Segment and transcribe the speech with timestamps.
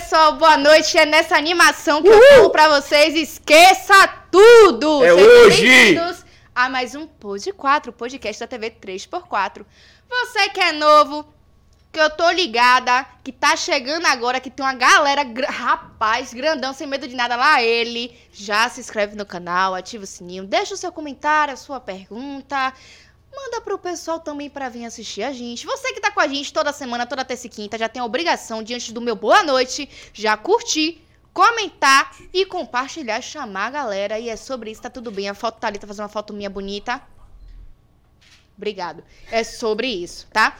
[0.00, 0.96] pessoal, boa noite.
[0.96, 5.04] É nessa animação que eu falo pra vocês, esqueça tudo!
[5.04, 5.68] É Sejam hoje!
[5.68, 9.66] bem-vindos A mais um Pod 4, podcast da TV 3x4.
[10.08, 11.26] Você que é novo,
[11.92, 16.86] que eu tô ligada, que tá chegando agora, que tem uma galera, rapaz, grandão, sem
[16.86, 18.18] medo de nada, lá ele.
[18.32, 22.72] Já se inscreve no canal, ativa o sininho, deixa o seu comentário, a sua pergunta.
[23.34, 25.64] Manda pro pessoal também pra vir assistir a gente.
[25.66, 28.04] Você que tá com a gente toda semana, toda terça e quinta, já tem a
[28.04, 34.18] obrigação, diante do meu boa noite, já curtir, comentar e compartilhar, chamar a galera.
[34.18, 35.28] E é sobre isso, tá tudo bem.
[35.28, 37.00] A foto tá ali, tá fazendo uma foto minha bonita.
[38.56, 39.02] Obrigado.
[39.30, 40.56] É sobre isso, tá?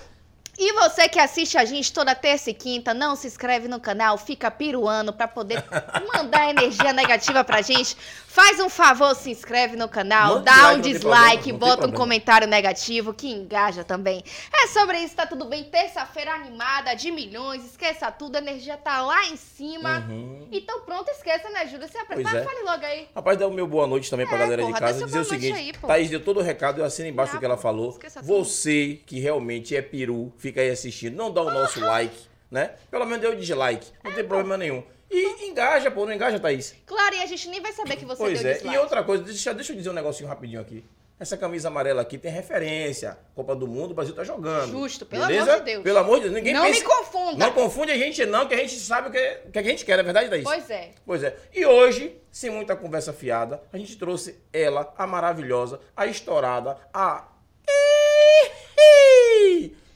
[0.65, 4.17] E você que assiste a gente toda terça e quinta, não se inscreve no canal,
[4.17, 5.65] fica piruando pra poder
[6.15, 7.97] mandar energia negativa pra gente.
[8.29, 11.93] Faz um favor, se inscreve no canal, Manda dá um tem dislike, problema, bota um
[11.93, 14.23] comentário negativo que engaja também.
[14.55, 15.65] É sobre isso, tá tudo bem?
[15.65, 20.07] Terça-feira animada de milhões, esqueça tudo, a energia tá lá em cima.
[20.09, 20.47] Uhum.
[20.53, 21.89] Então pronto, esqueça, né, Júlia?
[21.89, 22.45] Você Pois apresenta, é.
[22.45, 23.09] fale logo aí.
[23.17, 25.05] Rapaz, dá o meu boa noite também pra É, galera porra, de casa.
[25.07, 25.73] Dizer o seguinte: aí.
[25.73, 27.99] Thaís deu todo o recado, eu assino embaixo Ah, do que ela falou.
[28.23, 32.17] Você que realmente é peru, fica aí assistindo, não dá o nosso like,
[32.51, 32.73] né?
[32.91, 34.83] Pelo menos o dislike, não É, tem problema nenhum.
[35.11, 36.75] E engaja, pô, não engaja, Thaís?
[36.87, 38.55] Claro, e a gente nem vai saber que você pois deu é.
[38.55, 38.77] dislike.
[38.77, 40.85] E outra coisa, deixa, deixa eu dizer um negocinho rapidinho aqui.
[41.23, 43.17] Essa camisa amarela aqui tem referência.
[43.33, 44.73] Copa do Mundo, o Brasil tá jogando.
[44.73, 45.53] Justo, pelo Beleza?
[45.53, 45.85] amor de Deus.
[45.85, 46.35] Pelo amor de Deus.
[46.35, 46.81] Ninguém não pensa...
[46.81, 47.47] me confunda.
[47.47, 50.01] Não confunde a gente não, que a gente sabe o que, que a gente quer,
[50.01, 50.43] é verdade, Thaís?
[50.43, 50.91] Pois é.
[51.07, 51.37] Pois é.
[51.55, 57.29] E hoje, sem muita conversa fiada, a gente trouxe ela, a maravilhosa, a estourada, a.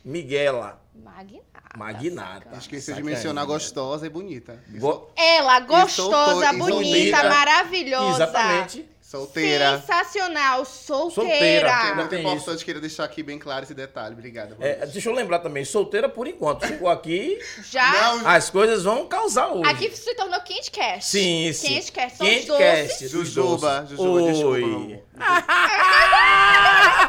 [0.06, 0.80] Miguela.
[0.94, 1.42] Magnata.
[1.76, 2.56] Magnata.
[2.58, 4.62] Esqueceu de mencionar gostosa e bonita.
[4.78, 7.28] Go- Ela, gostosa, bonita, bonita.
[7.28, 8.22] maravilhosa.
[8.24, 8.88] Exatamente.
[9.02, 9.78] Solteira.
[9.80, 11.30] Sensacional, solteira.
[11.30, 14.14] Solteira, É Não muito tem importante, queria deixar aqui bem claro esse detalhe.
[14.14, 14.56] Obrigada.
[14.60, 16.66] É, deixa eu lembrar também, solteira por enquanto.
[16.66, 17.38] Chegou aqui,
[17.70, 17.92] Já.
[17.92, 19.70] Não, as coisas vão causar hoje.
[19.70, 21.08] Aqui se tornou Quente Cast.
[21.10, 21.68] Sim, sim.
[21.68, 22.16] Quente Cast.
[22.18, 22.64] São os Quente doces.
[22.88, 23.90] Cast, dos Jujuba, doces.
[23.96, 24.62] Jujuba, desculpa, Oi.
[24.64, 24.98] amor.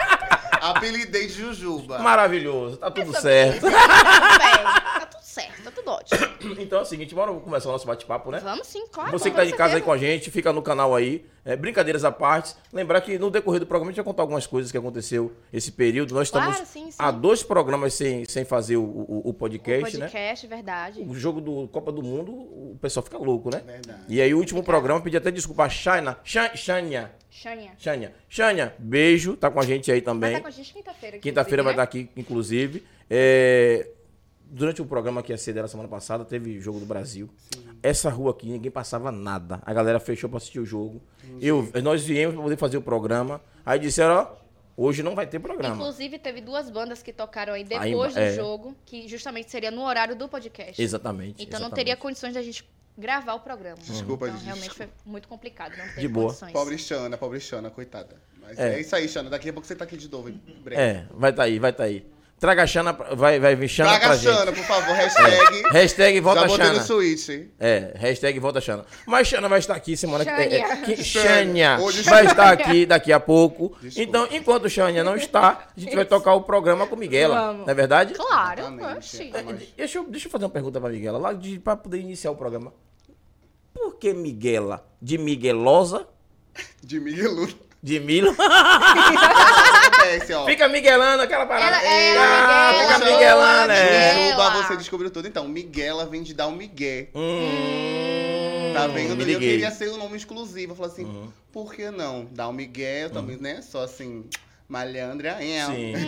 [0.62, 2.00] Apelidei de Jujuba.
[2.00, 3.62] Maravilhoso, tá tudo certo.
[3.62, 3.72] bem.
[3.72, 6.28] Tá tudo certo, tá tudo ótimo.
[6.60, 8.40] Então é o seguinte, bora começar o nosso bate-papo, né?
[8.40, 9.12] Vamos sim, claro.
[9.12, 11.26] Você que tá de casa aí com a gente, fica no canal aí.
[11.44, 12.56] É, brincadeiras à parte.
[12.74, 15.72] Lembrar que no decorrer do programa a gente vai contar algumas coisas que aconteceu esse
[15.72, 16.14] período.
[16.14, 16.96] Nós estamos Claro, sim, sim.
[16.98, 20.06] há dois programas sem, sem fazer o, o- o O podcast, né?
[20.08, 21.02] podcast, verdade.
[21.08, 23.62] O jogo do Copa do Mundo, o pessoal fica louco, né?
[23.66, 24.00] Verdade.
[24.10, 26.16] E aí o último programa, pedi até desculpa a Shan-
[26.56, 27.72] Shania, Xania.
[27.78, 28.16] Shania.
[28.30, 30.30] Shania, beijo, tá com a gente aí Vai também.
[30.32, 31.20] estar com a gente quinta-feira.
[31.20, 32.84] Quinta-feira vai estar aqui, inclusive.
[33.10, 33.90] É,
[34.50, 37.30] Durante o programa que ia ser dela semana passada, teve jogo do Brasil.
[37.84, 39.62] Essa rua aqui, ninguém passava nada.
[39.66, 41.02] A galera fechou pra assistir o jogo.
[41.42, 43.42] Eu, nós viemos pra poder fazer o programa.
[43.66, 44.36] Aí disseram, ó,
[44.78, 45.44] hoje não vai ter né?
[45.44, 45.76] programa.
[45.76, 48.34] Inclusive, teve duas bandas que tocaram aí Aí, depois do é.
[48.34, 50.82] jogo, que justamente seria no horário do podcast.
[50.82, 51.44] Exatamente.
[51.44, 51.76] Então não exatamente.
[51.76, 52.64] teria condições da gente
[52.98, 53.78] gravar o programa.
[53.82, 54.94] Desculpa, então, gente, realmente desculpa.
[55.04, 56.28] foi muito complicado, não teve De boa.
[56.28, 56.52] condições.
[56.54, 58.16] Pobre Xana, pobre Xana, coitada.
[58.42, 58.76] Mas É.
[58.76, 58.80] é.
[58.82, 59.30] isso aí, Xana.
[59.30, 60.30] Daqui a pouco você tá aqui de novo.
[60.30, 60.82] em breve.
[60.82, 62.06] É, vai tá aí, vai tá aí.
[62.40, 64.32] Traga a Xana, vai, vai vir Xana Traga pra a gente.
[64.32, 64.94] Xana, por favor.
[64.96, 65.64] Hashtag.
[65.74, 66.80] Hashtag volta Já botei Xana.
[66.80, 67.30] no switch.
[67.60, 68.86] É, hashtag volta Xana.
[69.08, 71.78] Mas Xana vai estar aqui semana que é, é, que- Xânia.
[71.78, 73.76] Xânia Hoje vai estar aqui daqui a pouco.
[73.82, 74.08] Desculpa.
[74.08, 77.34] Então, enquanto Xânia não está, a gente vai tocar o programa com Miguela.
[77.48, 77.66] Vamos.
[77.66, 78.14] Não é verdade?
[78.14, 78.62] Claro.
[78.62, 79.12] É, mas-
[79.76, 82.36] Deixa eu, deixa eu fazer uma pergunta pra Miguela, lá de, pra poder iniciar o
[82.36, 82.72] programa.
[83.74, 84.88] Por que Miguela?
[85.02, 86.08] De Miguelosa?
[86.84, 87.48] De Miguelu.
[87.88, 88.00] De
[90.36, 90.46] ó.
[90.46, 91.78] Fica Miguelando aquela parada.
[91.78, 94.26] Ela- ela, ah, Miguela, fica Miguelando, é.
[94.28, 95.26] Jujuba, você descobriu tudo.
[95.28, 97.08] Então, Miguela vem de dar um migué.
[97.16, 99.16] Hum, Tá vendo?
[99.16, 100.74] Me eu queria ser um nome exclusivo.
[100.74, 102.26] Eu falei assim, por que não?
[102.32, 103.62] Dar um migué, eu também, né?
[103.62, 104.26] Só assim,
[104.68, 105.38] malandra.
[105.44, 105.66] é.
[105.66, 105.94] Sim.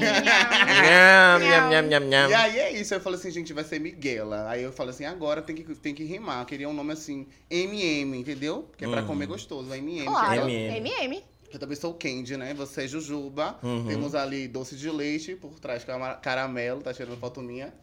[0.83, 2.29] Nham, nham, nham, nham, nham.
[2.29, 4.47] E aí é isso, eu falei assim, gente, vai ser Miguela.
[4.49, 6.41] Aí eu falei assim, agora tem que, tem que rimar.
[6.41, 8.69] Eu queria um nome assim, MM, entendeu?
[8.77, 9.07] Que é pra Uhum.
[9.07, 10.05] comer gostoso, MM.
[10.05, 11.23] Claro, eu- MM.
[11.49, 11.53] MM.
[11.53, 12.53] Eu também sou Candy, né?
[12.53, 13.57] Você é Jujuba.
[13.63, 13.87] Uhum.
[13.87, 15.83] Temos ali doce de leite, por trás
[16.21, 17.73] caramelo, tá tirando foto minha.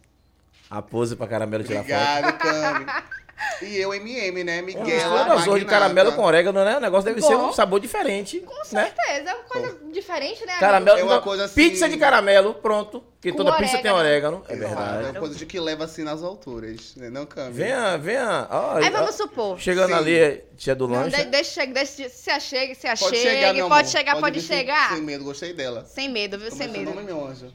[0.70, 1.92] A pose pra caramelo tirar foto.
[1.92, 2.86] Obrigado, Cami.
[3.62, 4.62] E eu, MM, né?
[4.62, 5.34] Um Miguela.
[5.34, 5.66] mistura de Magnata.
[5.66, 6.76] caramelo com orégano, né?
[6.76, 7.48] O negócio deve ser Bom.
[7.48, 8.40] um sabor diferente.
[8.40, 8.64] Com né?
[8.64, 10.54] certeza, é uma coisa diferente, né?
[10.58, 10.98] Caramelo.
[10.98, 13.00] É uma coisa assim- Pizza de caramelo, pronto.
[13.16, 14.42] Porque Com toda pizza tem orégano.
[14.48, 15.16] É verdade.
[15.16, 17.10] é coisa de que leva assim nas alturas, né?
[17.10, 17.52] Não, Cami?
[17.52, 18.46] Venha, venha.
[18.50, 19.58] Ó, Aí ó, vamos supor.
[19.58, 19.94] Chegando Sim.
[19.98, 21.16] ali, tia do Não, lanche.
[21.16, 23.90] de- deixa, deixa, se achegue, se Pode achegue, chegar, meu pode amor.
[23.90, 24.90] chegar, pode, vir sem- chegar.
[24.94, 25.84] Sem medo, gostei dela.
[25.86, 26.50] Sem medo, viu?
[26.50, 26.94] Como é Sem seu medo.
[26.94, 27.52] nome, meu anjo?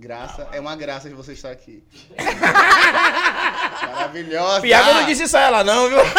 [0.00, 0.48] Graça.
[0.50, 1.84] É uma graça de você estar aqui.
[3.92, 4.62] Maravilhosa.
[4.62, 5.98] Piada não disse isso a ela, não, viu?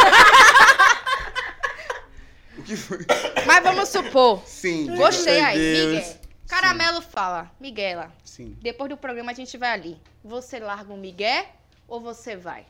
[2.57, 2.99] O que foi?
[3.47, 4.43] Mas vamos supor.
[4.45, 4.95] Sim.
[4.95, 5.95] Gostei aí, Deus.
[5.95, 6.17] Miguel.
[6.47, 8.55] Caramelo fala, Miguela, Sim.
[8.61, 9.99] depois do programa a gente vai ali.
[10.23, 11.45] Você larga um Miguel
[11.87, 12.67] ou você vai?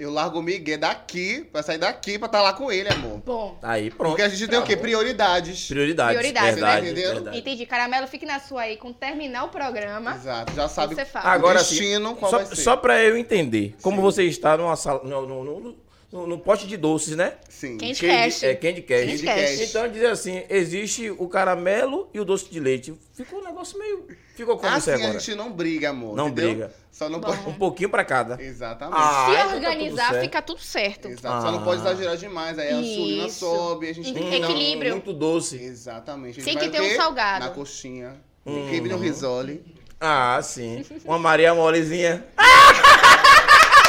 [0.00, 3.18] Eu largo o Miguel daqui, pra sair daqui pra estar lá com ele, amor.
[3.18, 4.08] Bom, Aí, pronto.
[4.12, 4.74] Porque a gente tem o quê?
[4.74, 5.68] Prioridades.
[5.68, 6.16] Prioridades.
[6.18, 6.90] Prioridades, verdade, né?
[6.92, 7.12] Entendeu?
[7.16, 7.38] verdade.
[7.38, 7.66] entendi.
[7.66, 8.78] Caramelo, fique na sua aí.
[8.78, 11.28] Quando terminar o programa, Exato, já sabe você fala.
[11.28, 12.56] Agora o destino, qual só, vai ser.
[12.56, 14.02] só pra eu entender, como Sim.
[14.02, 15.76] você está numa sala, no, no, no,
[16.10, 17.34] no- no pote de doces, né?
[17.48, 17.76] Sim.
[17.76, 18.42] Candy Candy- Cash.
[18.42, 19.04] É, Candy Cash.
[19.06, 19.60] Candy Cash.
[19.68, 22.94] Então, dizer assim, existe o caramelo e o doce de leite.
[23.14, 24.08] Ficou um negócio meio...
[24.40, 25.12] Ficou como Assim a agora?
[25.20, 26.16] gente não briga, amor.
[26.16, 26.50] Não entendeu?
[26.54, 26.74] briga.
[26.90, 27.26] Só não Bom.
[27.28, 27.48] pode.
[27.48, 28.42] Um pouquinho pra cada.
[28.42, 28.96] Exatamente.
[28.98, 31.08] Ah, Se então tá tudo organizar, fica tudo certo.
[31.08, 31.42] Exato.
[31.42, 31.62] Só não Ah.
[31.62, 32.58] pode exagerar demais.
[32.58, 34.92] Aí a insulina sobe, a gente tem que Hum, dar um- equilíbrio.
[34.92, 35.62] Muito doce.
[35.62, 36.40] Exatamente.
[36.40, 37.44] A Tem que ter um salgado.
[37.44, 38.16] Na coxinha.
[38.46, 38.68] Uhum.
[38.70, 39.62] Quibe no risole.
[40.00, 40.82] Ah, sim.
[41.04, 42.24] Uma Maria Molezinha.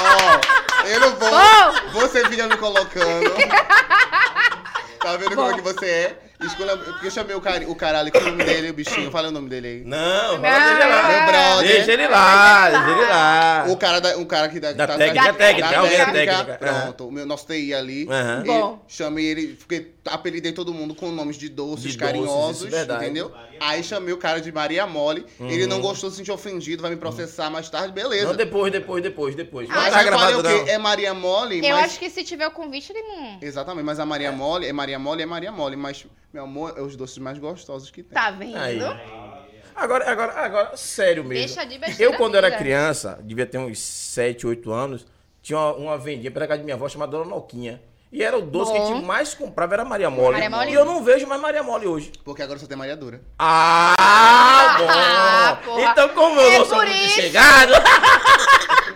[0.03, 1.29] Ó, eu não vou.
[1.29, 1.89] Bom.
[2.01, 3.31] Você fica me colocando.
[4.99, 6.19] Tá vendo como é que você é?
[6.43, 8.73] Escolha, porque eu chamei o cara, o cara ali, qual é o nome dele, o
[8.73, 9.11] bichinho?
[9.11, 9.83] Fala o nome dele aí.
[9.85, 11.07] Não, Não, deixa ele lá.
[11.07, 11.67] Meu brother.
[11.67, 13.65] Deixa ele lá, deixa ele lá.
[13.69, 16.05] O cara, da, o cara que da, Da tá- técnica, da técnica, da alguém da
[16.11, 16.53] técnica.
[16.59, 18.01] Pronto, o meu, nosso TI ali.
[18.01, 18.83] Ele- Bom.
[18.87, 22.69] Chamei ele, porque apelidei todo mundo com nomes de doces, De doces, carinhosos, isso é
[22.85, 23.05] verdade.
[23.61, 25.25] Aí chamei o cara de Maria Mole.
[25.39, 28.25] Ele não gostou, se sentiu ofendido, vai me processar mais tarde, beleza.
[28.25, 29.69] Não, depois, depois, depois, depois.
[29.69, 30.65] Não Mas tá eu falei gravado, o não.
[30.65, 30.71] quê?
[30.71, 31.85] É Maria Mole, Eu mas...
[31.85, 33.37] acho que se tiver o convite, ele não.
[33.39, 36.81] Exatamente, mas a Maria Mole é Maria Mole, é Maria Mole, mas, meu amor, é
[36.81, 38.13] os doces mais gostosos que tem.
[38.13, 38.57] Tá vendo?
[38.57, 38.79] Aí.
[39.75, 41.45] Agora, agora, agora, sério mesmo.
[41.45, 45.05] Deixa de besteira Eu, quando era criança, devia ter uns 7, 8 anos,
[45.41, 47.81] tinha uma, uma vendinha da casa de minha avó chamada Dona Noquinha.
[48.11, 48.77] E era o doce Bom.
[48.77, 50.33] que a gente mais comprava, era Maria Mole.
[50.33, 50.71] Maria Mole.
[50.71, 52.11] E eu não vejo mais Maria Mole hoje.
[52.25, 53.21] Porque agora só tem Maria Dura.
[53.39, 54.87] Ah, bom!
[54.89, 55.81] Ah, porra.
[55.83, 57.73] então, como eu É não sou muito chegado...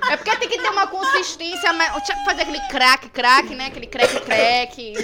[0.08, 1.74] É porque tem que ter uma consistência,
[2.24, 3.66] fazer aquele crack, crack, né?
[3.68, 4.94] Aquele crack, crack.
[4.94, 5.02] Não-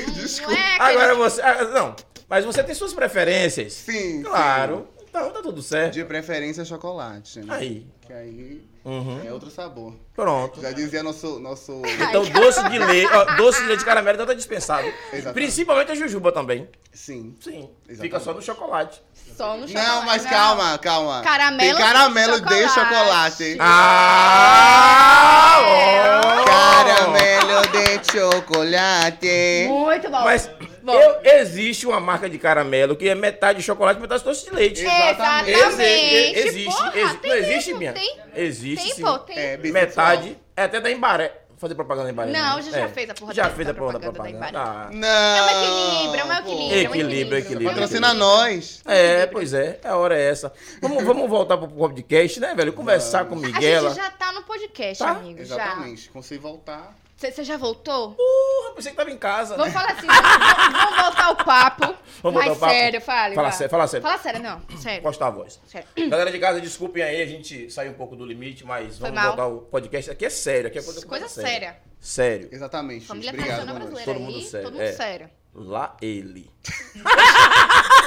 [0.48, 0.80] Não é aquele...
[0.80, 1.42] Agora você...
[1.42, 1.96] ah, Não,
[2.30, 3.74] mas você tem suas preferências.
[3.74, 4.88] Sim, Claro.
[5.12, 5.94] Então, tá tudo certo.
[5.94, 7.54] De preferência chocolate, né?
[7.54, 7.86] Aí.
[8.08, 9.22] Que aí Uhum.
[9.24, 9.94] é outro sabor.
[10.16, 10.60] Pronto.
[10.62, 11.38] Já dizia nosso...
[11.38, 11.82] nosso...
[12.10, 14.88] Então, doce de leite, ó, doce de leite de caramelo não tá dispensado.
[14.88, 15.34] Exatamente.
[15.34, 16.68] Principalmente a jujuba também.
[16.94, 17.36] Sim.
[17.42, 17.70] Sim.
[17.88, 18.24] Fica Exatamente.
[18.24, 19.02] só no chocolate.
[19.36, 19.88] Só no chocolate.
[19.90, 21.22] Não, mas calma, calma.
[21.22, 22.80] Caramelo Tem caramelo de de chocolate.
[22.80, 23.58] chocolate.
[23.60, 25.58] Ah!
[25.62, 26.44] ó.
[26.46, 29.68] Caramelo de chocolate.
[29.68, 30.24] Muito bom.
[30.24, 30.50] Mas
[30.84, 30.94] Bom.
[30.94, 34.82] eu- existe uma marca de caramelo que é metade chocolate e metade doce de leite.
[34.82, 35.52] Exatamente.
[35.52, 36.16] Exatamente.
[36.16, 36.66] Exi- existe.
[36.76, 37.94] Porra, exi- tem não existe, minha?
[37.94, 39.02] Tem, Existe tem sim.
[39.02, 39.38] pô, tem.
[39.38, 40.08] É, bissexual.
[40.08, 40.38] Metade.
[40.56, 41.38] É até da Embaré.
[41.58, 42.32] Fazer propaganda da Embaré.
[42.32, 42.62] Não, né?
[42.64, 42.88] já- já É.
[42.88, 44.60] fez a porra Já da- fez da a porra da propaganda da propaganda.
[44.60, 44.90] Ah.
[44.92, 45.08] Não.
[45.08, 46.74] É um equilíbrio, é um equilíbrio.
[46.74, 47.70] é um Equilíbrio, equilíbrio.
[47.70, 48.82] Patrocina nós.
[48.88, 50.52] É, pois é, a hora é essa.
[50.82, 52.74] Vamos, vamos voltar pro podcast, né, velho?
[52.74, 53.90] Conversar com A Miguela.
[53.90, 55.12] gente já tá no podcast, Tá?
[55.12, 55.38] amigo.
[55.46, 55.56] Já.
[55.56, 56.10] Exatamente.
[56.10, 56.96] Consegui voltar.
[57.30, 58.14] Você já voltou?
[58.16, 59.56] Porra, pensei que tava em casa.
[59.56, 61.96] Vamos falar assim, vamos, vamos voltar ao papo.
[62.24, 62.74] Vamos mais papo?
[62.74, 63.36] sério, fale.
[63.36, 64.08] Fala sério, fala sério.
[64.08, 64.62] Fala sério, não.
[64.78, 65.02] Sério.
[65.04, 65.60] Postar a voz.
[65.68, 65.88] sério.
[66.10, 69.16] Galera de casa, desculpem aí, a gente saiu um pouco do limite, mas Foi vamos
[69.16, 69.28] mal.
[69.28, 70.10] voltar ao podcast.
[70.12, 71.50] Aqui é sério, aqui é coisa, Coisa séria.
[71.52, 71.78] séria.
[72.00, 72.50] Sério.
[72.52, 73.06] Exatamente.
[73.06, 73.32] Família.
[73.32, 74.92] Obrigado, brasileira Todo mundo aí, sério, todo mundo é.
[74.94, 75.30] sério.
[75.54, 76.50] Lá ele.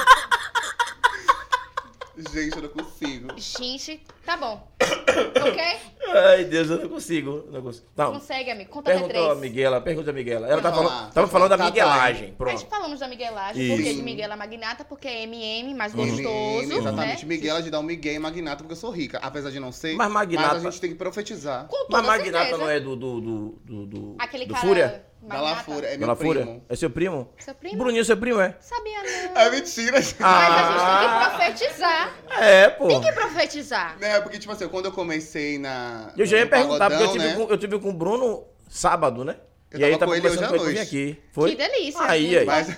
[2.17, 3.27] Gente, eu não consigo.
[3.37, 4.67] Gente, tá bom.
[4.81, 5.61] ok?
[6.13, 7.45] Ai, Deus, eu não consigo.
[7.51, 7.85] Não consigo.
[7.95, 8.13] Não.
[8.13, 8.69] Consegue, amigo.
[8.69, 9.41] Conta até Perguntou a três.
[9.41, 10.47] Miguela, pergunta a Miguela.
[10.47, 11.69] Ela tá Vamos falando, tava falando da Tá, tá.
[11.69, 12.21] miguelagem.
[12.23, 12.65] A gente Pronto.
[12.67, 13.75] falamos da miguelagem, Isso.
[13.75, 17.25] porque de Miguela Magnata, porque é MM, mais MM, gostoso, exatamente.
[17.25, 17.35] né?
[17.35, 19.17] Miguel de dar um Miguel e Magnata, porque eu sou rica.
[19.21, 19.95] Apesar de não ser.
[19.95, 21.67] Mas Magnata- Mas a gente tem que profetizar.
[21.67, 22.57] Com toda Mas Magnata certeza.
[22.57, 22.95] não é do.
[22.95, 24.65] do, do, do, do Aquele do cara...
[24.65, 25.04] Fúria?
[25.27, 25.87] La Fúria.
[25.87, 26.43] É meu La Fúria?
[26.43, 26.65] primo.
[26.69, 27.29] É seu primo?
[27.39, 27.77] Seu primo?
[27.77, 28.55] Bruninho, é seu primo, é?
[28.59, 29.35] Sabia não.
[29.41, 29.99] É mentira.
[30.19, 30.49] Ah.
[30.49, 32.15] Mas a gente tem que profetizar.
[32.39, 32.87] É, pô.
[32.87, 33.97] Tem que profetizar.
[33.99, 36.11] Né, porque, tipo assim, quando eu comecei na.
[36.17, 37.33] Eu já ia no perguntar, porque eu tive, né?
[37.35, 39.37] com, eu tive com o Bruno sábado, né?
[39.71, 40.79] Eu e aí tava tava com ele hoje à noite.
[40.79, 41.19] aqui.
[41.31, 41.49] Foi?
[41.51, 42.01] Que delícia.
[42.03, 42.45] Aí, aí.
[42.45, 42.75] Mas.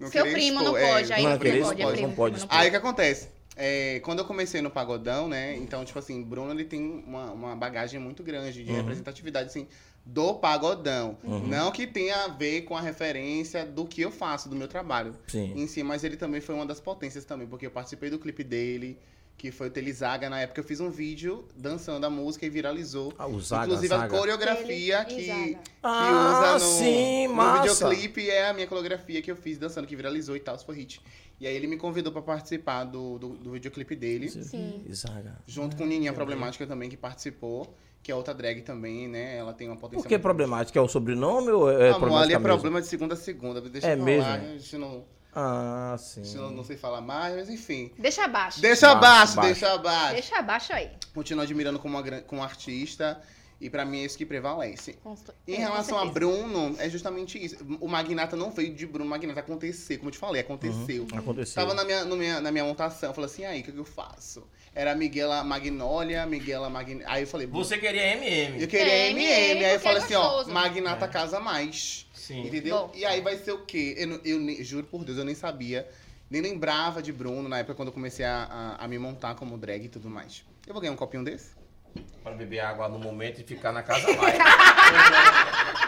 [0.00, 2.08] não Seu primo expor, não é, pode, aí Não, não queria pode, é expor, primo.
[2.08, 2.58] não pode não expor.
[2.58, 3.28] Aí o que acontece?
[3.56, 5.54] É, quando eu comecei no pagodão, né?
[5.56, 8.64] Então, tipo assim, Bruno ele tem uma, uma bagagem muito grande Uhum.
[8.64, 9.68] de representatividade, assim,
[10.04, 11.16] do pagodão.
[11.22, 15.14] Não que tenha a ver com a referência do que eu faço, do meu trabalho
[15.28, 15.52] Sim.
[15.54, 18.42] em si, mas ele também foi uma das potências também, porque eu participei do clipe
[18.42, 18.98] dele,
[19.36, 20.28] que foi o Telizaga.
[20.28, 23.12] Na época eu fiz um vídeo dançando a música e viralizou.
[23.18, 24.18] Ah, o Zaga, Inclusive a Zaga.
[24.18, 29.30] coreografia Tele- que, que Ah, usa no, sim, no videoclipe é a minha coreografia que
[29.30, 31.00] eu fiz dançando, que viralizou e tal, foi hit.
[31.40, 34.84] E aí ele me convidou pra participar do, do, do videoclipe dele, Sim.
[34.92, 35.38] Zaga.
[35.46, 39.36] junto com Nininha Problemática também, que participou, que é outra drag também, né?
[39.36, 40.78] Ela tem uma potência Por que muito problemática?
[40.78, 42.60] É o sobrenome ou é Amor, ali é problemática mesmo?
[42.60, 43.60] problema de segunda a segunda.
[43.60, 44.44] Deixa É eu falar, mesmo?
[44.54, 46.24] a gente não, Ah, sim.
[46.24, 47.92] gente não, não sei falar mais, mas enfim.
[47.98, 48.60] Deixa abaixo.
[48.60, 49.48] Deixa Baixo, abaixo, baixo.
[49.50, 50.12] deixa abaixo.
[50.14, 50.90] Deixa abaixo aí.
[51.14, 53.20] Continuo admirando como, uma, como artista
[53.60, 54.98] e pra mim é isso que prevalece.
[55.46, 56.06] Em é, relação a.
[56.06, 57.56] Bruno, é justamente isso.
[57.80, 61.06] O Magnata não veio de Bruno, Magnata aconteceu, como eu te falei, aconteceu.
[61.12, 61.62] Aconteceu.
[61.62, 63.84] Tava na minha, no minha, na minha montação, falei assim, aí, o que, que eu
[63.84, 64.48] faço?
[64.74, 67.02] Era Miguela Magnólia, Miguela Magn...
[67.06, 68.62] Aí eu falei, Você queria MM.
[68.62, 69.24] eu queria É, MM.
[69.24, 70.44] MM, Aí eu porque falei é assim, ó.
[70.46, 71.08] Magnata É.
[71.08, 72.06] Casa Mais.
[72.14, 72.46] Sim.
[72.46, 72.76] Entendeu?
[72.86, 72.92] Bom.
[72.94, 73.94] E aí vai ser o quê?
[73.98, 75.88] Eu, eu juro por Deus, eu nem sabia,
[76.30, 79.58] nem lembrava de Bruno na época quando eu comecei a, a, a me montar como
[79.58, 80.44] drag e tudo mais.
[80.66, 81.58] Eu vou ganhar um copinho desse?
[82.22, 84.38] Pra beber água no momento e ficar na casa mais.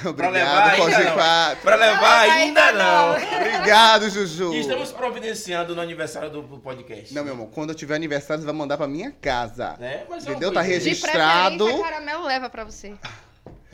[0.08, 1.14] Obrigado, levar pode ainda não.
[1.14, 1.60] quatro.
[1.62, 3.10] pra levar ainda não.
[3.36, 4.54] Obrigado, Juju.
[4.54, 7.14] E estamos providenciando no aniversário do podcast.
[7.14, 9.76] Não, meu amor, quando eu tiver aniversário, você vai mandar pra minha casa.
[9.78, 10.04] Né?
[10.08, 10.52] Mas é Entendeu?
[10.52, 10.80] Tá boa ideia.
[10.80, 11.64] De registrado.
[11.64, 12.94] preferência, caramelo leva pra você.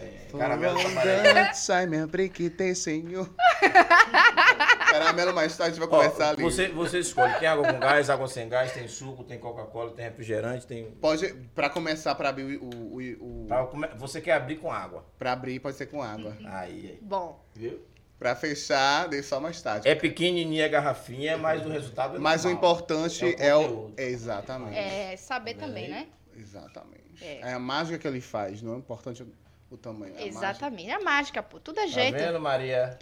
[0.07, 1.27] É, caramelo tá trabalhando.
[1.29, 3.29] Fondante, Ai, me abri que tem senhor.
[4.91, 6.43] Caramelo mais tarde vai Ó, começar ali.
[6.43, 7.35] você, você escolhe.
[7.35, 10.91] Tem água com gás, água sem gás, tem suco, tem Coca-Cola, tem refrigerante, tem.
[10.93, 12.65] Pode, pra começar, pra abrir o...
[12.65, 13.65] o, o Pra
[13.97, 15.05] Você quer abrir com água.
[15.19, 16.37] pra abrir, pode ser com água.
[16.47, 16.47] Aí,
[16.93, 16.99] aí.
[17.03, 17.81] Bom, Viu?
[18.19, 19.87] Pra fechar, deixa só mais tarde.
[19.87, 22.73] É pequenininha a garrafinha, mas o resultado é Mas o normal.
[22.73, 23.63] importante É é o o.
[23.65, 23.95] conteúdo.
[23.99, 24.79] é exatamente.
[24.79, 26.07] é saber Tá também, né?
[26.35, 27.05] Exatamente.
[27.21, 27.41] É.
[27.43, 27.53] É.
[27.53, 29.23] a mágica que ele faz, não é importante
[29.71, 30.15] o, tamanho.
[30.17, 30.91] É a Exatamente.
[30.91, 31.59] É mágica, pô.
[31.59, 32.99] Tudo é Tá vendo, Maria?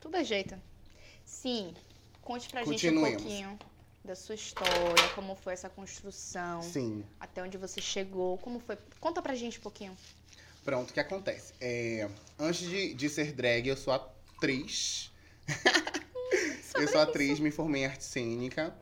[0.00, 0.56] Tudo é jeito.
[1.24, 1.74] Sim.
[2.20, 3.58] Conte pra gente um pouquinho
[4.04, 6.62] da sua história, como foi essa construção, mágica.
[6.62, 7.04] Sim.
[7.20, 8.76] até onde você chegou, como foi.
[9.00, 9.96] Conta pra gente um pouquinho.
[10.64, 11.52] Pronto, o que acontece?
[11.60, 15.12] É, antes de, de ser drag, eu sou atriz.
[16.74, 18.74] eu sou atriz, me formei em arte cênica.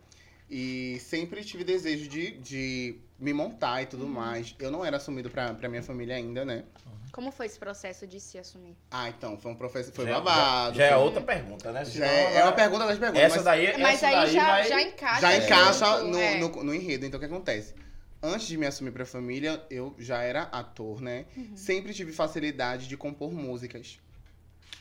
[0.51, 4.11] E sempre tive desejo de, de me montar e tudo Uhum.
[4.11, 4.55] mais.
[4.59, 6.65] Eu não era assumido pra, pra minha família ainda, né?
[7.13, 8.77] Como foi esse processo de se assumir?
[8.91, 9.93] Ah, então, foi um professor.
[9.93, 10.77] Foi Já- babado.
[10.77, 11.85] Já, já é foi- outra pergunta, né?
[11.85, 13.23] já é, é uma pergunta das perguntas.
[13.23, 14.69] Essa mas- daí, Mas essa aí daí já, vai...
[14.69, 15.21] já encaixa.
[15.21, 16.39] já encaixa no, é.
[16.39, 17.07] no, no enredo.
[17.07, 17.75] Então, o que acontece?
[18.23, 21.27] Antes de me assumir pra família, eu já era ator, né?
[21.37, 21.57] Uhum.
[21.57, 23.99] Sempre tive facilidade de compor músicas.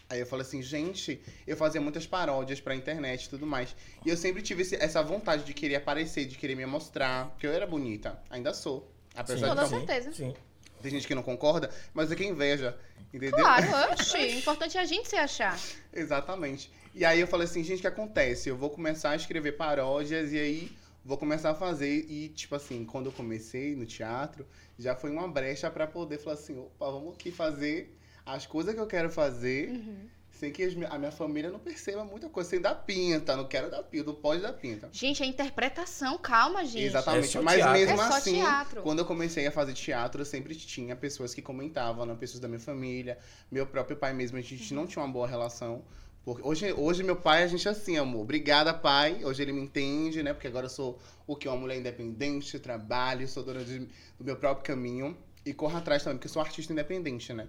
[0.09, 3.75] Aí eu falei assim, gente, eu fazia muitas paródias pra internet e tudo mais.
[4.05, 7.45] E eu sempre tive esse- essa vontade de querer aparecer, de querer me mostrar, porque
[7.45, 8.19] eu era bonita.
[8.29, 8.91] Ainda sou.
[9.15, 10.11] Apesar Com toda de certeza.
[10.13, 10.33] Sim.
[10.81, 12.75] ter gente que não concorda, mas é que inveja.
[13.13, 13.37] Entendeu?
[13.39, 14.17] Claro, oxi.
[14.17, 15.59] O importante é a gente se achar.
[15.93, 16.71] Exatamente.
[16.95, 18.49] E aí eu falei assim, gente, o que acontece?
[18.49, 20.71] Eu vou começar a escrever paródias e aí
[21.05, 22.05] vou começar a fazer.
[22.09, 26.35] E, tipo assim, quando eu comecei no teatro, já foi uma brecha pra poder falar
[26.35, 27.95] assim, opa, vamos aqui fazer
[28.33, 30.07] as coisas que eu quero fazer, Uhum.
[30.31, 33.83] sem que a minha família não perceba muita coisa, sem dar pinta, não quero dar
[33.83, 34.87] pinta, não pode dar pinta.
[34.91, 36.85] Gente, é interpretação, calma, gente.
[36.85, 37.25] Exatamente.
[37.25, 37.73] É só Mas teatro.
[37.79, 38.81] mesmo É só assim, teatro.
[38.81, 42.15] quando eu comecei a fazer teatro, eu sempre tinha pessoas que comentavam, né?
[42.17, 43.17] pessoas da minha família,
[43.51, 45.83] meu próprio pai mesmo, a gente não tinha uma boa relação.
[46.23, 48.21] Porque hoje, hoje meu pai, a gente é assim, amor.
[48.21, 49.23] Obrigada, pai.
[49.23, 50.33] Hoje ele me entende, né?
[50.33, 51.47] Porque agora eu sou o que?
[51.47, 55.17] Uma mulher independente, trabalho, sou dona de- do meu próprio caminho.
[55.45, 57.47] E corro atrás também, porque eu sou artista independente, né?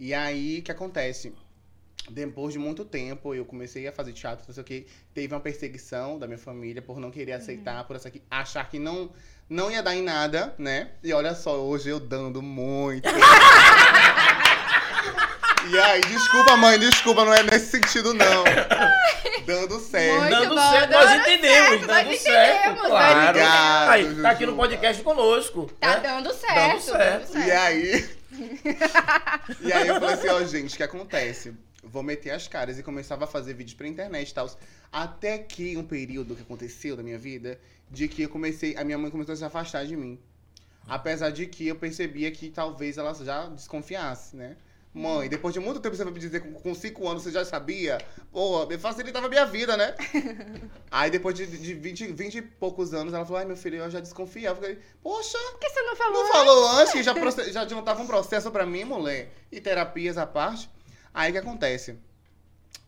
[0.00, 1.34] E aí, o que acontece?
[2.08, 4.86] Depois de muito tempo, eu comecei a fazer teatro, não sei o que.
[5.12, 8.78] Teve uma perseguição da minha família por não querer aceitar, por essa que, achar que
[8.78, 9.10] não,
[9.46, 10.92] não ia dar em nada, né?
[11.04, 13.10] E olha só, hoje eu dando muito.
[15.70, 18.44] e aí, desculpa, mãe, desculpa, não é nesse sentido, não.
[19.44, 20.18] Dando certo.
[20.18, 23.28] Muito Dando bom, certo, dando nós entendemos, certo, dando nós certo, entendemos, claro.
[23.28, 25.70] Obrigado, Aí, tá aqui no podcast conosco.
[25.78, 26.00] Tá né?
[26.00, 26.80] dando certo.
[26.80, 27.34] certo.
[27.34, 28.19] dando E aí.
[29.60, 31.54] e aí eu falei assim, ó, gente, o que acontece?
[31.82, 34.50] Vou meter as caras e começava a fazer vídeos pra internet e tal.
[34.92, 37.58] Até que um período que aconteceu da minha vida,
[37.90, 38.76] de que eu comecei.
[38.76, 40.18] A minha mãe começou a se afastar de mim.
[40.86, 44.56] Apesar de que eu percebia que talvez ela já desconfiasse, né?
[44.92, 47.44] Mãe, depois de muito tempo você vai me dizer que com 5 anos você já
[47.44, 47.98] sabia.
[48.32, 49.94] Pô, me facilitava a minha vida, né?
[50.90, 53.88] Aí depois de, de 20, 20 e poucos anos, ela falou, ai meu filho, eu
[53.90, 54.58] já desconfiava.
[54.58, 56.24] Eu falei, poxa, Por que você não falou?
[56.24, 57.14] não falou antes que já,
[57.52, 59.32] já adiantava um processo pra mim, mulher?
[59.52, 60.68] E terapias à parte.
[61.14, 61.96] Aí o que acontece?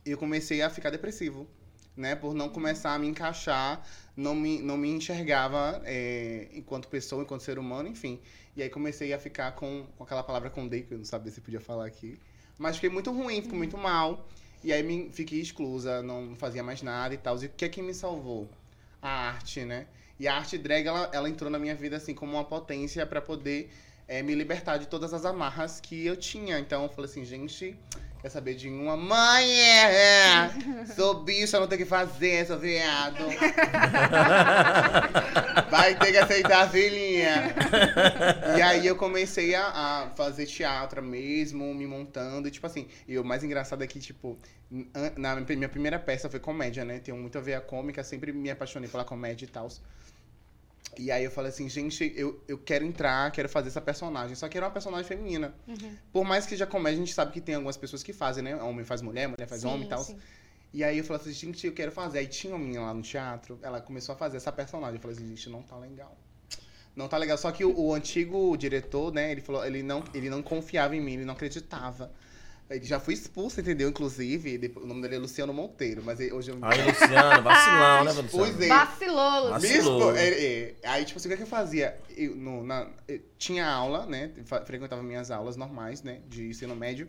[0.05, 1.47] Eu comecei a ficar depressivo,
[1.95, 2.15] né?
[2.17, 3.81] Por não começar a me encaixar,
[4.15, 8.19] não me, não me enxergava é, enquanto pessoa, enquanto ser humano, enfim.
[8.55, 11.41] E aí comecei a ficar com, com aquela palavra condei, que eu não sabia se
[11.41, 12.19] podia falar aqui.
[12.57, 14.27] Mas fiquei muito ruim, fiquei muito mal.
[14.63, 17.41] E aí me, fiquei exclusa, não fazia mais nada e tal.
[17.41, 18.49] E o que é que me salvou?
[19.01, 19.87] A arte, né?
[20.19, 23.21] E a arte drag, ela, ela entrou na minha vida assim como uma potência pra
[23.21, 23.71] poder
[24.07, 26.59] é, me libertar de todas as amarras que eu tinha.
[26.59, 27.75] Então eu falei assim, gente,
[28.23, 29.51] quer saber de uma mãe?
[29.51, 30.85] É, é.
[30.95, 31.25] sou
[31.59, 33.17] não tem o que fazer, sou viado.
[35.69, 37.53] Vai ter que aceitar a filhinha.
[38.57, 42.47] E aí eu comecei a, a fazer teatro mesmo, me montando.
[42.47, 44.39] E tipo assim, e o mais engraçado é que, tipo,
[45.17, 46.99] na minha primeira peça foi comédia, né?
[46.99, 49.67] Tem muito a ver a cômica, sempre me apaixonei pela comédia e tal.
[50.97, 54.35] E aí eu falei assim, gente, eu, eu quero entrar, quero fazer essa personagem.
[54.35, 55.53] Só que era uma personagem feminina.
[55.67, 55.95] Uhum.
[56.11, 58.55] Por mais que já comédia, a gente sabe que tem algumas pessoas que fazem, né?
[58.55, 60.03] Homem faz mulher, mulher faz Sim, homem e tal.
[60.03, 60.17] sim.
[60.73, 62.19] E aí eu falei assim, gente, eu quero fazer.
[62.19, 64.95] Aí tinha uma menina lá no teatro, ela começou a fazer essa personagem.
[64.95, 66.17] Eu falei assim, gente, não tá legal.
[66.95, 67.37] Não tá legal.
[67.37, 71.01] Só que o, o antigo diretor, né, ele falou, ele não, ele não confiava em
[71.01, 72.11] mim, ele não acreditava.
[72.69, 73.89] Ele já foi expulso, entendeu?
[73.89, 78.03] Inclusive, depois- o nome dele é Luciano Monteiro, mas ele- hoje eu Aí, Luciano, vacilão,
[78.05, 78.63] né, Pois Luciano?
[78.63, 78.67] é.
[78.67, 79.51] Vacilou, Luciano.
[79.51, 80.15] Vacilou.
[80.15, 80.75] É, é.
[80.85, 81.97] Aí, tipo assim, o que, é que eu fazia?
[82.17, 84.31] Eu, no- na- eu tinha aula, né?
[84.65, 86.19] Frequentava minhas aulas normais, né?
[86.27, 87.07] De ensino médio.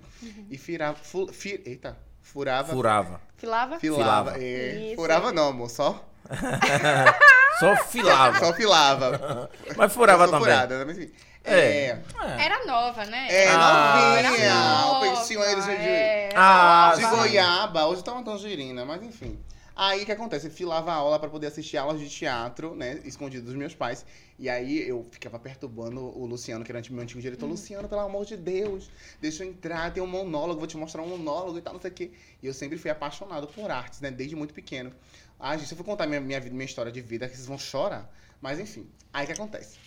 [0.51, 0.97] E firava.
[0.99, 2.73] Fu, fi- eita, furava.
[2.73, 3.21] Furava.
[3.37, 3.79] Filava?
[3.81, 4.33] Filava.
[4.33, 4.45] Filava.
[4.45, 4.87] é.
[4.89, 4.97] Isso.
[4.97, 5.71] Furava não, amor.
[5.71, 6.05] Só,
[7.61, 8.39] Só filava.
[8.39, 9.51] só filava.
[9.77, 10.41] Mas furava também.
[10.41, 11.09] Furada, né?
[11.45, 11.55] Enfim.
[11.55, 12.03] É.
[12.23, 12.45] É.
[12.47, 13.29] Era nova, né?
[13.31, 14.19] É, Ah, novinha.
[14.19, 17.87] Era O nova, peitinho eles de, é, Ah, de goiaba.
[17.87, 19.39] Hoje tá uma tangerina, mas enfim.
[19.77, 20.47] Aí o que acontece?
[20.47, 23.01] Eu filava a aula pra poder assistir aulas de teatro, né?
[23.05, 24.07] Escondido dos meus pais.
[24.39, 27.47] E aí eu ficava perturbando o Luciano, que era meu antigo diretor.
[27.47, 28.89] Luciano, pelo amor de Deus,
[29.21, 31.91] deixa eu entrar, tem um monólogo, vou te mostrar um monólogo e tal, não sei
[31.91, 32.13] o quê.
[32.41, 34.13] E eu sempre fui apaixonado por artes, né?
[34.13, 34.93] Desde muito pequeno.
[35.41, 37.49] Ah, gente, se eu for contar minha, minha, vida, minha história de vida, que vocês
[37.49, 38.09] vão chorar.
[38.41, 39.79] Mas enfim, aí o que acontece?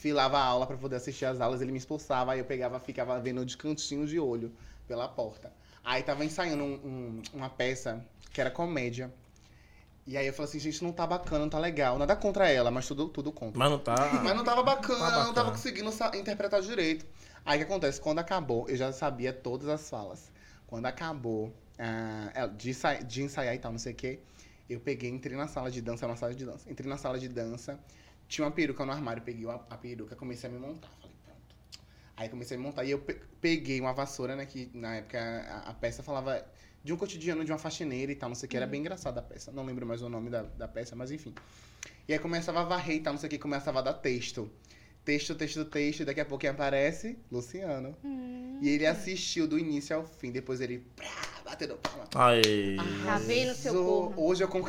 [0.00, 3.20] Filava a aula pra poder assistir as aulas, ele me expulsava, aí eu pegava, ficava
[3.20, 4.50] vendo de cantinho de olho
[4.88, 5.52] pela porta.
[5.84, 8.02] Aí tava ensaiando um- um- uma peça
[8.32, 9.12] que era comédia.
[10.06, 11.98] E aí eu falei assim, gente, não tá bacana, não tá legal.
[11.98, 13.58] Nada contra ela, mas tudo, tudo contra.
[13.58, 13.94] Mas não tá.
[14.24, 15.50] Mas não tava bacana, Tá não tava bacana.
[15.52, 17.04] conseguindo interpretar direito.
[17.44, 18.00] Aí o que acontece?
[18.00, 20.32] Quando acabou, eu já sabia todas as falas.
[20.66, 24.18] Quando acabou ah, de, ensai- de ensaiar e tal, não sei o quê,
[24.68, 26.70] eu peguei, entrei na sala de dança, era uma sala de dança.
[26.70, 27.78] Entrei na sala de dança,
[28.30, 30.88] tinha uma peruca no armário, peguei a, a peruca, comecei a me montar.
[31.00, 31.40] Falei, pronto.
[32.16, 34.46] Aí comecei a me montar e eu pe- peguei uma vassoura, né?
[34.46, 36.42] Que na época a, a peça falava
[36.82, 38.56] de um cotidiano de uma faxineira e tal, não sei o que.
[38.56, 39.50] Era bem engraçada a peça.
[39.50, 41.34] Não lembro mais o nome da, da peça, mas enfim.
[42.06, 44.48] E aí começava a varrer e tal, não sei o que, começava a dar texto.
[45.04, 47.96] Texto, texto, texto, e daqui a pouco aparece Luciano.
[48.62, 51.08] E ele assistiu do início ao fim, depois ele prá,
[51.44, 52.04] batendo palma.
[52.14, 52.76] Aí.
[53.04, 54.22] Tá vendo seu corno?
[54.22, 54.68] Hoje eu con-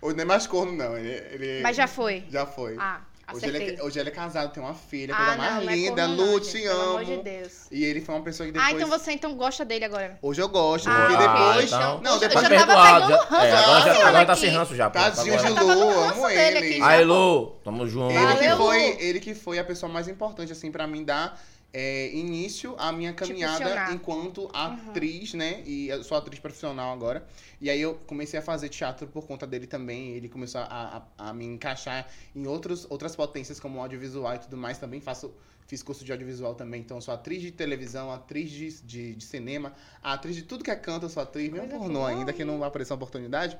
[0.00, 0.96] Hoje não é mais corno, não.
[0.96, 2.24] Ele, ele- Mas já foi.
[2.30, 2.76] Já foi.
[2.78, 3.00] Ah,
[3.34, 5.72] hoje, ele é, hoje ele é casado, tem uma filha, ah, coisa não, mais não
[5.72, 6.02] é linda.
[6.06, 7.22] corno, Lu, te gente, Pelo amor de amo.
[7.22, 7.52] Deus.
[7.72, 8.68] E ele foi uma pessoa que depois.
[8.70, 10.18] Ah, então você então gosta dele agora.
[10.22, 11.64] Hoje eu gosto, Ah, porque depois.
[11.72, 12.48] então- Não, Eu já depois.
[12.48, 13.06] tava perdoado.
[13.06, 14.90] pegando Já, é, ranço agora já, agora tá sem ranço já.
[14.90, 16.82] Tadinho de tava Lu, ranço amo ele.
[16.82, 18.12] Aí, Lu, tamo junto.
[18.14, 18.96] Ele que, foi, Lu.
[19.00, 21.40] ele que foi a pessoa mais importante, assim, pra mim dar
[21.78, 23.92] é, início à minha caminhada impulsionar.
[23.94, 25.62] enquanto atriz, né?
[25.66, 27.26] E eu sou atriz profissional agora.
[27.60, 30.10] E aí eu comecei a fazer teatro por conta dele também.
[30.16, 34.56] Ele começou a, a, a me encaixar em outros, outras potências, como audiovisual e tudo
[34.56, 34.78] mais.
[34.78, 35.32] Também faço.
[35.68, 39.24] Fiz curso de audiovisual também, então eu sou atriz de televisão, atriz de, de, de
[39.24, 42.08] cinema, atriz de tudo que é canto, eu sou atriz, mesmo pornô boa.
[42.08, 43.58] ainda, que não vai aparecer uma oportunidade.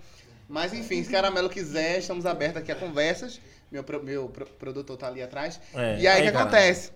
[0.49, 3.41] Mas enfim, se Caramelo quiser, estamos abertos aqui a conversas.
[3.73, 5.61] Meu, meu pro- produtor tá ali atrás.
[5.75, 6.45] É, E aí o que cara.
[6.45, 6.93] acontece?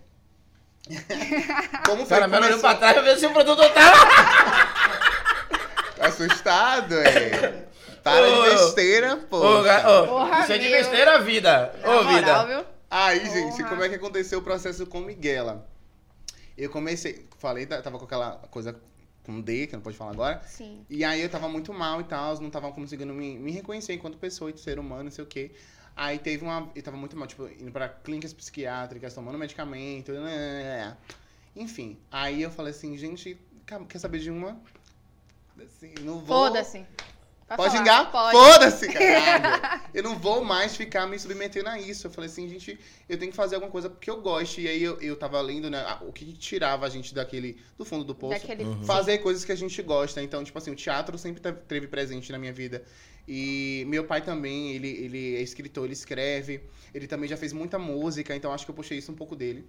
[1.86, 3.96] Como foi cara olhou pra trás pra ver se o produtor tava.
[6.00, 7.66] Assustado, é.
[8.02, 9.36] Para Ô, de besteira, pô.
[9.38, 9.62] Ô, ô,
[10.42, 11.74] isso é de besteira a vida.
[11.84, 12.46] Ô, moral, vida.
[12.46, 12.64] viu?
[12.90, 13.68] Aí, gente, Porra.
[13.68, 15.66] como é que aconteceu o processo com Miguela?
[16.56, 18.74] Eu comecei, falei, tá- tava com aquela coisa
[19.24, 20.42] com D, que não pode falar agora.
[20.46, 20.84] Sim.
[20.88, 24.16] E aí eu tava muito mal e tal, não tava conseguindo me, me reconhecer enquanto
[24.18, 25.52] pessoa e ser humano, não sei o quê.
[25.96, 26.70] Aí teve uma.
[26.74, 30.12] Eu tava muito mal, tipo, indo pra clínicas psiquiátricas, tomando medicamento.
[30.12, 30.96] né,
[31.54, 31.98] Enfim.
[32.10, 33.38] Aí eu falei assim, gente,
[33.88, 34.60] quer saber de uma?
[35.62, 36.46] Assim, não vou.
[36.46, 36.86] Foda-se.
[37.56, 37.78] Pode falar.
[37.78, 38.12] xingar?
[38.12, 38.36] Pode.
[38.36, 39.82] Foda-se, caralho.
[39.92, 42.06] eu não vou mais ficar me submetendo a isso.
[42.06, 44.60] Eu falei assim, gente, eu tenho que fazer alguma coisa que eu goste.
[44.60, 48.04] E aí eu, eu tava lendo, né, o que tirava a gente daquele, do fundo
[48.04, 48.38] do poço.
[48.40, 48.62] Daquele...
[48.62, 48.84] Uhum.
[48.84, 50.22] Fazer coisas que a gente gosta.
[50.22, 52.84] Então, tipo assim, o teatro sempre teve presente na minha vida.
[53.26, 56.62] E meu pai também, ele, ele é escritor, ele escreve.
[56.94, 59.64] Ele também já fez muita música, então acho que eu puxei isso um pouco dele.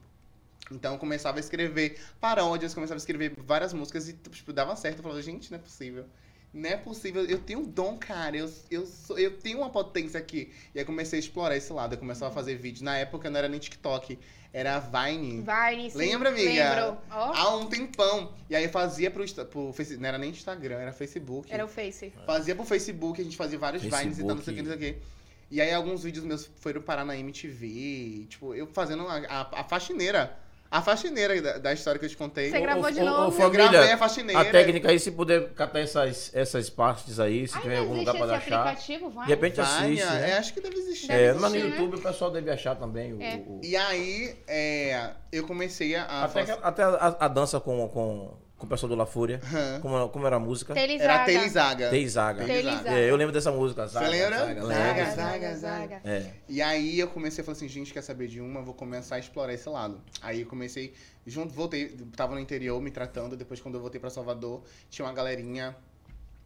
[0.71, 4.97] Então eu começava a escrever paródias, começava a escrever várias músicas e tipo, dava certo.
[4.97, 6.05] Eu falava, gente, não é possível.
[6.53, 8.35] Não é possível, eu tenho um dom, cara.
[8.35, 10.51] Eu, eu, sou, eu tenho uma potência aqui.
[10.75, 11.93] E aí comecei a explorar esse lado.
[11.93, 12.81] Eu começava a fazer vídeos.
[12.81, 14.19] Na época não era nem TikTok,
[14.51, 15.41] era Vine.
[15.41, 15.97] Vai, sim.
[15.97, 16.49] Lembra, amiga?
[16.49, 16.97] Lembro.
[17.09, 18.33] Ó, Há um tempão.
[18.49, 20.01] E aí eu fazia pro, pro Facebook.
[20.01, 21.51] Não era nem Instagram, era Facebook.
[21.51, 22.11] era o Face.
[22.25, 24.77] Fazia pro Facebook, a gente fazia vários Vines e tal, não sei o que, não
[24.77, 25.01] sei o que.
[25.49, 28.25] E aí alguns vídeos meus foram parar na MTV.
[28.29, 30.37] Tipo, eu fazendo a, a, a faxineira.
[30.71, 32.49] A faxineira da, da história que eu te contei.
[32.49, 33.23] Você gravou de ô, ô, novo?
[33.25, 34.39] Eu família, gravei a faxineira.
[34.39, 38.15] A técnica aí, se puder catar essas, essas partes aí, se tiver Ainda algum lugar
[38.15, 38.61] pra esse achar.
[38.61, 39.25] aplicativo, vai?
[39.25, 40.37] De repente Vânia, assiste, é, né?
[40.37, 41.07] acho que deve existir.
[41.09, 41.75] Deve É, mas no existir, né?
[41.77, 43.21] YouTube o pessoal deve achar também o.
[43.21, 43.35] É.
[43.45, 46.03] o- E aí, é, eu comecei a.
[46.23, 49.41] até fazer- que- até a, a dança com, com, com o pessoal do La Fúria.
[49.81, 50.73] Como, como era a música?
[50.73, 51.13] Telizaga.
[51.13, 51.89] Era Telizaga.
[51.89, 52.45] Teizaga.
[52.45, 52.89] Telizaga.
[52.91, 53.85] É, eu lembro dessa música.
[53.87, 54.37] Zaga, Você lembra?
[54.37, 55.15] Zaga, Zaga, lembro.
[55.15, 56.01] zaga, zaga.
[56.05, 56.31] É.
[56.47, 58.59] E aí eu comecei a falar assim, gente, quer saber de uma?
[58.61, 59.99] Eu vou começar a explorar esse lado.
[60.21, 60.93] Aí eu comecei,
[61.25, 65.13] junto, voltei, tava no interior me tratando, depois quando eu voltei pra Salvador, tinha uma
[65.13, 65.75] galerinha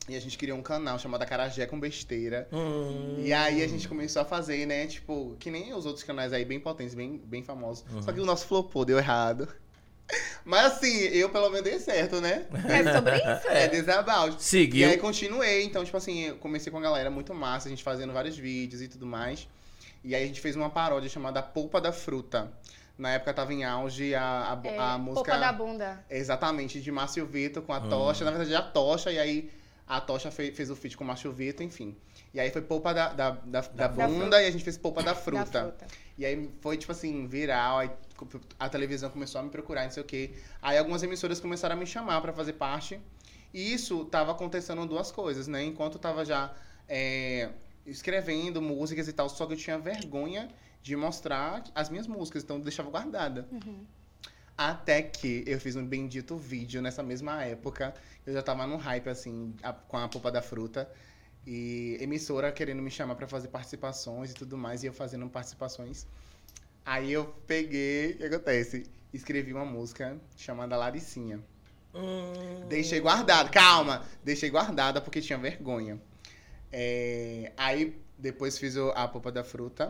[0.08, 2.48] E a gente criou um canal chamado Acarajé com Besteira.
[2.54, 3.16] Hum.
[3.20, 4.86] E aí a gente começou a fazer, né?
[4.86, 7.84] Tipo, que nem os outros canais aí, bem potentes, bem, bem famosos.
[8.04, 9.48] Só que o nosso flopou, deu errado.
[10.46, 12.46] Mas assim, eu pelo menos dei certo, né?
[12.70, 13.48] É sobre isso?
[13.50, 14.38] É, desabout.
[14.40, 14.88] E Seguiu.
[14.88, 18.14] aí continuei, então, tipo assim, eu comecei com a galera muito massa, a gente fazendo
[18.14, 19.48] vários vídeos e tudo mais.
[20.04, 22.52] E aí a gente fez uma paródia chamada Polpa da Fruta.
[22.98, 25.32] Na época tava em auge a, a, É, a música.
[25.32, 26.06] Polpa da bunda.
[26.10, 27.90] Exatamente, de Márcio Vitor com a Hum.
[27.90, 28.24] Tocha.
[28.24, 29.52] Na verdade, a Tocha, e aí
[29.88, 31.96] a Tocha fez, fez o feat com o Márcio Vitor, enfim.
[32.34, 35.16] E aí foi Polpa da, da, da, da bunda e a gente fez Polpa da
[35.16, 35.44] Fruta.
[35.44, 35.88] Da fruta.
[36.18, 37.90] E aí foi, tipo assim, viral, aí
[38.60, 40.32] a televisão começou a me procurar, não sei o quê.
[40.62, 43.00] Aí algumas emissoras começaram a me chamar pra fazer parte.
[43.54, 45.64] E isso tava acontecendo duas coisas, né?
[45.64, 46.54] Enquanto eu tava já
[46.88, 47.50] é,
[47.86, 50.50] escrevendo músicas e tal, só que eu tinha vergonha
[50.82, 53.48] de mostrar as minhas músicas, então eu deixava guardada.
[54.58, 57.94] Até que eu fiz um bendito vídeo nessa mesma época.
[58.26, 60.90] Eu já tava no hype, assim, a- com a polpa da fruta.
[61.46, 66.08] E emissora querendo me chamar pra fazer participações e tudo mais, e eu fazendo participações.
[66.86, 68.86] Aí eu peguei, o que acontece?
[69.14, 71.40] Escrevi uma música chamada Laricinha.
[71.94, 72.66] Hum.
[72.68, 74.06] Deixei guardada, calma!
[74.24, 76.00] Deixei guardada porque tinha vergonha.
[76.72, 79.88] É, aí depois fiz o- a polpa da fruta.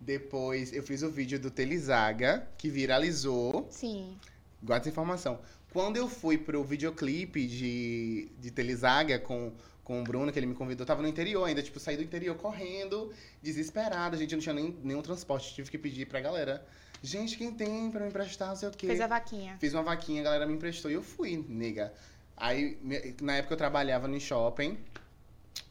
[0.00, 3.68] Depois eu fiz o vídeo do Telizaga, que viralizou.
[3.70, 4.16] Sim.
[4.62, 5.38] Guarda essa informação.
[5.72, 9.52] Quando eu fui pro videoclipe de, de Telizaga com,
[9.84, 12.02] com o Bruno, que ele me convidou, eu tava no interior ainda, tipo, saí do
[12.02, 14.16] interior correndo, desesperada.
[14.16, 16.64] Gente, eu não tinha nem, nenhum transporte, tive que pedir pra galera.
[17.02, 18.86] Gente, quem tem pra me emprestar, não sei o quê.
[18.86, 19.56] Fez a vaquinha.
[19.58, 21.92] Fiz uma vaquinha, a galera me emprestou e eu fui, nega.
[22.36, 22.78] Aí,
[23.20, 24.78] na época eu trabalhava no shopping.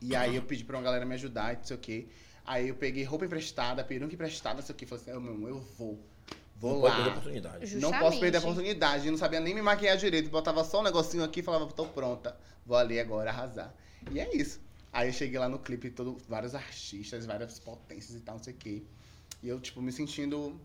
[0.02, 2.08] E aí eu pedi pra uma galera me ajudar, não sei o quê.
[2.46, 4.86] Aí eu peguei roupa emprestada, peruca emprestada, não sei o quê.
[4.86, 6.00] Falei assim, "Ô, meu irmão, eu vou.
[6.58, 6.90] Vou Não lá.
[6.92, 7.76] pode perder a oportunidade.
[7.78, 8.44] Não posso perder a Justamente.
[8.44, 9.06] oportunidade.
[9.08, 10.30] Eu não sabia nem me maquiar direito.
[10.30, 12.36] Botava só um negocinho aqui e falava, tô pronta.
[12.66, 13.74] Vou ali agora arrasar.
[14.10, 14.60] E é isso.
[14.92, 18.54] Aí eu cheguei lá no clipe, todo, vários artistas, várias potências e tal, não sei
[18.54, 18.84] o quê.
[19.42, 20.60] E eu, tipo, me sentindo.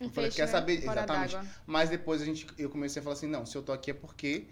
[0.00, 0.52] Um Eu falei, quer né?
[0.52, 0.82] saber?
[0.82, 1.36] Fora Exatamente.
[1.66, 3.94] Mas depois a gente, eu comecei a falar assim, não, se eu tô aqui é
[3.94, 4.46] porque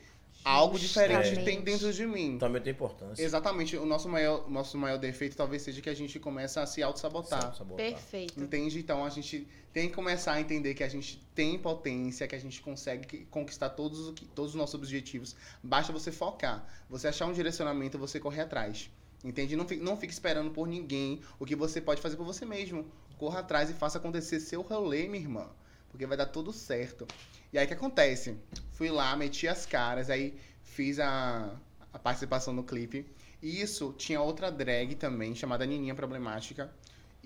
[0.44, 2.38] algo diferente tem dentro de mim.
[2.38, 3.22] Também tem importância.
[3.22, 3.76] Exatamente.
[3.76, 6.82] O nosso maior, o nosso maior defeito talvez seja que a gente começa a se
[6.82, 7.54] auto-sabotar.
[7.76, 8.40] Perfeito.
[8.40, 8.78] Entende?
[8.78, 12.40] Então a gente tem que começar a entender que a gente tem potência, que a
[12.40, 15.36] gente consegue conquistar todos, o que- todos os nossos objetivos.
[15.62, 16.66] Basta você focar.
[16.88, 18.90] Você achar um direcionamento, você correr atrás.
[19.22, 19.54] Entende?
[19.54, 22.86] Não fique, não fique esperando por ninguém o que você pode fazer por você mesmo.
[23.18, 25.46] Corra atrás e faça acontecer seu rolê, minha irmã.
[25.90, 27.06] Porque vai dar tudo certo.
[27.52, 28.36] E aí o que acontece?
[28.72, 31.54] Fui lá, meti as caras, aí fiz a,
[31.92, 33.06] a participação no clipe.
[33.42, 36.70] E isso tinha outra drag também, chamada Nininha Problemática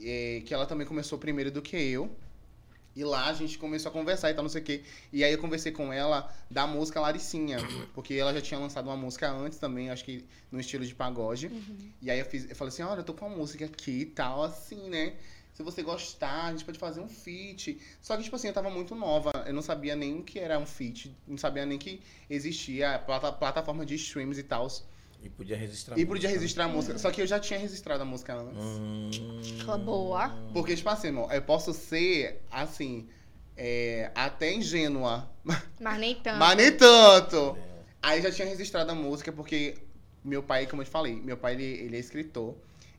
[0.03, 2.11] é, que ela também começou primeiro do que eu.
[2.97, 4.83] E lá a gente começou a conversar e tal, não sei o quê.
[5.13, 7.59] E aí eu conversei com ela da música Laricinha,
[7.93, 11.51] porque ela já tinha lançado uma música antes também, acho que no estilo de pagode.
[12.01, 14.07] E aí eu, fiz, eu falei assim, olha, eu tô com uma música aqui e
[14.07, 15.15] tal, assim, né?
[15.55, 17.79] Se você gostar, a gente pode fazer um feat.
[18.03, 20.59] Só que, tipo assim, eu tava muito nova, eu não sabia nem o que era
[20.59, 24.67] um feat, não sabia nem que existia a plata- plataforma de streams e tal.
[25.23, 25.97] E podia registrar.
[25.97, 26.35] E podia música, né?
[26.41, 26.99] registrar a música.
[26.99, 28.63] Só que eu já tinha registrado a música antes.
[28.63, 29.79] Hum.
[29.85, 30.29] Boa.
[30.53, 33.09] Porque, tipo assim, irmão, eu posso ser, assim,
[33.57, 35.31] é, até ingênua,
[35.81, 36.39] Mas nem tanto.
[36.39, 37.57] mas nem tanto.
[38.03, 39.77] Aí já tinha registrado a música, porque
[40.23, 42.55] meu pai, como eu te falei, meu pai, ele, ele é escritor.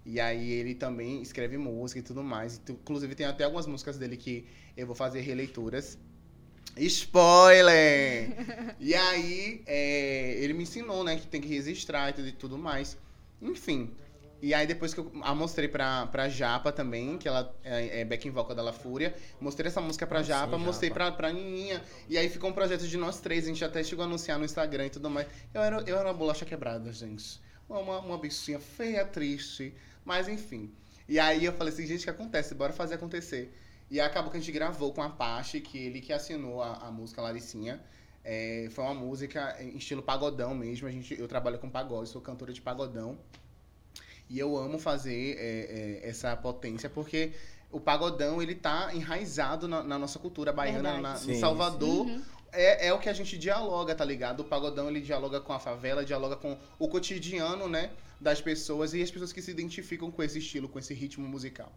[0.05, 2.61] E aí ele também escreve música e tudo mais.
[2.69, 4.45] Inclusive, tem até algumas músicas dele que
[4.77, 5.97] eu vou fazer releituras.
[6.77, 8.75] Spoiler!
[8.79, 12.57] e aí, é, ele me ensinou, né, que tem que registrar e tudo, e tudo
[12.57, 12.97] mais.
[13.41, 13.91] Enfim.
[14.41, 18.05] E aí, depois que eu a mostrei pra, pra Japa também, que ela é, é
[18.05, 21.05] back in vocal da La Fúria, mostrei essa música pra Ah, sim, Japa, mostrei Japa.
[21.05, 21.81] pra, pra Nininha.
[22.09, 24.45] E aí ficou um projeto de nós três, a gente até chegou a anunciar no
[24.45, 25.27] Instagram e tudo mais.
[25.53, 27.39] Eu era, eu era uma bolacha quebrada, gente.
[27.67, 29.73] Uma, uma bichinha feia, triste.
[30.05, 30.71] Mas enfim.
[31.09, 32.55] E aí eu falei assim, gente, o que acontece?
[32.55, 33.53] Bora fazer acontecer.
[33.89, 36.91] E acabou que a gente gravou com a Apache, que ele que assinou a, a
[36.91, 37.81] música Laricinha.
[38.23, 40.87] É, foi uma música em estilo pagodão mesmo.
[40.87, 43.17] A gente, eu trabalho com pagode, sou cantora de pagodão.
[44.27, 47.33] E eu amo fazer é, é, essa potência, porque
[47.71, 52.07] o pagodão, ele tá enraizado na, na nossa cultura baiana, na, Sim, em Salvador.
[52.07, 52.21] Uhum.
[52.51, 54.39] É, é o que a gente dialoga, tá ligado?
[54.39, 57.91] O pagodão, ele dialoga com a favela, dialoga com o cotidiano, né?
[58.19, 61.71] Das pessoas e as pessoas que se identificam com esse estilo, com esse ritmo musical.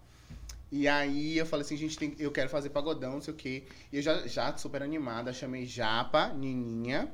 [0.71, 3.65] E aí eu falei assim, gente, tem, eu quero fazer pagodão, não sei o quê.
[3.93, 7.11] E eu já, já super animada, chamei Japa, Nininha.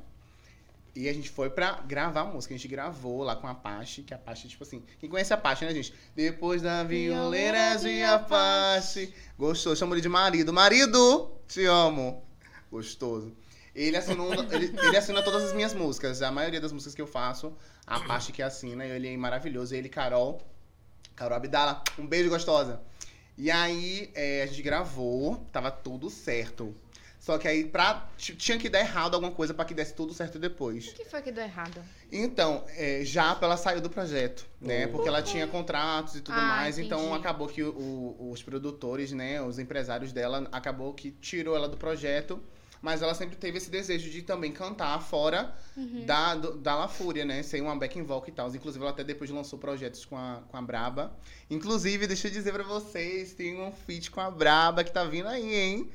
[0.93, 2.53] E a gente foi pra gravar a música.
[2.53, 4.81] A gente gravou lá com a Apache, que a Apache, tipo assim...
[4.99, 5.93] Quem conhece a Apache, né, gente?
[6.15, 9.13] Depois da violeira de Apache...
[9.37, 10.53] Gostou, chamo ele de marido.
[10.53, 12.23] Marido, te amo.
[12.71, 13.35] Gostoso.
[13.73, 16.21] Ele assinou, ele, ele assina todas as minhas músicas.
[16.21, 17.53] A maioria das músicas que eu faço,
[17.87, 19.75] a parte que assina, ele é maravilhoso.
[19.75, 20.41] Ele, Carol.
[21.15, 22.81] Carol Abdala, um beijo gostosa.
[23.37, 26.75] E aí, é, a gente gravou, tava tudo certo.
[27.19, 30.37] Só que aí pra, tinha que dar errado alguma coisa pra que desse tudo certo
[30.37, 30.89] depois.
[30.89, 31.81] O que foi que deu errado?
[32.11, 34.85] Então, é, Japa, ela saiu do projeto, né?
[34.85, 34.89] Oh.
[34.91, 36.77] Porque ela tinha contratos e tudo Ah, mais.
[36.77, 37.15] Então, entendi.
[37.17, 39.41] acabou que o- os produtores, né?
[39.41, 42.39] Os empresários dela, acabou que tirou ela do projeto.
[42.85, 46.05] Mas ela sempre teve esse desejo de também cantar fora Uhum.
[46.05, 47.41] da, do- da La Fúria, né?
[47.41, 48.47] Ser uma backing vocal e tal.
[48.55, 51.11] Inclusive, ela até depois lançou projetos com a, com a Braba.
[51.49, 55.27] Inclusive, deixa eu dizer pra vocês, tem um feat com a Braba que tá vindo
[55.27, 55.89] aí, hein?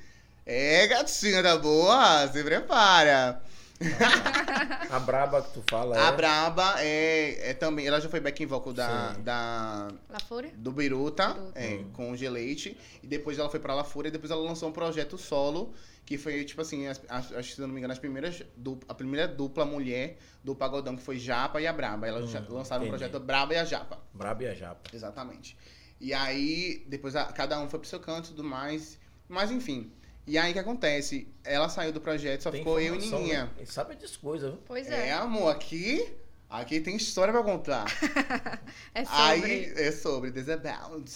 [0.45, 3.41] É, gatinha da boa, se prepara.
[4.91, 6.01] A braba que tu fala é...
[6.01, 7.87] A Braba é, é também.
[7.87, 9.23] Ela já foi backing vocal da, Sim.
[9.23, 10.53] da, La Fúria?
[10.55, 12.77] do Biruta, é, com o Geleite.
[13.03, 14.09] E depois ela foi pra La Fúria.
[14.09, 15.73] E depois ela lançou um projeto solo.
[16.05, 18.43] Que foi, tipo assim, as- as- acho que se eu não me engano, as primeiras.
[18.57, 22.07] du- a primeira dupla mulher do Pagodão, que foi Japa e a Braba.
[22.09, 23.05] Elas já Hum, lançaram o entendi.
[23.05, 23.99] projeto Braba e a Japa.
[24.13, 24.91] Braba e a japa.
[24.93, 25.57] Exatamente.
[26.01, 28.99] E aí, depois a- cada um foi pro seu canto e tudo mais.
[29.29, 29.93] Mas enfim.
[30.31, 31.27] E aí o que acontece?
[31.43, 33.51] Ela saiu do projeto, só Tem ficou eu e Nininha.
[33.59, 33.67] né?
[33.67, 34.61] Sabe das coisas, viu?
[34.65, 35.13] Pois É, é.
[35.13, 36.09] amor, aqui.
[36.49, 37.85] Aqui tem história pra contar.
[38.95, 39.51] É sobre.
[39.53, 41.11] Aí, é sobre, This About.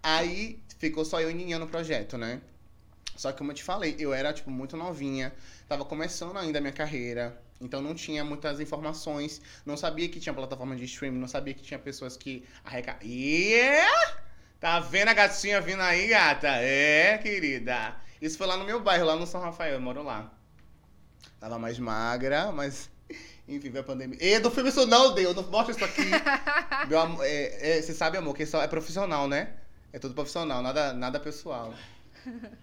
[0.00, 2.40] Aí ficou só eu e Nininha no projeto, né?
[3.16, 5.34] Só que como eu te falei, eu era, tipo, muito novinha.
[5.68, 7.36] Tava começando ainda a minha carreira.
[7.60, 9.42] Então não tinha muitas informações.
[9.64, 11.18] Não sabia que tinha plataforma de streaming.
[11.18, 13.08] Não sabia que tinha pessoas que arrecadavam.
[13.08, 14.25] Yeah!
[14.58, 16.48] Tá vendo a gatinha vindo aí, gata?
[16.48, 17.94] É, querida.
[18.20, 19.74] Isso foi lá no meu bairro, lá no São Rafael.
[19.74, 20.32] Eu moro lá.
[21.38, 22.90] Tava mais magra, mas...
[23.46, 24.18] Enfim, veio a pandemia.
[24.20, 25.34] E do filme isso não deu.
[25.34, 26.10] Não mostra isso aqui.
[26.88, 29.50] Meu amor, é, é, você sabe, amor, que isso é profissional, né?
[29.92, 31.72] É tudo profissional, nada, nada pessoal.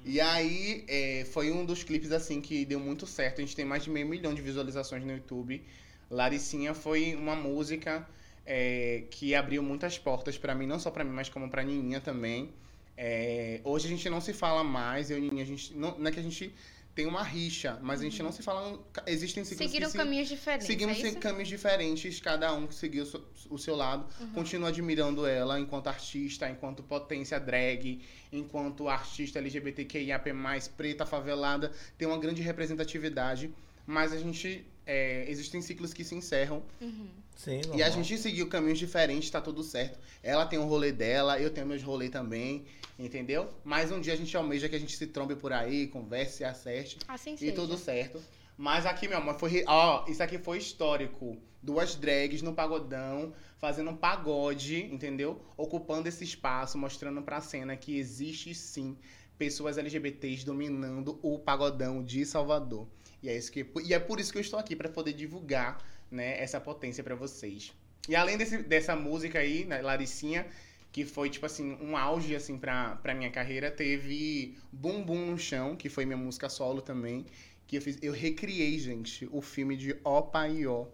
[0.04, 3.40] E aí, é, foi um dos clipes, assim, que deu muito certo.
[3.40, 5.64] A gente tem mais de meio milhão de visualizações no YouTube.
[6.12, 8.06] Laricinha foi uma música
[8.46, 12.02] é, que abriu muitas portas pra mim, não só pra mim, mas como pra Nininha
[12.02, 12.52] também.
[12.96, 16.08] É, hoje a gente não se fala mais, eu e Nininha, a gente, não, não
[16.08, 16.54] é que a gente
[16.94, 18.80] tem uma rixa, mas a gente não se fala.
[19.08, 20.68] Existem ciclos Seguiram se, caminhos diferentes.
[20.68, 23.04] Seguimos é caminhos diferentes, cada um que seguiu
[23.50, 24.06] o seu- lado.
[24.20, 24.28] Uhum.
[24.34, 28.00] Continuo admirando ela enquanto artista, enquanto potência drag,
[28.32, 30.30] enquanto artista LGBTQIAP+,
[30.78, 33.52] preta, favelada, tem uma grande representatividade.
[33.88, 34.64] Mas a gente...
[34.86, 36.62] é, existem ciclos que se encerram.
[36.80, 37.08] Uhum.
[37.36, 40.00] Sim, E a gente seguiu caminhos diferentes, tá tudo certo.
[40.22, 42.66] Ela tem um rolê dela, eu tenho meus rolês também,
[42.98, 43.50] entendeu?
[43.64, 46.44] Mas um dia a gente almeja que a gente se trombe por aí, converse, se
[46.44, 47.52] acerte Assim e seja.
[47.54, 48.22] tudo certo.
[48.58, 49.64] Mas aqui, meu amor, foi.
[49.68, 51.38] Ó, isso aqui foi histórico.
[51.62, 55.42] Duas drags no pagodão, fazendo um pagode, entendeu?
[55.58, 58.98] Ocupando esse espaço, mostrando pra cena que existe sim
[59.38, 62.88] pessoas LGBTs dominando o pagodão de Salvador.
[63.22, 65.82] E é, isso que, e é por isso que eu estou aqui, pra poder divulgar
[66.14, 67.74] né, essa potência pra vocês.
[68.08, 70.46] E além desse, dessa música aí, né, Laricinha,
[70.92, 75.38] que foi, tipo assim, um auge, assim, pra, pra minha carreira, teve Bum Bum no
[75.38, 77.26] Chão, que foi minha música solo também,
[77.66, 80.86] que eu fiz, eu recriei, gente, o filme de Opa e Ó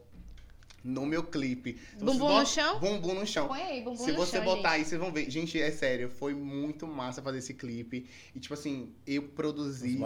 [0.83, 1.77] no meu clipe.
[1.97, 2.79] Se Bumbum vocês no chão?
[2.79, 3.47] Bumbum no chão.
[3.47, 4.79] Põe aí, bumbum Se no você chão, botar gente.
[4.79, 5.29] aí, vocês vão ver.
[5.29, 8.07] Gente, é sério, foi muito massa fazer esse clipe.
[8.35, 9.97] E, tipo assim, eu produzi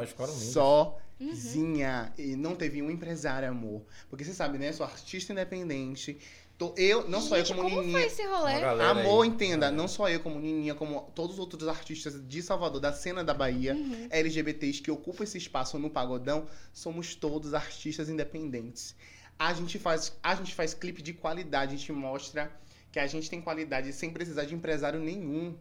[1.19, 2.13] sozinha.
[2.17, 3.81] E não teve um empresário, amor.
[4.09, 4.69] Porque você sabe, né?
[4.69, 6.17] Eu sou artista independente.
[6.55, 7.99] Tô, eu, não só eu Gente, como, como Nininha.
[7.99, 8.53] foi esse rolê?
[8.63, 9.29] Amor, aí.
[9.29, 9.71] entenda, É.
[9.71, 13.33] não só eu como Nininha, como todos os outros artistas de Salvador, da cena da
[13.33, 14.07] Bahia, Uhum.
[14.12, 18.95] LGBTs que ocupam esse espaço no pagodão, somos todos artistas independentes.
[19.49, 22.51] A gente faz, a gente faz clipe de qualidade, a gente mostra
[22.91, 25.56] que a gente tem qualidade sem precisar de empresário nenhum.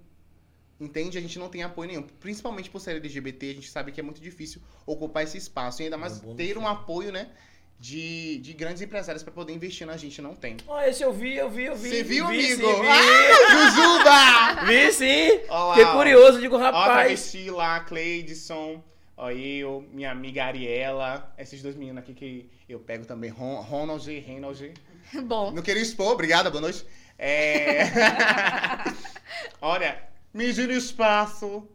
[0.80, 1.16] Entende?
[1.16, 2.02] A gente não tem apoio nenhum.
[2.02, 5.80] Principalmente por ser LGBT, a gente sabe que é muito difícil ocupar esse espaço.
[5.80, 7.30] E ainda mais no ter um apoio, né?
[7.78, 10.20] De, de grandes empresários para poder investir na gente.
[10.22, 10.56] Não tem.
[10.68, 11.88] Ó, esse eu vi, eu vi, eu vi.
[11.90, 12.66] Você viu, vi, amigo?
[12.68, 12.88] Sim, vi.
[12.88, 14.66] Ah, Jujuba!
[14.66, 15.40] vi sim.
[15.48, 15.96] Ó lá, Fiquei ó.
[15.96, 16.84] curioso, digo, Ó, rapaz.
[16.84, 18.82] travesti lá, Cleidson,
[19.16, 24.10] ó, eu, minha amiga Ariela, esses dois meninos aqui que eu pego também, Ron- Ronald
[24.10, 24.72] e Reynolds.
[25.24, 25.50] Bom.
[25.52, 26.84] Não queria expor, obrigada, boa noite.
[27.18, 27.82] É...
[29.60, 31.68] Olha, medindo espaço.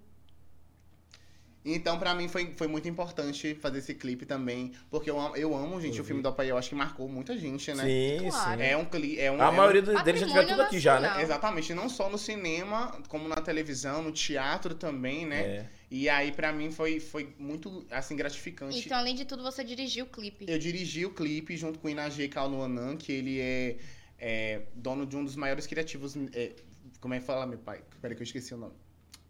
[1.73, 5.53] Então, pra mim, foi, foi muito importante fazer esse clipe também, porque eu amo, eu
[5.53, 7.83] amo gente, Eu o filme do Apai, eu acho que marcou muita gente, né?
[7.83, 8.59] Sim, Claro.
[8.61, 8.65] sim.
[8.65, 9.41] É um clipe, é um...
[9.41, 11.21] A é um- maioria deles já tiver tudo aqui já, né?
[11.21, 15.39] Exatamente, não só no cinema, como na televisão, no teatro também, né?
[15.41, 15.69] É.
[15.91, 18.79] E aí, pra mim, foi, foi muito, assim, gratificante.
[18.79, 20.45] Então, além de tudo, você dirigiu o clipe.
[20.47, 23.77] Eu dirigi o clipe junto com o Inajê Kaunuanan, que ele é,
[24.19, 26.15] é dono de um dos maiores criativos...
[26.33, 26.51] é,
[26.99, 27.81] como é que fala, meu pai?
[28.01, 28.73] Peraí que eu esqueci o nome.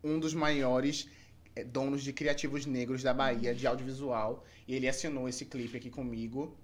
[0.04, 1.08] Um dos maiores
[1.64, 4.44] donos de criativos negros da Bahia, de audiovisual.
[4.68, 6.56] E ele assinou esse clipe aqui comigo.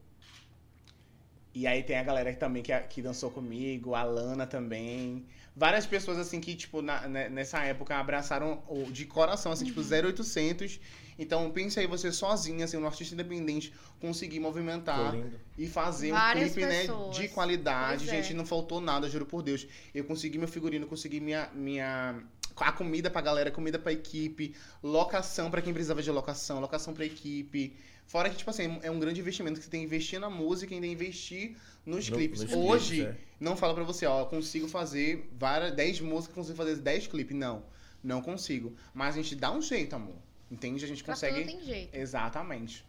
[1.56, 5.23] E aí tem a galera que também que, que dançou comigo, a Lana também.
[5.56, 9.79] Várias pessoas, assim, que, tipo, na- né, nessa época abraçaram o- de coração, assim, tipo,
[9.84, 10.79] 0800.
[11.19, 15.13] Então, pense aí você sozinha, assim, um artista independente, conseguir movimentar
[15.56, 17.15] e fazer Várias um clipe, né, pessoas.
[17.15, 18.06] de qualidade.
[18.06, 18.23] Pois é.
[18.23, 19.67] Gente, não faltou nada, juro por Deus.
[19.93, 22.19] Eu consegui meu figurino, consegui minha, minha
[22.58, 27.06] a comida pra galera, comida pra equipe, locação pra quem precisava de locação, locação pra
[27.06, 27.76] equipe.
[28.06, 30.74] Fora que, tipo assim, é um grande investimento que você tem que investir na música
[30.74, 32.42] e ainda investir nos No- clipes.
[32.44, 33.18] nos Hoje, clipes, é.
[33.39, 37.36] não fala pra você, ó, eu consigo fazer várias, 10 músicas, consigo fazer 10 clipes.
[37.36, 37.63] Não,
[38.04, 38.76] não consigo.
[38.94, 40.16] Mas a gente dá um jeito, amor.
[40.52, 40.84] Entende?
[40.84, 41.42] A gente Pra consegue.
[41.46, 41.96] tudo tem jeito.
[41.96, 42.86] Exatamente.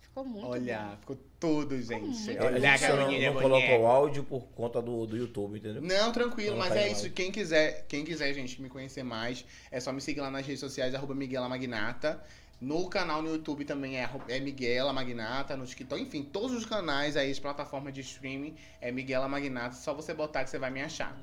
[0.00, 0.96] Ficou muito Olha, bom.
[1.00, 2.04] ficou tudo, gente.
[2.04, 3.78] muito É, Olha a a gente não, boneca.
[3.78, 5.82] o áudio por conta do, do YouTube, entendeu?
[5.82, 7.10] Não, tranquilo, Não mas é isso.
[7.10, 10.60] Quem quiser, quem quiser, gente, me conhecer mais, é só me seguir lá nas redes
[10.60, 12.22] sociais, arroba Miguela Magnata.
[12.58, 17.14] No canal no YouTube também é, é Miguela Magnata, no TikTok, enfim, todos os canais
[17.14, 20.80] aí, as plataformas de streaming, é Miguela Magnata, só você botar que você vai me
[20.80, 21.14] achar.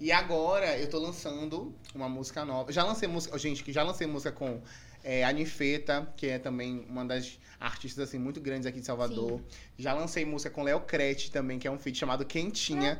[0.00, 2.70] E agora eu tô lançando uma música nova.
[2.70, 4.62] Já lancei música, gente, que já lancei música com
[5.08, 9.40] é, a Nifeta, que é também uma das artistas assim muito grandes aqui de Salvador.
[9.78, 12.98] Já lancei música com Léo Crete também, que é um feat chamado Quentinha.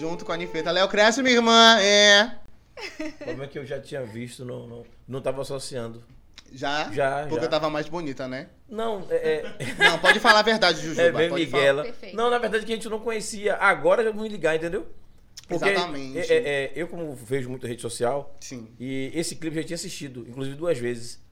[0.00, 0.72] Junto com a Nifeta.
[0.72, 2.34] Léo Cresce, minha irmã, é.
[3.24, 6.02] Como é que eu já tinha visto, não, não, não tava associando.
[6.50, 6.90] Já?
[6.90, 7.42] Já, Porque já.
[7.42, 8.48] eu tava mais bonita, né?
[8.68, 11.02] Não, é, é, Não, pode falar a verdade, Jujuba.
[11.02, 11.86] é bem Miguela.
[12.14, 13.54] Não, na verdade que a gente não conhecia.
[13.56, 14.88] Agora já vou me ligar, entendeu?
[15.46, 16.18] Porque Exatamente.
[16.18, 18.34] é, é, é, eu, como vejo muito rede social.
[18.40, 18.68] Sim.
[18.78, 21.27] e esse clipe eu já tinha assistido, inclusive duas vezes.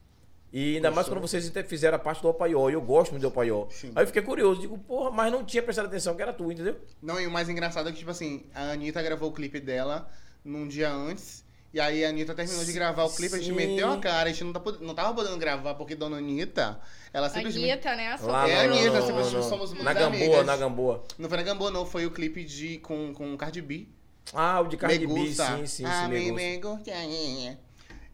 [0.51, 3.27] E ainda mais quando vocês fizeram a parte do Opaió, e eu gosto muito do
[3.27, 3.67] Opaió.
[3.69, 3.91] Sim.
[3.95, 6.77] Aí eu fiquei curioso, digo, porra, mas não tinha prestado atenção que era tu, entendeu?
[7.01, 10.09] Não, e o mais engraçado é que, tipo assim, a Anitta gravou o clipe dela
[10.43, 11.45] num dia antes.
[11.73, 13.53] E aí a Anitta terminou de gravar o clipe, a gente Sim.
[13.55, 16.79] meteu a cara, a gente não, tá, não tava podendo gravar, porque Dona Anitta,
[17.13, 17.69] ela simplesmente.
[17.69, 18.13] Anitta, né?
[18.19, 18.49] A Lá.
[18.49, 20.45] É, no- Anitta, no- simplesmente no- somos muito Na Gamboa, amigas.
[20.45, 21.03] na Gamboa.
[21.19, 23.85] Não foi na Gamboa, não, foi o clipe de, com, com o Cardi B.
[24.33, 26.89] Ah, o de Cardi B, sim, sim, sim, Ah, me, me gusta.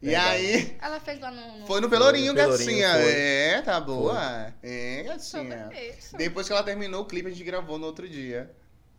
[0.04, 1.60] E aí, Ela fez lá no.
[1.60, 1.66] no...
[1.66, 2.92] foi no Pelourinho, no Pelourinho, gatinha.
[2.92, 3.12] foi.
[3.14, 4.54] É, tá boa.
[4.62, 5.90] É, Sobre gatinha.
[5.98, 6.18] isso.
[6.18, 8.52] Depois que ela terminou o clipe, a gente gravou no outro dia.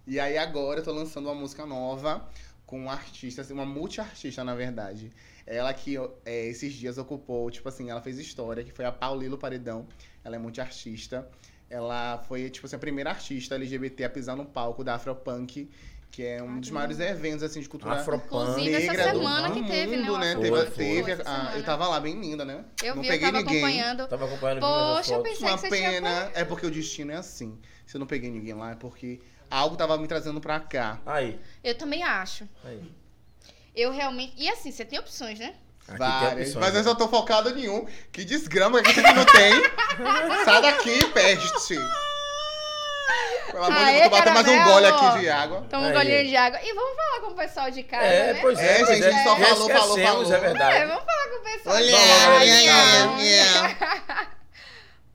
[0.06, 2.26] E aí agora eu tô lançando uma música nova
[2.66, 5.12] com uma artista, assim, uma multi-artista, na verdade.
[5.46, 9.36] Ela que é, esses dias ocupou, tipo assim, ela fez história, que foi a Paulilo
[9.36, 9.86] Paredão.
[10.24, 11.28] Ela é multi-artista.
[11.68, 15.70] Ela foi, tipo assim, a primeira artista LGBT a pisar no palco da Afropunk,
[16.14, 18.26] que é um dos maiores eventos, assim, de cultura Afropunk.
[18.26, 20.30] Inclusive, essa negra do semana que teve, né, mundo, né?
[20.32, 20.50] Afropunk.
[20.50, 21.26] Teve, Foi, teve foi.
[21.26, 22.64] a- Essa eu tava lá bem linda, né?
[22.82, 23.64] Eu Não vi, eu peguei tava ninguém.
[23.64, 24.06] acompanhando.
[24.08, 27.16] Tava acompanhando Poxa, eu pensei Uma que você tinha pena, é porque o destino é
[27.16, 27.58] assim.
[27.84, 31.00] Se eu não peguei ninguém lá, é porque algo tava me trazendo pra cá.
[31.04, 32.48] Aí, Eu também acho.
[32.64, 32.80] aí.
[33.74, 34.34] Eu realmente.
[34.36, 35.54] E assim, você tem opções, né?
[35.88, 36.46] Aqui Várias.
[36.48, 36.82] opções, Mas eu né?
[36.84, 37.84] só tô focado em um.
[38.12, 39.52] Que desgrama que você não tem.
[40.46, 41.74] Sai daqui, peste.
[43.50, 45.66] Pelo amor de Aê, Deus, mais um gole aqui de água.
[45.70, 45.92] Toma um Aí.
[45.92, 46.60] golinho de água.
[46.62, 48.40] E vamos falar com o pessoal de casa, É, né?
[48.40, 50.34] pois é, É, pois gente, a gente só falou, falou, esquecemos, falou.
[50.34, 50.76] É verdade.
[50.76, 51.74] É, vamos falar com o pessoal.
[51.76, 53.08] Olha, de olha, casa.
[53.10, 54.26] olha,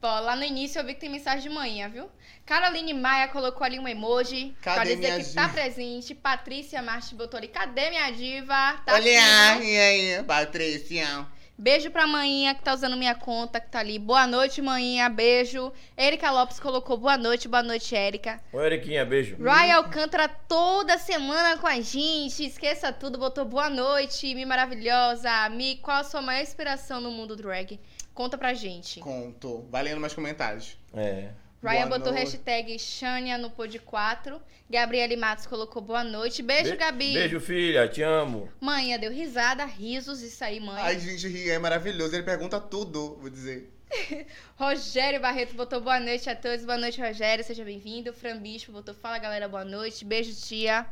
[0.00, 2.08] Pô, lá no início eu vi que tem mensagem de manhã, viu?
[2.46, 5.42] Caroline Maia colocou ali um emoji Cadê pra dizer minha que diva?
[5.42, 6.14] tá presente.
[6.14, 8.80] Patrícia Martins botou ali, cadê minha diva?
[8.86, 9.80] Tá Olha, aqui, né?
[10.18, 11.26] aí, Patrícia?
[11.60, 13.98] Beijo pra manhinha que tá usando minha conta, que tá ali.
[13.98, 15.10] Boa noite, manhinha.
[15.10, 15.70] Beijo.
[15.94, 18.40] Erika Lopes colocou boa noite, boa noite, Erika.
[18.50, 19.36] Ô, Eriquinha, beijo.
[19.36, 22.46] Ryan Alcântara toda semana com a gente.
[22.46, 25.50] Esqueça tudo, botou boa noite, Mi maravilhosa.
[25.50, 27.78] Mi, qual a sua maior inspiração no mundo drag?
[28.14, 29.00] Conta pra gente.
[29.00, 29.66] Conto.
[29.70, 30.78] Vai lendo mais comentários.
[30.94, 31.28] É.
[31.62, 32.24] Ryan Boa botou noite.
[32.36, 34.40] hashtag Xânia no Pod 4.
[34.70, 36.42] Gabriele Matos colocou boa noite.
[36.42, 37.12] Beijo, Be- Gabi.
[37.14, 38.48] Beijo, filha, te amo.
[38.60, 40.80] Manhã deu risada, risos, isso aí, mãe.
[40.82, 42.14] Ai, gente, ri, é maravilhoso.
[42.14, 43.70] Ele pergunta tudo, vou dizer.
[44.56, 46.64] Rogério Barreto botou boa noite a todos.
[46.64, 47.44] Boa noite, Rogério.
[47.44, 48.12] Seja bem-vindo.
[48.12, 50.04] Fran Bispo botou fala, galera, boa noite.
[50.04, 50.86] Beijo, tia.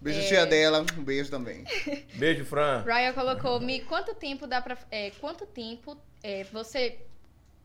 [0.00, 0.28] Beijo, É.
[0.28, 0.86] tia dela.
[0.96, 1.64] Um beijo também.
[2.14, 2.82] Beijo, Fran.
[2.86, 4.78] Ryan colocou, me quanto tempo dá pra.
[4.90, 6.96] É, quanto tempo é, você.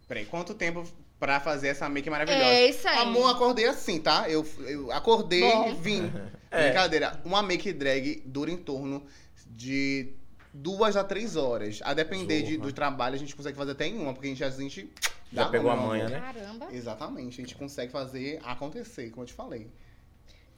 [0.07, 0.83] Peraí, quanto tempo
[1.25, 2.43] pra fazer essa make maravilhosa?
[2.45, 2.99] É isso aí.
[2.99, 4.29] Amor, acordei assim, tá?
[4.29, 5.69] Eu, eu acordei Bom.
[5.69, 6.11] e vim.
[6.51, 6.69] É.
[6.69, 7.19] Brincadeira.
[7.25, 9.03] Uma make drag dura em torno
[9.45, 10.13] de
[10.53, 11.81] duas a três horas.
[11.83, 14.41] A depender de- do trabalho, a gente consegue fazer até em uma, porque a gente,
[14.43, 14.89] a gente
[15.33, 16.17] Já pegou a manha, né?
[16.21, 16.67] Caramba.
[16.71, 19.67] Exatamente, a gente consegue fazer acontecer, como eu te falei.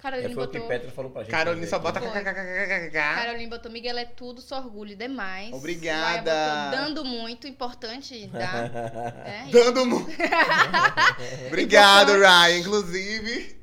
[0.07, 0.69] É, Caroline foi o que botou.
[0.69, 1.31] Petra falou pra gente.
[1.31, 2.09] Caroline só bota Foi.
[2.09, 2.91] kkkkkk.
[2.91, 5.53] Caroline botou Miguel é tudo, só orgulho demais.
[5.53, 6.71] Obrigada.
[6.71, 8.67] Botou dando muito, importante dar.
[9.27, 10.09] É, Dando muito.
[11.47, 12.59] Obrigado, Ryan.
[12.59, 13.57] Inclusive.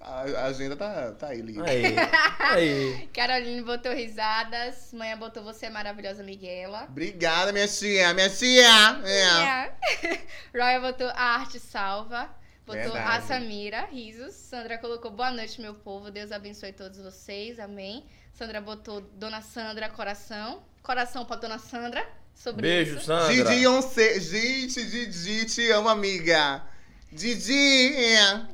[0.00, 1.68] A, agenda tá, tá aí, livre.
[1.68, 1.94] Aí,
[2.40, 3.08] aí.
[3.14, 4.92] Caroline botou risadas.
[4.92, 6.86] Manhã botou você é maravilhosa, Miguela.
[6.88, 9.00] Obrigada, minha tia, minha tia.
[9.04, 9.72] É.
[10.52, 10.80] É.
[10.80, 12.28] Botou a arte salva.
[12.72, 13.16] Botou Verdade.
[13.18, 14.34] a Samira, risos.
[14.34, 16.10] Sandra colocou boa noite, meu povo.
[16.10, 17.58] Deus abençoe todos vocês.
[17.58, 18.04] Amém.
[18.32, 20.62] Sandra botou Dona Sandra, coração.
[20.82, 22.06] Coração pra Dona Sandra.
[22.34, 23.04] Sobre Beijo, isso.
[23.06, 23.34] Sandra.
[23.34, 24.20] Didi Once.
[24.20, 26.62] Gente, Didi, te amo, amiga.
[27.12, 27.52] Didi.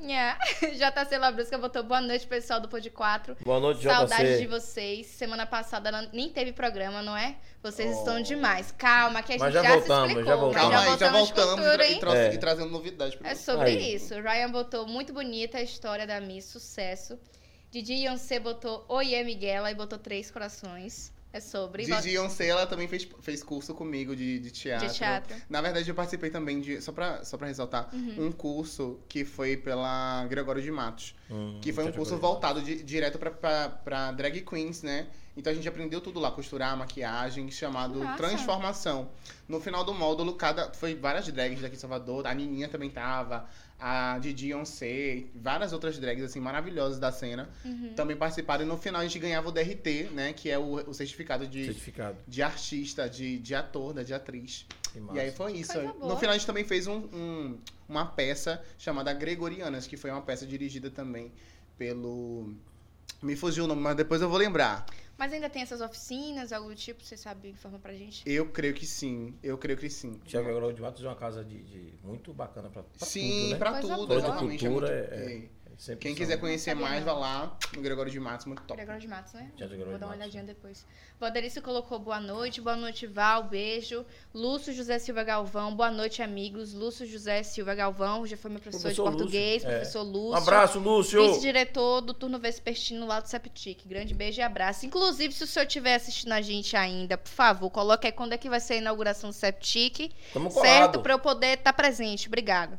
[0.03, 0.37] Yeah.
[0.75, 3.37] JC Labrusca botou boa noite, pessoal do Pod 4.
[3.45, 4.39] Boa noite, Saudades JC.
[4.41, 5.07] de vocês.
[5.07, 7.37] Semana passada ela nem teve programa, não é?
[7.63, 7.99] Vocês Oh.
[8.01, 8.73] estão demais.
[8.77, 10.41] Calma, que a Mas gente já já, voltamos, se já explicou.
[10.41, 10.55] voltamos.
[10.55, 12.35] mas Calma aí, já voltamos com voltamos e, e, tra- É.
[12.35, 13.95] e trazendo novidades pra É sobre Aí.
[13.95, 14.15] isso.
[14.21, 17.17] Ryan botou muito bonita a história da Miss, sucesso.
[17.71, 21.13] Didi Yonsei botou Oiê Miguela e botou três corações.
[21.33, 21.85] É sobre.
[21.85, 24.89] Didi Once, ela também fez, fez curso comigo de, de teatro.
[24.89, 25.37] De teatro.
[25.49, 26.81] Na verdade, eu participei também de.
[26.81, 28.27] Só pra, só pra ressaltar, Uhum.
[28.29, 31.15] um curso que foi pela Gregório de Matos.
[31.31, 35.07] Hum, Que foi um curso voltado de- direto pra, pra, pra drag queens, né?
[35.37, 38.17] Então a gente aprendeu tudo lá, costurar, maquiagem, chamado Massa.
[38.17, 39.11] Transformação.
[39.47, 40.73] No final do módulo, cada.
[40.73, 43.47] Foi várias drags daqui em Salvador, a Nininha também tava,
[43.81, 47.49] a Didi Once, várias outras drags, assim, maravilhosas da cena.
[47.65, 47.93] Uhum.
[47.95, 50.33] Também participaram e no final a gente ganhava o DRT, né?
[50.33, 52.17] Que é o, o certificado de, Certificado.
[52.27, 54.67] de artista, de, de ator, né, de atriz.
[55.15, 55.81] E aí foi isso.
[56.01, 57.59] No final a gente também fez um, um-
[57.89, 61.31] uma peça chamada Gregorianas, que foi uma peça dirigida também
[61.79, 62.53] pelo.
[63.23, 64.87] Me fugiu o nome, mas depois eu vou lembrar.
[65.19, 68.23] Mas ainda tem essas oficinas, algo do tipo, você sabe informar pra gente?
[68.25, 69.35] Eu creio que sim.
[69.43, 70.13] Eu creio que sim.
[70.25, 73.51] Tiago Agrônomo de Matos é uma casa de, de- muito bacana pra, pra sim, tudo,
[73.51, 73.57] né?
[73.59, 74.19] pra Coisa tudo, boa.
[74.21, 74.65] exatamente.
[74.65, 75.49] É Cultura muito- é- é.
[75.79, 77.15] Sempre Quem quiser conhecer sabia mais, não.
[77.15, 78.75] vá lá no Gregório de Matos, muito top.
[78.77, 79.43] Gregório de Matos, né?
[79.57, 80.23] Teatro Gregório Vou de dar uma Matos.
[80.35, 80.85] olhadinha depois.
[81.21, 82.61] Valderício colocou boa noite.
[82.61, 83.45] Boa noite, Val.
[83.45, 84.05] Beijo.
[84.35, 85.77] Lúcio José Silva Galvão.
[85.77, 86.75] Boa noite, amigos.
[86.75, 88.27] Lúcio José Silva Galvão.
[88.27, 89.63] Já foi meu professor, Professor de português.
[89.63, 89.77] Lúcio, é.
[89.79, 90.31] Professor Lúcio.
[90.31, 91.29] Um abraço, Lúcio!
[91.29, 93.87] Vice-diretor do turno vespertino lá do Septic.
[93.87, 94.85] Grande beijo e abraço.
[94.85, 98.37] Inclusive, se o senhor estiver assistindo a gente ainda, por favor, coloque aí quando é
[98.37, 100.13] que vai ser a inauguração do Septic.
[100.33, 101.01] Tamo Certo?
[101.03, 102.27] Pra eu poder estar presente.
[102.27, 102.77] Obrigado.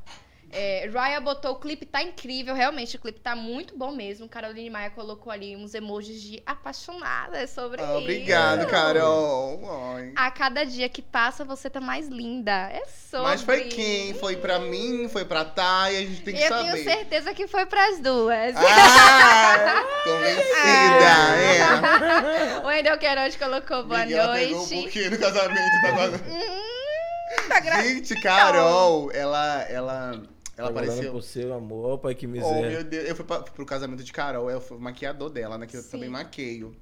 [0.52, 4.28] É, Raya botou o clipe tá incrível, realmente o clipe tá muito bom mesmo.
[4.28, 7.98] Caroline Maia colocou ali uns emojis de apaixonada é sobre Ah, isso.
[7.98, 9.62] obrigado, Carol.
[9.96, 10.12] Ai.
[10.16, 12.52] A cada dia que passa, você tá mais linda.
[12.72, 13.26] É sobre.
[13.28, 14.14] Mas foi quem?
[14.16, 16.72] Foi pra mim, foi pra Thay, a gente tem que Eu saber.
[16.72, 18.56] tenho certeza que foi pras duas.
[18.56, 22.60] Ah, convencida, é.
[22.64, 24.82] o Wendel Queiroz colocou boa Miguel pegou um noite.
[24.82, 26.20] pouquinho no casamento, tá agora.
[27.48, 30.22] Tá Gente, Carol, ela, ela,
[30.60, 31.12] ela Tá guardando apareceu.
[31.12, 31.98] pro seu amor.
[32.00, 32.70] Pai, que Oh, miséria.
[32.70, 33.08] meu Deus.
[33.10, 35.66] Eu fui pra, pro casamento de Carol, eu fui o maquiador dela, né?
[35.66, 35.90] Que eu Sim.
[35.90, 36.76] também maqueio.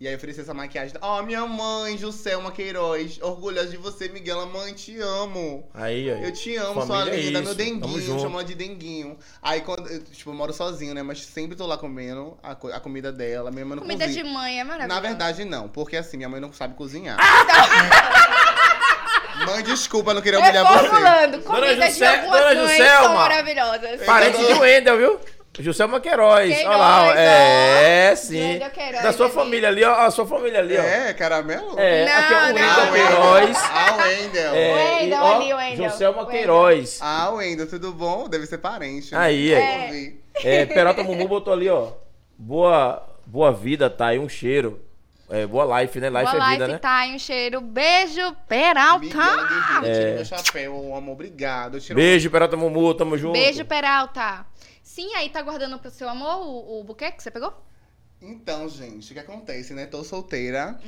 [0.00, 0.96] E aí eu ofereci essa maquiagem.
[1.02, 3.20] Ó, minha mãe, Juscelma Queiroz.
[3.20, 4.46] Orgulhosa de você, Miguel.
[4.46, 5.68] Mãe, te amo.
[5.74, 6.24] Aí, aí.
[6.24, 7.54] Eu te amo, sua é linda, meu isso.
[7.54, 8.22] Tamo denguinho, junto.
[8.22, 9.18] chamo ela de denguinho.
[9.42, 11.02] Aí quando, eu, tipo, eu moro sozinho, né?
[11.02, 13.50] Mas sempre tô lá comendo a, co- a comida dela.
[13.50, 14.24] Minha mãe não Comida cozinha.
[14.24, 14.94] de mãe é maravilhosa.
[15.02, 17.18] Na verdade, não, porque assim, minha mãe não sabe cozinhar.
[17.20, 17.44] Ah,
[19.46, 20.82] mãe, desculpa, não queria humilhar você.
[20.82, 24.02] Reformulando, comida de José- algumas são maravilhosas.
[24.04, 25.20] Parente de Wendel, viu?
[25.58, 26.48] Juscelma Queiroz.
[26.54, 27.12] Queiroz, Olha lá, ó.
[27.14, 28.60] É, sim.
[28.72, 29.92] Queiroz, da sua família ali, ó.
[29.94, 30.80] A sua família ali, ó.
[30.82, 31.74] É, caramelo?
[31.78, 32.46] É, Não, aqui é o.
[32.46, 33.56] Wendel Ah, Queiroz.
[33.58, 34.54] Ah, Wendel.
[34.54, 35.90] É, Wendel e, ó, ali, Wendel.
[35.90, 36.32] Juscelma Wendel.
[36.32, 36.98] Queiroz.
[37.02, 38.26] Ah, Wendel, tudo bom?
[38.28, 39.12] Deve ser parente.
[39.12, 39.18] né?
[39.20, 40.16] Aí, aí.
[40.42, 40.60] É.
[40.62, 41.88] É, Peralta Mumu botou ali, ó.
[42.38, 44.80] Boa, boa vida, tá aí, um cheiro.
[45.30, 46.10] É, boa life, né?
[46.10, 46.78] Life Boa é life, vida, né?
[46.78, 47.04] tá?
[47.06, 47.60] Um cheiro.
[47.60, 48.98] Beijo, Miguel Peralta.
[49.00, 49.94] Guerreiro, É.
[49.94, 51.76] tira meu chapéu, amor, obrigado.
[51.76, 53.32] Eu tiro- Beijo, Peralta Mumu, tamo junto.
[53.34, 54.44] Beijo, Peralta.
[54.82, 57.54] Sim, aí tá guardando pro seu amor o, o buquê que você pegou?
[58.20, 59.86] Então, gente, o que acontece, né?
[59.86, 60.78] Tô solteira,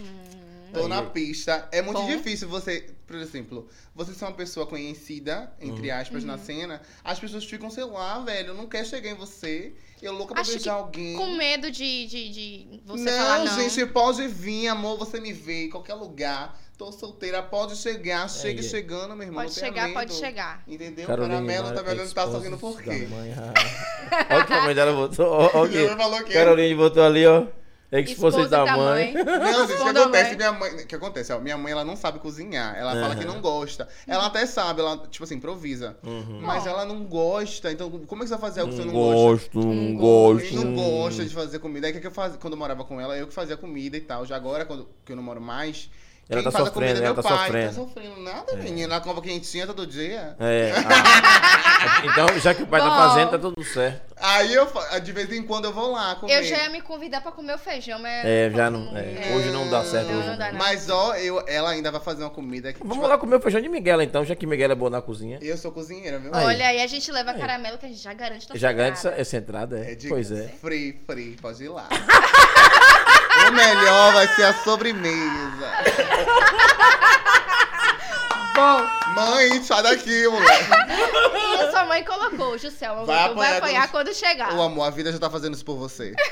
[0.73, 1.69] tô na pista.
[1.71, 2.07] É muito Bom.
[2.07, 5.97] difícil você, por exemplo, você ser uma pessoa conhecida, entre Uhum.
[6.01, 6.29] aspas, Uhum.
[6.31, 9.73] na cena, as pessoas ficam, sei lá, velho, não quer chegar em você.
[10.01, 11.15] Eu louca pra Acho que beijar alguém.
[11.17, 13.61] Com medo de, de, de você não, falar não.
[13.61, 16.61] gente, pode vir, amor, você me vê em qualquer lugar.
[16.77, 18.69] Tô solteira, pode chegar, chega Aí.
[18.69, 19.45] chegando, meu irmão.
[19.45, 19.95] pode não tenha chegar, medo.
[19.95, 20.63] pode chegar.
[20.67, 21.07] Entendeu?
[21.07, 23.07] Carolina Caramelo tá me olhando, tá sorrindo por quê?
[23.39, 23.55] ah.
[24.35, 25.27] Olha o que a mãe dela botou.
[25.27, 26.33] Ó, ó, o que falou que.
[26.33, 27.47] Caroline botou ali, ó.
[27.93, 29.13] Ex-esposa da mãe.
[29.23, 30.29] Não, gente, o que acontece?
[30.31, 30.37] mãe.
[30.37, 30.71] Minha mãe.
[30.75, 31.33] O que acontece?
[31.33, 32.75] Ó, minha mãe ela não sabe cozinhar.
[32.77, 33.17] Ela fala Aham.
[33.17, 33.87] que não gosta.
[34.07, 35.97] Ela até sabe, ela, tipo assim, improvisa.
[36.03, 36.41] Uhum.
[36.41, 37.71] Mas ela não gosta.
[37.71, 39.51] Então, como é que você vai fazer algo que você Não não gosta?
[39.53, 40.55] gosto, não gosto.
[40.55, 41.87] Não gosta de fazer comida.
[41.87, 42.39] Aí o que, que eu fazia?
[42.39, 44.25] Quando eu morava com ela, eu que fazia comida e tal.
[44.25, 45.91] Já agora, quando que eu não moro mais.
[46.29, 47.39] Ela quem tá faz a sofrendo, comida é ela tá pai.
[47.39, 47.67] sofrendo.
[47.69, 48.95] Tá sofrendo nada, menina.
[48.95, 50.37] Ela compra quentinha todo dia.
[50.39, 50.73] É.
[50.77, 52.03] ah.
[52.07, 52.97] então, já que o pai tá Bom.
[52.97, 54.13] fazendo, tá tudo certo.
[54.17, 54.69] Aí eu,
[55.03, 56.39] de vez em quando eu vou lá comer.
[56.39, 58.25] Eu já ia me convidar pra comer o feijão, mas.
[58.25, 60.59] É, já não- é, hoje não dá certo, Não, hoje não dá, não.
[60.59, 62.79] Mas ó, eu, ela ainda vai fazer uma comida que.
[62.79, 65.03] Vamos tipo, lá comer o feijão de Miguel então, já que Miguel é boa na
[65.03, 65.39] cozinha.
[65.43, 66.31] Eu sou cozinheira, viu?
[66.33, 66.47] Aí.
[66.47, 69.21] Olha, aí a gente leva caramelo que a gente já garante Já garante essa, entrada.
[69.21, 69.93] essa entrada, é?
[69.93, 70.49] É de Pois é.
[70.61, 71.89] Free, free, pode ir lá.
[73.49, 75.73] o melhor vai ser a sobremesa.
[78.55, 80.71] Bom, Mãe, sai daqui, moleque.
[80.71, 83.05] e a sua mãe colocou, Juscelma.
[83.05, 84.53] Vai tu vai apanhar apanhar quando- quando chegar.
[84.55, 86.15] Ô, amor, a vida já tá fazendo isso por você.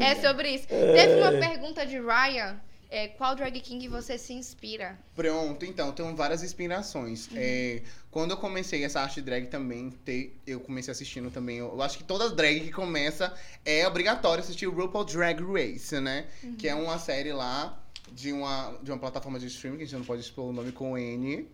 [0.00, 0.66] É sobre isso.
[0.66, 2.56] Teve uma pergunta de Ryan.
[2.90, 4.98] É, qual drag king você se inspira?
[5.14, 7.28] Pronto, então, tenho várias inspirações.
[7.34, 11.58] É, quando eu comecei essa arte drag também, te- eu comecei assistindo também.
[11.58, 13.34] Eu, eu acho que toda drag que começa
[13.64, 16.26] é obrigatório assistir o RuPaul Drag Race, né?
[16.56, 17.82] Que é uma série lá
[18.12, 20.72] de uma, de uma plataforma de streaming, que a gente não pode expor o nome
[20.72, 21.48] com N.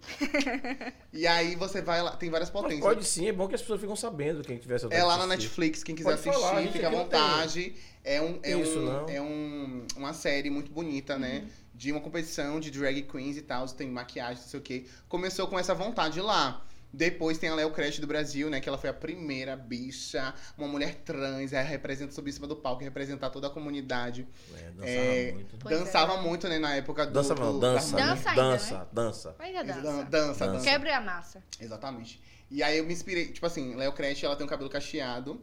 [1.12, 2.84] e aí você vai lá, tem várias Mas potências.
[2.84, 5.32] pode sim, é bom que as pessoas ficam sabendo quem tiver essa É lá na.
[5.32, 7.74] Netflix, quem quiser Pode falar, assistir, gente fica à vontade.
[8.04, 9.08] É, um, é, isso, um, não.
[9.08, 11.46] é um, uma série muito bonita, né?
[11.74, 14.84] De uma competição de drag queens e tal, tem maquiagem, não sei o quê.
[15.08, 16.64] Começou com essa vontade lá.
[16.92, 18.60] Depois tem a Léo Crash do Brasil, né?
[18.60, 22.82] Que ela foi a primeira bicha, uma mulher trans, ela representa sobre cima do palco,
[22.84, 24.26] representar toda a comunidade.
[24.54, 25.56] É, dançava É, muito.
[25.58, 26.20] Pois dançava é.
[26.20, 27.12] muito, né, na época do.
[27.12, 27.96] Dança não, do- dança.
[27.96, 28.14] da- né?
[28.14, 29.36] Dança ainda, dança, dança.
[29.38, 30.04] Ainda Dança, dança.
[30.04, 30.64] dança, dança.
[30.64, 31.42] Quebre a massa.
[31.58, 32.20] Exatamente.
[32.50, 35.40] E aí eu me inspirei, tipo assim, Léo Crash, ela tem um cabelo cacheado.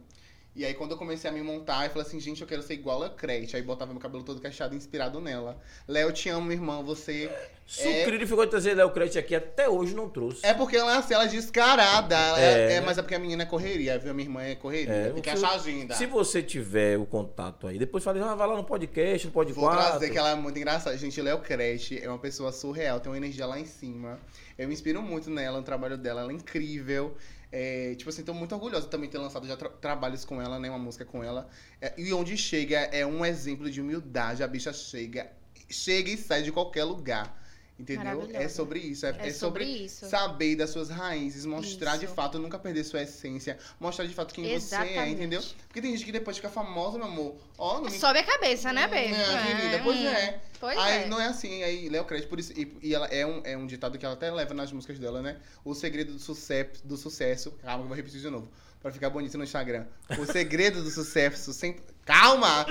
[0.54, 2.74] E aí quando eu comecei a me montar, eu falei assim, gente, eu quero ser
[2.74, 3.54] igual a Crash.
[3.54, 5.58] Aí botava meu cabelo todo cacheado, inspirado nela.
[5.86, 7.30] Léo, te amo, irmão, você...
[7.64, 10.44] Sucrilho ficou de trazer Léo Crete aqui, até hoje não trouxe.
[10.44, 12.16] É porque ela é assim, ela é descarada.
[12.16, 12.44] Ela É.
[12.44, 14.10] é, é, mas é porque a menina é correria, viu?
[14.10, 14.92] A minha irmã é correria.
[14.92, 15.94] É, tem que se- achar agenda.
[15.94, 19.60] Se você tiver o contato aí, depois fala, ah, vai lá no podcast, no podcast.
[19.64, 20.98] Vou trazer que ela é muito engraçada.
[20.98, 24.18] Gente, Léo Crash é uma pessoa surreal, tem uma energia lá em cima.
[24.58, 27.14] Eu me inspiro muito nela, no trabalho dela, ela é incrível.
[27.52, 30.58] É, tipo assim, tô muito orgulhosa também de ter lançado já tra- trabalhos com ela,
[30.58, 30.68] né?
[30.70, 31.48] Uma música com ela.
[31.80, 34.42] É, e onde chega é um exemplo de humildade.
[34.42, 35.30] A bicha chega,
[35.68, 37.36] chega e sai de qualquer lugar.
[37.80, 38.28] Entendeu?
[38.34, 39.06] É sobre isso.
[39.06, 40.06] É, É é sobre sobre, isso.
[40.06, 42.14] saber das suas raízes, mostrar de Isso.
[42.14, 45.12] fato, nunca perder sua essência, mostrar de fato quem você é, Exatamente.
[45.12, 45.42] entendeu?
[45.66, 47.36] Porque tem gente que depois fica famosa, meu amor.
[47.82, 49.06] Me Sobe a cabeça, né, Bê?
[49.06, 50.40] é, querida, pois é.
[50.60, 51.06] Pois aí é.
[51.06, 52.52] não é assim, aí Léo Crash, por isso.
[52.52, 55.22] E, e ela é um, é um ditado que ela até leva nas músicas dela,
[55.22, 55.38] né?
[55.64, 57.50] O segredo do sucesso, do sucesso.
[57.62, 58.46] Calma, que eu vou repetir de novo.
[58.82, 59.86] Pra ficar bonito no Instagram.
[60.18, 61.82] O segredo do sucesso sempre.
[62.04, 62.66] Calma!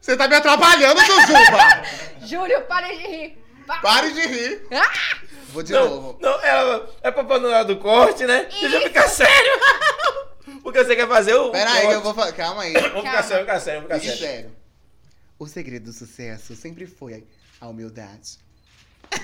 [0.00, 1.82] Você tá me atrapalhando, Jujuba!
[2.26, 3.45] Júlio, pare de rir.
[3.66, 4.66] Pa- Pare de rir!
[4.72, 5.18] Ah!
[5.48, 6.18] Vou de Não, novo.
[6.20, 8.44] não, é, é pra panelar do corte, né?
[8.60, 9.52] Deixa eu ficar sério.
[10.62, 11.50] Porque você quer fazer o.
[11.50, 12.32] Pera aí, que eu vou falar.
[12.32, 12.72] Calma aí.
[12.72, 14.18] Vamos ficar sério, vamos ficar sério, vamos ficar sério.
[14.34, 14.56] sério.
[15.38, 17.24] O segredo do sucesso sempre foi
[17.60, 18.38] a humildade.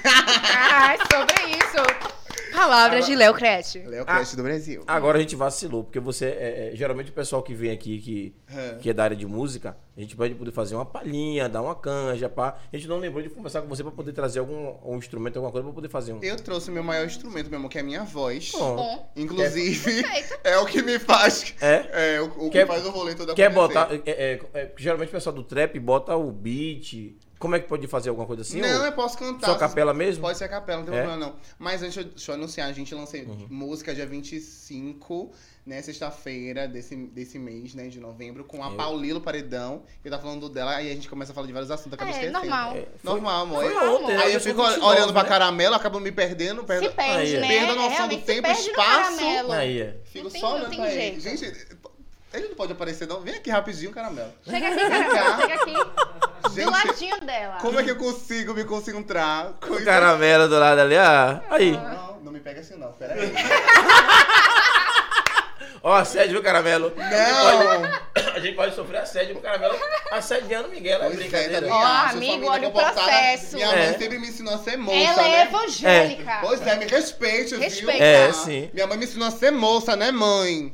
[0.05, 2.13] Ah, é sobre isso.
[2.55, 3.79] Palavras de Léo Crete.
[3.79, 4.85] Léo Crash do Brasil.
[4.87, 6.27] Agora a gente vacilou, porque você.
[6.27, 8.75] É, é, geralmente o pessoal que vem aqui, que, É.
[8.75, 11.75] que é da área de música, a gente pode poder fazer uma palhinha, dar uma
[11.75, 12.59] canja, pá.
[12.71, 15.51] A gente não lembrou de conversar com você pra poder trazer algum um instrumento, alguma
[15.51, 16.21] coisa pra poder fazer um.
[16.23, 18.53] Eu trouxe meu maior instrumento, meu amor, que é a minha voz.
[18.53, 19.11] Bom.
[19.17, 20.05] Inclusive,
[20.45, 21.55] é o que me faz.
[21.61, 22.17] É?
[22.17, 23.79] É, o, o que Quer- faz o rolê todo Quer acontecer.
[23.81, 23.95] botar.
[23.95, 27.17] é, é, é, geralmente o pessoal do trap bota o beat.
[27.43, 28.61] Como é que pode fazer alguma coisa assim?
[28.61, 29.49] não, ou eu posso cantar.
[29.49, 30.23] Só capela mesmo?
[30.23, 31.03] Pode ser capela, não tem É?
[31.03, 31.35] problema não.
[31.59, 33.47] Mas antes, deixa eu, deixa eu anunciar, a gente lancei Uhum.
[33.51, 35.33] música dia 25,
[35.67, 39.83] né, sexta-feira desse, desse mês, né, de novembro, com a Eu- Paulilo Paredão.
[40.05, 42.15] Eu tava falando dela, aí a gente começa a falar de vários assuntos, acaba É,
[42.15, 42.39] esquecendo.
[42.39, 42.77] normal.
[42.77, 43.65] É, Normal, amor.
[43.65, 44.23] Foi Aí- ontem, né?
[44.23, 45.29] Aí Eu fico 29, olhando pra né?
[45.29, 47.49] caramelo, acabo me perdendo, Se perdo, perde, Aí, né?
[47.49, 48.73] Perda a noção Realmente do se tempo, espaço.
[48.73, 49.53] caramelo.
[49.53, 49.97] Aí, é.
[50.05, 51.19] fico tem- só olhando pra ele.
[51.21, 51.45] Gente,
[52.33, 53.21] ele não pode aparecer não.
[53.21, 54.33] Vem aqui rapidinho, caramelo.
[54.45, 55.41] Chega aqui, caramelo.
[55.43, 55.73] Chega aqui.
[56.55, 57.59] Do ladinho dela.
[57.61, 59.53] como é que eu consigo me concentrar?
[59.61, 61.41] com O caramelo do lado ali, ah.
[61.51, 61.73] Aí.
[61.73, 63.33] Não, não me pega assim não, pera aí.
[65.85, 66.93] Ó, assédio, viu, caramelo?
[66.97, 68.13] Não!
[68.37, 69.75] A gente pode sofrer assédio pro caramelo
[70.13, 71.03] assediando Miguel.
[71.03, 71.67] É Pois é, brincadeira.
[71.69, 72.17] Ó, acho.
[72.17, 73.01] amigo, Família olha o comportada.
[73.03, 73.57] processo.
[73.57, 73.77] Minha É.
[73.91, 75.43] mãe sempre me ensinou a ser moça, Ela é né?
[75.43, 76.39] evangélica.
[76.41, 77.93] Pois é, me respeite, Respeita.
[77.93, 78.03] viu?
[78.03, 78.71] É, sim.
[78.73, 80.73] Minha mãe me ensinou a ser moça, né, mãe?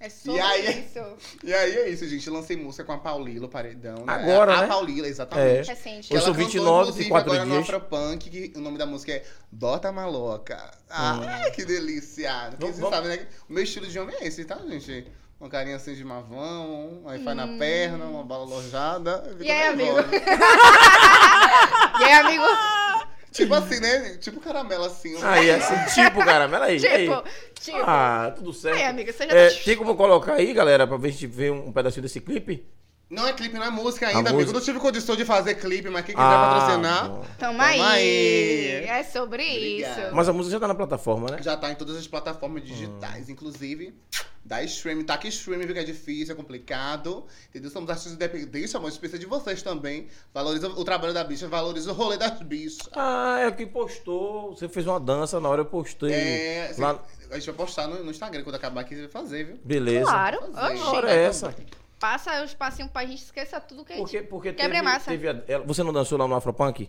[0.00, 1.16] É sobre E aí- isso.
[1.42, 2.30] E aí é isso, gente.
[2.30, 4.04] Lancei música com a Paulilo Paredão.
[4.06, 4.12] Né?
[4.12, 4.66] Agora, a né?
[4.68, 5.68] Paulila, exatamente.
[5.68, 6.08] Recente.
[6.08, 7.64] Que Eu sou cantou, 29, inclusive, tem quatro agora no dias.
[7.64, 10.70] Afropunk, que o nome da música é Bota Maloca.
[10.88, 12.32] Ah, que delícia.
[12.50, 13.26] Porque Vamos- você vamos- sabe, né?
[13.48, 15.06] O meu estilo de homem é esse, tá, gente?
[15.40, 19.22] Uma carinha assim de mavão, um wi-fi na perna, uma bala alojada.
[19.32, 19.36] Hum.
[19.42, 20.08] E aí, nervosa.
[22.00, 22.44] E aí, amigo?
[23.32, 24.16] Tipo assim, né?
[24.20, 25.14] Tipo caramelo assim.
[25.22, 26.84] Aí, assim, tipo, caramelo aí.
[26.86, 27.08] aí.
[27.08, 27.24] Tipo,
[27.60, 27.78] tipo.
[27.82, 28.76] Ah, tudo certo.
[28.76, 29.56] Aí, amiga, você já É, tá...
[29.64, 32.66] tem como colocar aí, galera, pra ver se a gente vê um pedacinho desse clipe?
[33.10, 34.34] Não é clipe, não é música ainda, A amigo.
[34.36, 37.24] música- Não tive condição de fazer clipe, mas quem quiser Ah, patrocinar, bom.
[37.38, 37.80] Tamo aí.
[37.80, 38.84] Aí.
[38.84, 39.98] É sobre Obrigado.
[40.06, 40.14] isso.
[40.14, 41.38] Mas a música já tá na plataforma, né?
[41.42, 43.28] já tá em todas as plataformas digitais.
[43.30, 43.94] Inclusive,
[44.44, 47.26] Dá stream, tá que stream fica difícil, é complicado.
[47.50, 47.70] Entendeu?
[47.70, 48.88] Somos artistas independentes, amor.
[48.88, 50.08] Isso precisa de vocês também.
[50.32, 52.88] Valoriza o trabalho da bicha, valoriza o rolê das bichas.
[52.94, 54.54] Ah, é que postou.
[54.56, 56.12] Você fez uma dança, na hora eu postei.
[56.14, 56.98] É, lá...
[57.30, 59.58] a gente vai postar no, no Instagram quando acabar aqui, você vai fazer, viu?
[59.62, 60.06] Beleza.
[60.06, 60.38] Claro.
[60.52, 60.74] Fazer.
[60.76, 60.82] Oxi.
[60.82, 61.54] A hora é essa.
[61.98, 64.04] Passa os passinhos pra gente esquecer tudo que a gente...
[64.04, 65.10] Porque, porque Quebra teve, massa.
[65.10, 66.88] teve a- ela- você não dançou lá no Afropunk?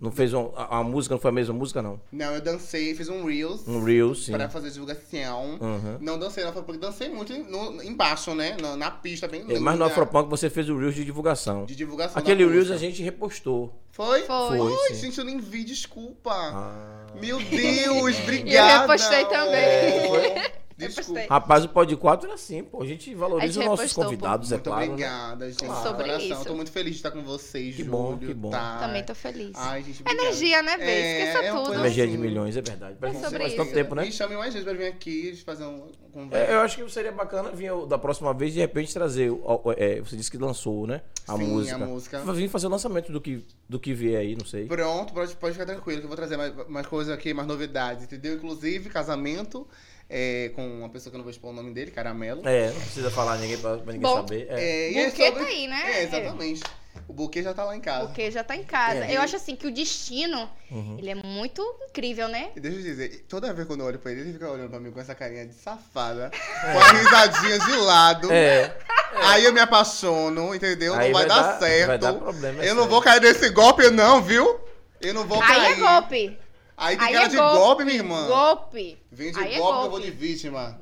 [0.00, 2.00] Não fez um, a, a música, não foi a mesma música, não?
[2.12, 3.66] Não, eu dancei, fiz um Reels.
[3.66, 4.32] Um Reels, sim.
[4.32, 5.58] Pra fazer divulgação.
[5.60, 5.98] Uhum.
[6.00, 8.56] Não dancei na porque dancei muito no- embaixo, né?
[8.62, 9.60] Na, na pista, bem É, linda.
[9.60, 11.64] mas no Afropunk você fez o Reels de divulgação.
[11.64, 12.74] De divulgação Aquele Reels música.
[12.76, 13.74] a gente repostou.
[13.90, 14.22] Foi?
[14.22, 14.58] Foi.
[14.58, 16.30] Foi, Ai, gente, eu nem vi, desculpa.
[16.32, 17.06] Ah.
[17.20, 18.80] Meu Deus, obrigada.
[18.82, 19.54] repostei também.
[19.56, 21.20] É, Eu Desculpa.
[21.28, 22.82] Rapaz, o Pod 4 é assim, pô.
[22.82, 24.10] A gente valoriza A gente os nossos repostou, pô.
[24.10, 24.80] convidados, é Muito claro.
[24.80, 24.88] né?
[24.92, 25.64] obrigada, gente.
[25.64, 25.82] Claro.
[25.88, 26.26] Sobre coração.
[26.30, 26.40] isso.
[26.40, 27.90] Eu tô muito feliz de estar com vocês, Que Júlio.
[27.90, 28.50] bom, que bom.
[28.50, 28.78] Tá.
[28.78, 29.52] Também tô feliz.
[29.56, 30.02] Ai, gente.
[30.08, 30.84] Energia, né, Bê?
[30.84, 31.74] Esqueça é tudo.
[31.74, 32.22] Energia de assim.
[32.22, 32.96] milhões, é verdade.
[33.00, 34.04] Faz, É sobre faz tanto tempo, né?
[34.04, 36.52] Me chame mais vezes pra vir aqui fazer um um É, conversa.
[36.52, 39.30] eu acho que seria bacana vir da próxima vez de repente trazer.
[39.76, 41.02] é, você disse que lançou, né?
[41.26, 41.74] A Sim, música.
[41.76, 42.32] a música.
[42.32, 44.66] Vir fazer o lançamento do que, do que vier aí, não sei.
[44.66, 48.04] Pronto, pode, pode ficar tranquilo que eu vou trazer mais, mais coisas aqui, mais novidades,
[48.04, 48.34] entendeu?
[48.34, 49.66] Inclusive, casamento
[50.10, 52.46] é, com uma pessoa que eu não vou expor o nome dele, Caramelo.
[52.48, 54.46] É, não precisa falar ninguém pra, pra ninguém Bom, saber.
[54.50, 54.60] É.
[54.60, 55.82] É, e é Buquê sobre- tá aí, né?
[55.86, 56.62] É, exatamente.
[57.06, 58.06] O buquê já tá lá em casa.
[58.06, 59.04] Porque já tá em casa.
[59.06, 59.16] É.
[59.16, 60.96] Eu acho assim que o destino, Uhum.
[60.98, 62.50] ele é muito incrível, né?
[62.56, 64.80] E deixa eu dizer, toda vez quando eu olho pra ele, ele fica olhando pra
[64.80, 68.32] mim com essa carinha de safada, com a risadinha de lado.
[68.32, 68.76] É.
[69.14, 70.92] Aí eu me apaixono, entendeu?
[70.94, 71.86] Aí não vai, vai dar, dar- certo.
[71.86, 74.60] vai dar problema, é eu não vou cair nesse golpe, não, viu?
[75.00, 75.72] Eu não vou Aí cair.
[75.72, 76.38] é golpe.
[76.80, 77.56] Aí tem Aí cara é de golpe.
[77.56, 78.26] golpe, minha irmã.
[78.28, 78.98] Golpe.
[79.10, 80.04] Vem de Aí é golpe que eu vou golpe.
[80.06, 80.78] de vítima.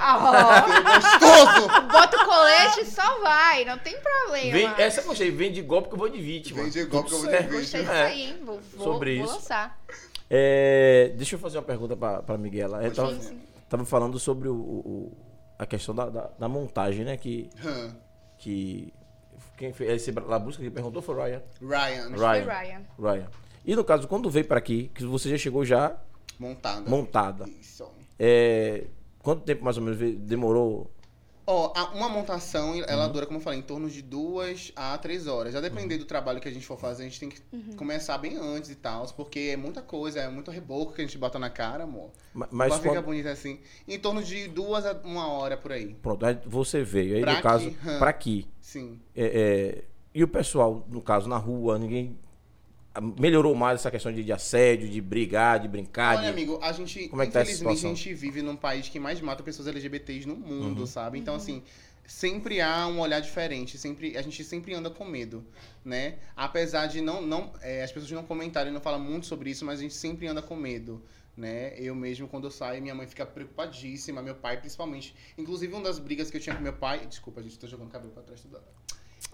[0.00, 0.64] Ah,
[0.94, 1.68] Gostoso!
[1.70, 1.80] ó.
[1.92, 3.64] Bota o colete e só vai.
[3.66, 4.52] Não tem problema.
[4.52, 6.62] Vem, essa eu gostei, vem de golpe que eu vou de vítima.
[6.62, 7.52] Vem de golpe que eu vou de certo.
[7.52, 8.02] Gostei disso É.
[8.06, 8.38] aí, hein?
[8.44, 9.34] Vou, vou, Sobre vou isso.
[9.34, 9.78] lançar.
[10.30, 12.82] É, deixa eu fazer uma pergunta pra, pra Miguela.
[12.82, 13.40] Eu tava, Sim, sim.
[13.68, 15.12] tava falando sobre o, o-
[15.58, 17.16] a questão da, da, da montagem, né?
[17.18, 17.50] Que.
[17.64, 17.92] Hum.
[18.38, 18.92] que
[19.56, 21.42] quem fez esse, a busca que perguntou foi o Ryan.
[21.60, 22.44] Ryan, Foi Ryan.
[22.44, 22.82] Ryan.
[22.98, 23.26] Ryan.
[23.64, 25.96] E no caso, quando veio pra aqui, que você já chegou já
[26.38, 26.88] montada.
[26.90, 27.48] montada.
[27.60, 27.84] Isso.
[28.18, 28.84] É,
[29.22, 30.90] quanto tempo mais ou menos demorou?
[31.46, 35.26] Ó, a- uma montação, ela dura, como eu falei, em torno de duas a três
[35.26, 35.52] horas.
[35.52, 37.42] Já depender do trabalho que a gente for fazer, a gente tem que
[37.76, 41.18] começar bem antes e tal, porque é muita coisa, é muito reboco que a gente
[41.18, 42.10] bota na cara, amor.
[42.32, 43.60] Ma- Mas quando, bonito assim.
[43.86, 45.92] Em torno de duas a uma hora por aí.
[46.00, 47.16] pronto, aí você veio.
[47.16, 47.98] Aí Pra no caso, aqui, hum.
[47.98, 48.48] pra aqui.
[48.58, 48.98] Sim.
[49.14, 49.84] É, é,
[50.14, 52.18] e o pessoal, no caso, na rua, ninguém
[53.00, 56.16] melhorou mais essa questão de, de assédio, de brigar, de brincar.
[56.16, 57.96] Olha, de- amigo, a gente, Como é que tá essa infelizmente, a situação?
[57.96, 60.86] gente vive num país que mais mata pessoas LGBTs no mundo, Uhum.
[60.86, 61.18] sabe?
[61.18, 61.62] Então, assim,
[62.06, 65.44] sempre há um olhar diferente, sempre, a gente sempre anda com medo,
[65.84, 66.16] né?
[66.36, 69.78] Apesar de não, não é, as pessoas não comentarem, não falam muito sobre isso, mas
[69.78, 71.02] a gente sempre anda com medo.
[71.36, 71.74] Né?
[71.80, 75.12] Eu mesmo, quando eu saio, minha mãe fica preocupadíssima, meu pai principalmente.
[75.36, 77.04] Inclusive, uma das brigas que eu tinha com meu pai.
[77.08, 78.66] Desculpa, gente, tô jogando cabelo pra trás toda hora.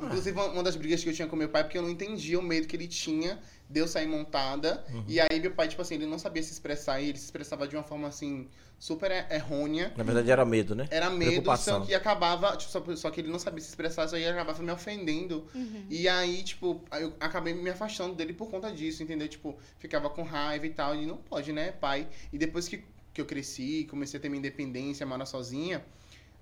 [0.02, 2.42] Inclusive, uma- das brigas que eu tinha com meu pai, porque eu não entendia o
[2.42, 3.38] medo que ele tinha
[3.68, 4.84] de eu sair montada.
[5.06, 7.68] E aí, meu pai, tipo assim, ele não sabia se expressar e ele se expressava
[7.68, 8.48] de uma forma, assim,
[8.78, 9.92] super er- errônea.
[9.96, 10.88] Na verdade era medo, né?
[10.90, 11.80] Era medo, Preocupação.
[11.80, 14.62] só que acabava, tipo, só, só que ele não sabia se expressar, isso aí acabava
[14.62, 15.46] me ofendendo.
[15.88, 19.28] E aí, tipo, eu acabei me afastando dele por conta disso, entendeu?
[19.28, 22.08] Tipo, ficava com raiva e tal, e não pode, né, pai?
[22.32, 25.84] E depois que, que eu cresci, comecei a ter minha independência, morar sozinha,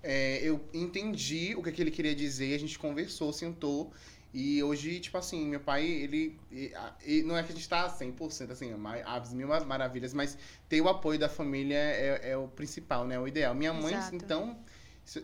[0.03, 3.91] é, eu entendi o que, que ele queria dizer, a gente conversou, sentou.
[4.31, 6.37] E hoje, tipo assim, meu pai, ele.
[6.51, 6.71] e-
[7.05, 10.37] e não é que a gente tá 100%, assim, ma- as mil maravilhas, mas
[10.69, 13.15] ter o apoio da família é, é o principal, né?
[13.15, 13.55] É o ideal.
[13.55, 14.15] Minha mãe, Exato.
[14.15, 14.55] então.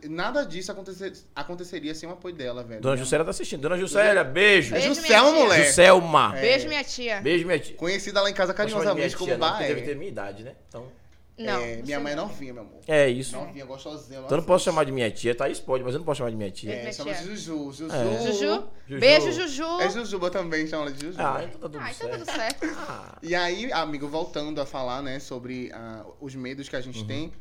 [0.10, 2.82] Nada disso acontecer, aconteceria sem o apoio dela, velho.
[2.82, 3.62] Dona Juscelia tá assistindo.
[3.62, 4.74] Dona Juscelia, beijo.
[4.74, 5.68] É Beijo, Juscelma, moleque.
[5.68, 6.30] Juscelma.
[6.32, 7.22] Beijo, minha tia.
[7.22, 7.76] Beijo, minha tia.
[7.76, 9.86] Conhecida lá em casa carinhosamente como porque deve Baé.
[9.86, 10.56] ter minha idade, né?
[10.68, 10.92] Então,
[11.38, 11.60] Não.
[11.62, 12.28] É, minha mãe é não.
[12.28, 12.80] novinha, meu amor.
[12.88, 13.36] é isso.
[13.36, 14.20] Novinha, gostosinha.
[14.20, 15.36] Então eu não posso chamar de minha tia.
[15.36, 16.72] Thaís pode, mas eu não posso chamar de minha tia.
[16.74, 17.24] É, chama de.
[17.26, 17.72] Juju.
[17.74, 17.94] Juju.
[17.94, 18.22] É.
[18.22, 18.64] Juju?
[18.88, 19.00] Juju.
[19.02, 19.82] Beijo, Juju.
[19.82, 21.18] É Jujuba também, chama ela de Juju.
[21.20, 22.20] Ah, então tá tudo Ah, então certo.
[22.26, 22.66] tudo certo.
[22.78, 27.00] Ah, E aí, amigo, voltando a falar, né, sobre ah, os medos que a gente
[27.02, 27.08] Uhum.
[27.08, 27.34] tem,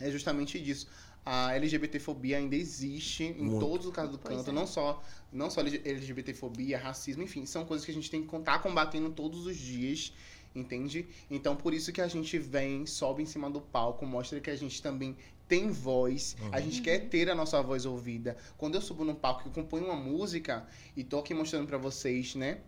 [0.00, 0.88] é justamente disso.
[1.26, 3.60] A LGBTfobia ainda existe em Muito.
[3.60, 4.52] todos os casos do Pois canto, é.
[4.54, 8.60] não só não só LGBTfobia, racismo, enfim, são coisas que a gente tem que estar
[8.60, 10.10] combatendo todos os dias,
[10.58, 11.06] entende?
[11.30, 14.56] Então, por isso que a gente vem, sobe em cima do palco, mostra que a
[14.56, 15.16] gente também
[15.48, 16.50] tem voz, Uhum.
[16.52, 18.36] a gente quer ter a nossa voz ouvida.
[18.58, 22.34] Quando eu subo no palco e componho uma música e tô aqui mostrando pra vocês,
[22.34, 22.58] né?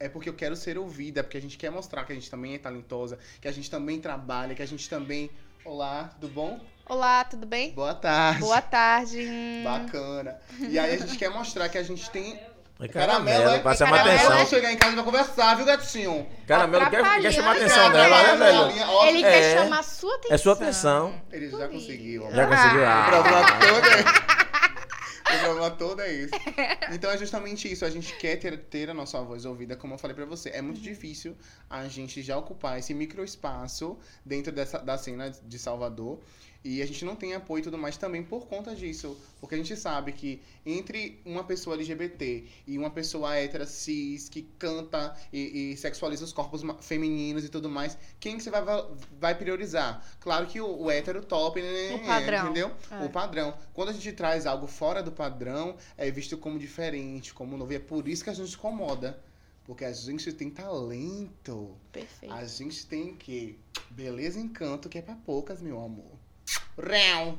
[0.00, 2.54] É porque eu quero ser ouvida, porque a gente quer mostrar que a gente também
[2.54, 5.30] é talentosa, que a gente também trabalha, que a gente também.
[5.64, 6.58] Olá, tudo bom?
[6.86, 7.70] Olá, tudo bem?
[7.72, 8.40] Boa tarde.
[8.40, 9.26] Boa tarde.
[9.62, 10.36] Bacana.
[10.58, 12.38] E aí a gente quer mostrar que a gente tem.
[12.80, 14.36] É Caramelo, é, pra é chamar caramelo, atenção.
[14.36, 16.26] Vai chegar em casa e vai conversar, viu, gatinho?
[16.46, 19.08] Caramelo quer, quer chamar a Atrapalhando, atenção né, dela, né, velho?
[19.08, 19.30] Ele É.
[19.30, 20.34] quer chamar a sua atenção.
[20.34, 21.22] É sua atenção.
[21.30, 22.30] Ele já conseguiu.
[22.32, 22.80] Já conseguiu.
[22.80, 23.06] O Ah.
[23.08, 24.34] problema todo é...
[25.24, 26.34] O problema todo é isso.
[26.92, 27.84] Então é justamente isso.
[27.84, 30.50] A gente quer ter, ter a nossa voz ouvida, como eu falei pra você.
[30.50, 31.36] É muito difícil
[31.68, 36.20] a gente já ocupar esse microespaço dentro dessa, da cena de Salvador.
[36.66, 39.14] E a gente não tem apoio e tudo mais também por conta disso.
[39.38, 44.40] Porque a gente sabe que entre uma pessoa LGBT e uma pessoa hétera, cis, que
[44.58, 48.88] canta e, e sexualiza os corpos femininos e tudo mais, quem que você vai, va-
[49.20, 50.02] vai priorizar?
[50.18, 51.94] Claro que o, o hétero top, né?
[51.96, 52.44] O padrão.
[52.46, 52.72] Entendeu?
[52.90, 53.04] É.
[53.04, 53.54] O padrão.
[53.74, 57.72] Quando a gente traz algo fora do padrão, é visto como diferente, como novo.
[57.72, 59.22] E é por isso que a gente se incomoda.
[59.66, 61.74] Porque a gente tem talento.
[61.92, 62.32] Perfeito.
[62.34, 63.58] A gente tem que
[63.90, 66.23] beleza e encanto que é pra poucas, meu amor.
[66.78, 67.38] Rão.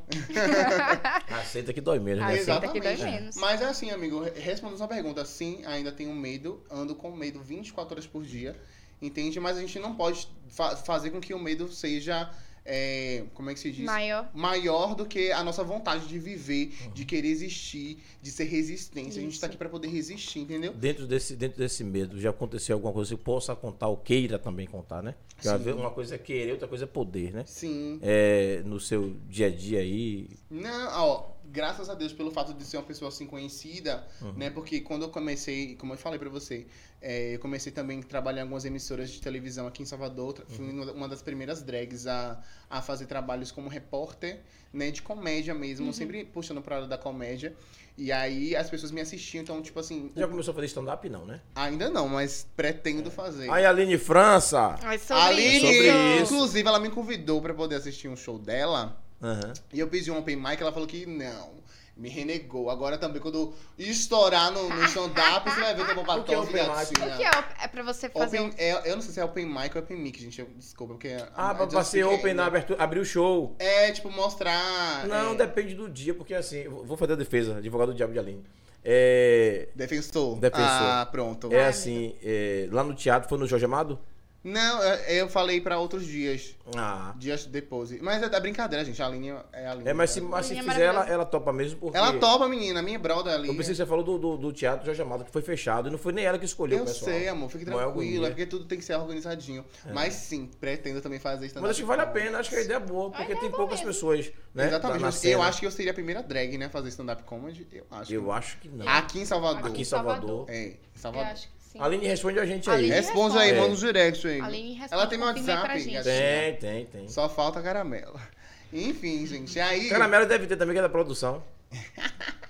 [1.29, 2.33] Aceita que dói mesmo, né?
[2.33, 3.03] Aceita que dói Exatamente.
[3.21, 3.35] menos.
[3.35, 7.41] Mas é assim, amigo, re- respondendo sua pergunta, sim, ainda tenho medo, ando com medo
[7.41, 8.55] 24 horas por dia,
[9.01, 9.39] entende?
[9.39, 12.29] Mas a gente não pode fa- fazer com que o medo seja,
[12.65, 13.85] é, como é que se diz?
[13.85, 14.27] Maior.
[14.33, 19.19] Maior do que a nossa vontade de viver, de querer existir, de ser resistência.
[19.19, 19.41] A gente Isso.
[19.41, 20.73] tá aqui pra poder resistir, entendeu?
[20.73, 24.65] Dentro desse, dentro desse medo, já aconteceu alguma coisa que possa contar ou queira também
[24.65, 25.13] contar, né?
[25.35, 27.43] Porque uma coisa é querer, outra coisa é poder, né?
[27.45, 27.99] Sim.
[28.01, 30.29] É, no seu dia a dia aí.
[30.49, 34.49] Não, ó, graças a Deus pelo fato de ser uma pessoa assim conhecida, né?
[34.49, 36.67] Porque quando eu comecei, como eu falei pra você,
[37.01, 40.33] é, eu comecei também a trabalhar em algumas emissoras de televisão aqui em Salvador.
[40.33, 44.41] Tra- Fui uma das primeiras drags a, a fazer trabalhos como repórter,
[44.73, 44.91] né?
[44.91, 47.55] De comédia mesmo, sempre puxando pra área da comédia.
[47.97, 51.25] E aí as pessoas me assistiam, então, tipo assim, Já começou a fazer stand-up, não,
[51.25, 51.39] né?
[51.55, 53.49] ainda não, mas pretendo fazer.
[53.49, 54.77] Aí, Aline França.
[54.83, 55.87] Mas sobre Aline, Sobre
[56.21, 56.33] isso.
[56.33, 59.01] inclusive, ela me convidou pra poder assistir um show dela.
[59.25, 59.53] Aham.
[59.73, 61.65] E eu pedi um open mic, ela falou que não.
[61.97, 62.69] Me renegou.
[62.69, 66.15] Agora também, quando eu estourar no, no stand-up, você vai ver que eu vou pra
[66.15, 66.75] é tosse open mic?
[66.75, 67.07] gatinha.
[67.07, 68.53] O que é, o- é pra você fazer Open, um...
[68.57, 70.41] é, eu não sei se é open mic ou open mic, gente.
[70.41, 71.15] eu- desculpa, porque...
[71.33, 73.55] Ah, I pra, pra just ser open na abertura, abrir o show.
[73.59, 75.07] É, tipo, mostrar...
[75.07, 78.11] Não, é, depende do dia, porque assim, eu vou fazer a defesa, advogado do Diabo
[78.11, 78.43] de Aline.
[78.83, 80.37] É, Defensor.
[80.37, 80.67] Defensor.
[80.67, 81.51] Ah, pronto.
[81.51, 83.97] é assim, é, lá no teatro, foi no Jorge Amado?
[84.45, 86.55] Não, eu, eu falei pra outros dias.
[86.77, 87.15] Ah.
[87.17, 87.99] Dias depois.
[87.99, 89.01] Mas é da brincadeira, gente.
[89.01, 89.89] A linha é a linha.
[89.89, 91.97] É, mas se, mas se é fizer, ela, ela topa mesmo, porque...
[91.97, 92.79] Ela topa, menina.
[92.83, 93.47] Minha brother ali.
[93.47, 95.91] Eu pensei que você falou do, do, do teatro Jorge Amado, que foi fechado, e
[95.91, 97.11] não foi nem ela que escolheu Eu o pessoal.
[97.11, 98.27] sei, amor, fique é tranquila, agonia.
[98.27, 99.65] porque tudo tem que ser organizadinho.
[99.91, 101.63] Mas sim, pretendo também fazer stand-up.
[101.63, 103.51] Mas acho que vale a pena, acho que a ideia é boa, porque tem é
[103.51, 103.87] poucas mesmo.
[103.87, 104.67] pessoas, né?
[104.67, 105.33] Exatamente, na cena.
[105.33, 107.67] eu acho que eu seria a primeira drag, né, fazer stand-up comedy.
[107.71, 108.13] Eu acho.
[108.13, 108.87] Eu acho que não.
[108.87, 109.65] Aqui em Salvador.
[109.71, 110.45] Aqui em Salvador.
[110.49, 111.31] É, em Eu Salvador.
[111.31, 111.83] acho que sim.
[111.83, 112.75] Aline responde a gente aí.
[112.77, 113.53] Aline Responde aí, É.
[113.59, 114.41] manda um direct aí.
[114.41, 115.83] Aline responde, Ela tem meu aí WhatsApp.
[116.03, 117.07] Tem, tem, tem.
[117.07, 118.19] Só falta caramelo.
[118.73, 119.89] Enfim, gente, aí...
[119.89, 121.43] Caramelo deve ter também, que é da produção.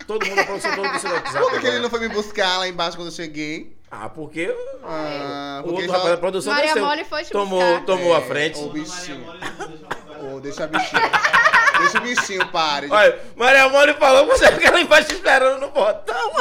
[0.08, 1.50] Todo mundo da produção, todo mundo do seu WhatsApp.
[1.50, 3.76] Por que, ele não foi me buscar lá embaixo quando eu cheguei?
[3.90, 6.86] Ah, porque Ah, o porque outro já- rapaz da produção Maria desceu.
[6.86, 7.86] Mole foi te tomou, buscar.
[7.86, 8.60] tomou É, a frente.
[8.60, 9.26] Ô, bichinho.
[10.32, 11.02] Ô, deixa a bichinho.
[11.80, 12.88] deixa o bichinho, pare.
[12.92, 16.32] Olha, Maria Mole falou que você fica lá embaixo esperando no botão.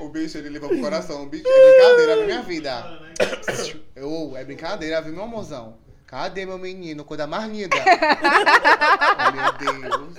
[0.00, 1.22] O bicho, ele levou pro coração.
[1.24, 3.00] O bicho, é brincadeira, viu minha vida.
[3.94, 5.76] Eu, é brincadeira, viu, meu amorzão?
[6.06, 7.04] Cadê meu menino?
[7.04, 7.76] Coisa mais linda.
[9.28, 9.52] oh, meu
[9.88, 10.14] Deus.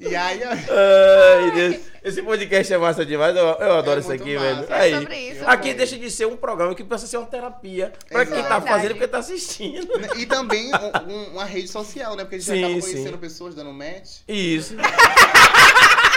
[0.00, 1.76] E aí, Ai, Deus.
[2.04, 3.36] Esse podcast é massa demais.
[3.36, 4.54] Eu, eu adoro É isso aqui, massa.
[4.62, 4.66] velho.
[4.72, 5.44] É Aí, sobre isso.
[5.46, 8.60] aqui deixa de ser um programa que passa a ser uma terapia pra quem tá
[8.60, 9.88] fazendo e porque tá assistindo.
[10.16, 12.22] e também um- um- uma rede social, né?
[12.22, 12.92] Porque a gente Sim, acaba sim.
[12.92, 14.20] conhecendo pessoas dando match.
[14.28, 14.74] Isso.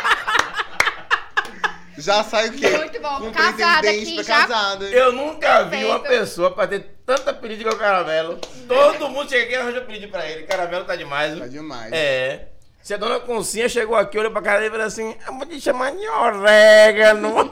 [1.97, 2.69] Já sai o quê?
[2.69, 3.19] Muito bom.
[3.19, 4.85] Com Casada aqui, pra já- casado.
[4.85, 8.39] Eu nunca vi uma pessoa pra ter tanta apelido que o Caramelo.
[8.67, 10.43] Todo mundo chega aqui e arranja apelido pra ele.
[10.43, 11.37] Caramelo tá demais.
[11.37, 11.91] Tá demais.
[11.91, 12.47] É.
[12.81, 15.45] Se a dona Concinha chegou aqui, olhou pra cara dele e falou assim: Eu vou
[15.45, 17.51] te chamar de orégano.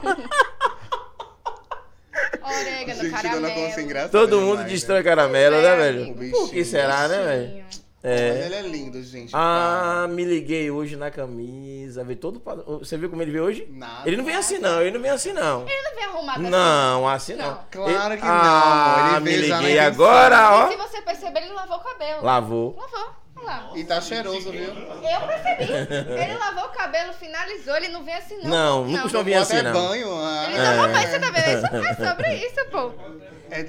[2.42, 3.80] Orégano, Gente, dona Consciência caramelo.
[3.82, 5.04] engraçada Todo mundo demais, destrói né?
[5.04, 6.02] caramelo, É, né, velho?
[6.12, 6.30] amigo.
[6.38, 7.64] Por que será, né, velho?
[8.02, 8.28] Bichinho.
[8.32, 8.46] Mas É.
[8.46, 9.30] ele é lindo, gente.
[9.34, 12.02] Ah, me liguei hoje na camisa.
[12.04, 12.78] Vê todo padrão.
[12.78, 13.66] Você viu como ele veio hoje?
[13.70, 14.06] Nada.
[14.08, 14.80] Ele não vem assim, não.
[14.80, 15.62] Ele não vem assim, não.
[15.68, 16.50] Ele não vem arrumado assim.
[16.50, 17.46] Não, assim não.
[17.50, 17.58] Não.
[17.70, 19.12] Claro Ele- que não, Ah.
[19.16, 20.86] Ele me liguei agora, E se ó.
[20.88, 22.24] você perceber, ele lavou o cabelo.
[22.24, 22.76] Lavou.
[22.78, 23.19] Lavou.
[23.44, 23.70] Lá.
[23.74, 24.62] E tá cheiroso, viu?
[24.64, 26.12] Eu percebi.
[26.22, 28.50] Ele lavou o cabelo, finalizou, ele não vem assim, não.
[28.50, 29.88] Não, não costuma vir assim, até não.
[29.88, 30.08] banho.
[30.14, 30.46] ah.
[30.48, 31.76] Ele tomou banho, você tá vendo?
[31.86, 32.92] É sobre isso, pô.
[33.52, 33.60] É.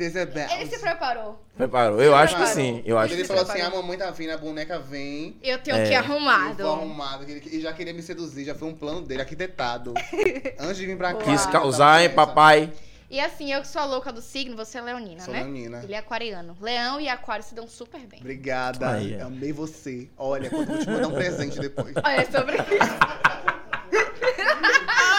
[0.61, 1.41] Ele se preparou.
[1.57, 1.99] Preparou.
[2.01, 2.63] Eu acho que preparou.
[2.63, 2.83] sim.
[2.85, 3.51] Eu acho Ele que falou sim.
[3.53, 5.37] assim, a mamãe tá vindo, a boneca vem.
[5.41, 5.83] Eu tenho É.
[5.85, 6.67] que ir Eu vou arrumado.
[6.67, 7.25] arrumado.
[7.25, 9.93] que ele- E já queria me seduzir, já foi um plano dele, arquitetado.
[10.59, 11.23] Antes de vir pra cá.
[11.23, 12.71] Quis causar, hein, Tava papai.
[13.11, 15.43] E assim, eu que sou a louca do signo, você é leonina, Sou né?
[15.43, 15.81] leonina.
[15.83, 16.55] Ele é aquariano.
[16.61, 18.21] Leão e aquário se dão super bem.
[18.21, 19.03] Obrigada.
[19.03, 19.21] É.
[19.21, 20.07] Amei você.
[20.17, 21.93] Olha, quando eu vou te mandar um presente depois.
[22.01, 22.97] Olha, é sobre isso.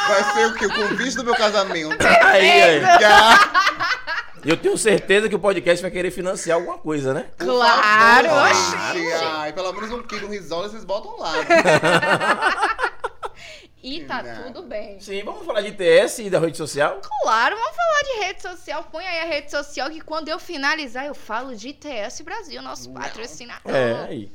[0.08, 0.64] Vai ser o quê?
[0.64, 1.98] O convite do meu casamento.
[2.24, 2.82] Aí, aí.
[4.42, 7.26] Eu tenho certeza que o podcast vai querer financiar alguma coisa, né?
[7.36, 9.12] Claro, favor, gente.
[9.22, 11.32] Ai, pelo menos um quilo risole vocês botam lá.
[13.82, 14.44] E tá Não.
[14.44, 15.00] tudo bem.
[15.00, 17.00] Sim, vamos falar de ITS e da rede social?
[17.22, 18.84] Claro, vamos falar de rede social.
[18.84, 22.90] Põe aí a rede social que quando eu finalizar eu falo de ITS Brasil, nosso
[22.90, 23.00] Não.
[23.00, 23.74] patrocinador.
[23.74, 24.30] É, aí.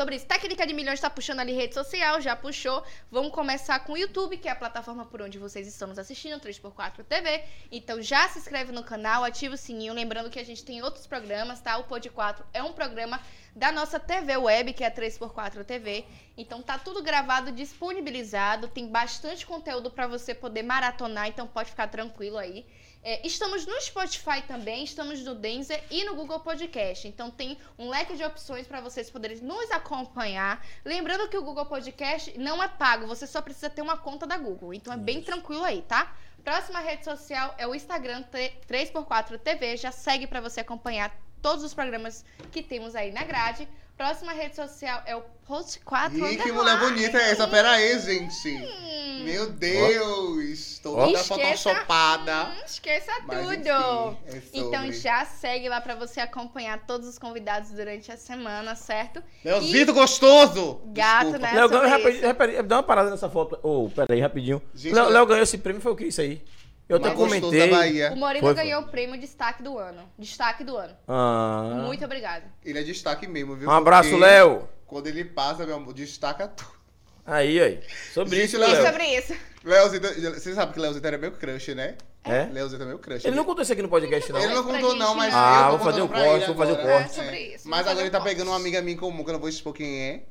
[0.00, 2.82] Sobre isso, técnica de milhões tá puxando ali rede social, já puxou.
[3.10, 6.40] Vamos começar com o YouTube, que é a plataforma por onde vocês estão nos assistindo,
[6.40, 7.44] 3x4 TV.
[7.70, 11.06] Então já se inscreve no canal, ativa o sininho, lembrando que a gente tem outros
[11.06, 11.76] programas, tá?
[11.76, 13.20] O Pod 4 é um programa
[13.54, 16.06] da nossa TV web, que é a 3x4 TV.
[16.34, 21.88] Então tá tudo gravado, disponibilizado, tem bastante conteúdo para você poder maratonar, então pode ficar
[21.88, 22.64] tranquilo aí.
[23.02, 27.08] É, estamos no Spotify também, estamos no Denzer e no Google Podcast.
[27.08, 30.62] Então tem um leque de opções para vocês poderem nos acompanhar.
[30.84, 34.36] Lembrando que o Google Podcast não é pago, você só precisa ter uma conta da
[34.36, 34.74] Google.
[34.74, 36.14] Então é bem tranquilo aí, tá?
[36.44, 38.22] Próxima rede social é o Instagram
[38.68, 39.78] 3x4 TV.
[39.78, 42.22] Já segue para você acompanhar todos os programas
[42.52, 43.66] que temos aí na grade.
[44.00, 46.52] Próxima rede social é o Post 4 Ih, que Underline.
[46.52, 47.46] mulher bonita é essa?
[47.46, 48.48] Pera aí, gente.
[48.48, 50.78] Hum, Meu Deus.
[50.78, 51.04] Tô Ó.
[51.04, 52.44] toda Esqueça- photoshopada.
[52.46, 54.16] hum, esqueça Mas, tudo.
[54.34, 54.58] enfim, é.
[54.58, 59.22] Então já segue lá pra você acompanhar todos os convidados durante a semana, certo?
[59.44, 60.80] Leozito gostoso.
[60.86, 61.46] Gato, Desculpa.
[61.46, 61.52] né?
[61.60, 63.58] Léo ganhou, rapidinho, rapidinho, dá uma parada nessa foto.
[63.62, 64.62] Ô, peraí, rapidinho.
[64.74, 66.42] Gente, Léo, Léo- Léo ganhou esse prêmio, foi o que isso aí?
[66.90, 68.10] Eu até comentei.
[68.10, 70.10] O Moreno foi, ganhou o prêmio destaque do ano.
[70.18, 70.92] Destaque do ano.
[71.06, 71.84] Ah.
[71.86, 72.42] Muito obrigado.
[72.64, 73.68] Ele é destaque mesmo, viu?
[73.68, 74.68] Um abraço, Léo.
[74.88, 76.80] Quando ele passa, meu amor, destaca tudo.
[77.24, 77.80] Aí, aí.
[78.12, 78.84] Sobre Gente, isso, Léo.
[78.84, 79.36] sobre isso.
[79.62, 81.94] Leozita, você sabe que Leozita era meio crush, né?
[82.24, 82.46] É?
[82.46, 83.24] Leozita é meio crush.
[83.24, 83.36] Ele né?
[83.36, 84.40] não contou isso aqui no podcast, não.
[84.40, 85.32] Ele não contou, não, mas.
[85.32, 85.40] Né?
[85.40, 87.60] Ah, eu vou fazer o corte, vou fazer o corte.
[87.66, 90.02] Mas agora ele tá pegando uma amiga minha comum, que eu não vou expor quem
[90.02, 90.22] é.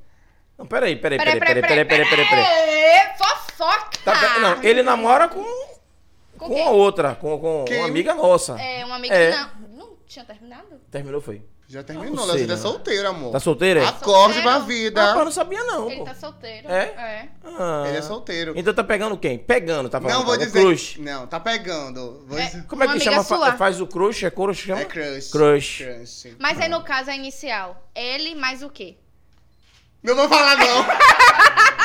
[0.57, 3.17] Não, peraí, peraí, peraí, peraí, peraí, peraí, peraí.
[3.17, 3.97] Fofoca!
[4.03, 5.41] Tá, não, ele namora com
[6.39, 7.77] com com a outra, com, com Quem?
[7.79, 8.59] uma amiga nossa.
[8.59, 9.31] É, uma amiga É.
[9.31, 9.49] não.
[9.77, 10.65] Não tinha terminado?
[10.89, 11.43] Terminou, foi.
[11.67, 12.61] Já Não terminou, sei, Leozito é não.
[12.63, 13.31] solteiro, amor.
[13.31, 13.85] Tá solteiro, é?
[13.85, 14.41] Acorde Solteiro?
[14.41, 15.13] pra Rapaz, eu vida.
[15.23, 16.03] não sabia, não, Ele pô.
[16.05, 16.67] tá solteiro.
[16.67, 16.81] É?
[16.81, 17.29] É.
[17.45, 17.83] Ah.
[17.87, 18.53] Ele é solteiro.
[18.55, 19.37] Então tá pegando quem?
[19.37, 20.17] Pegando, tá falando.
[20.17, 20.61] Não vou é dizer.
[20.63, 20.97] crush.
[20.99, 22.25] Não, tá pegando.
[22.27, 22.45] Vou É.
[22.45, 23.23] dizer- Como é Uma que amiga chama?
[23.23, 23.53] Fa- sua?
[23.57, 24.81] Faz o crush, é crush, chama?
[24.81, 25.29] É crush.
[25.29, 25.83] Crush.
[25.83, 26.35] Crush.
[26.39, 28.97] Mas aí no caso a inicial, L mais o quê?
[30.01, 30.85] Não vou falar, não.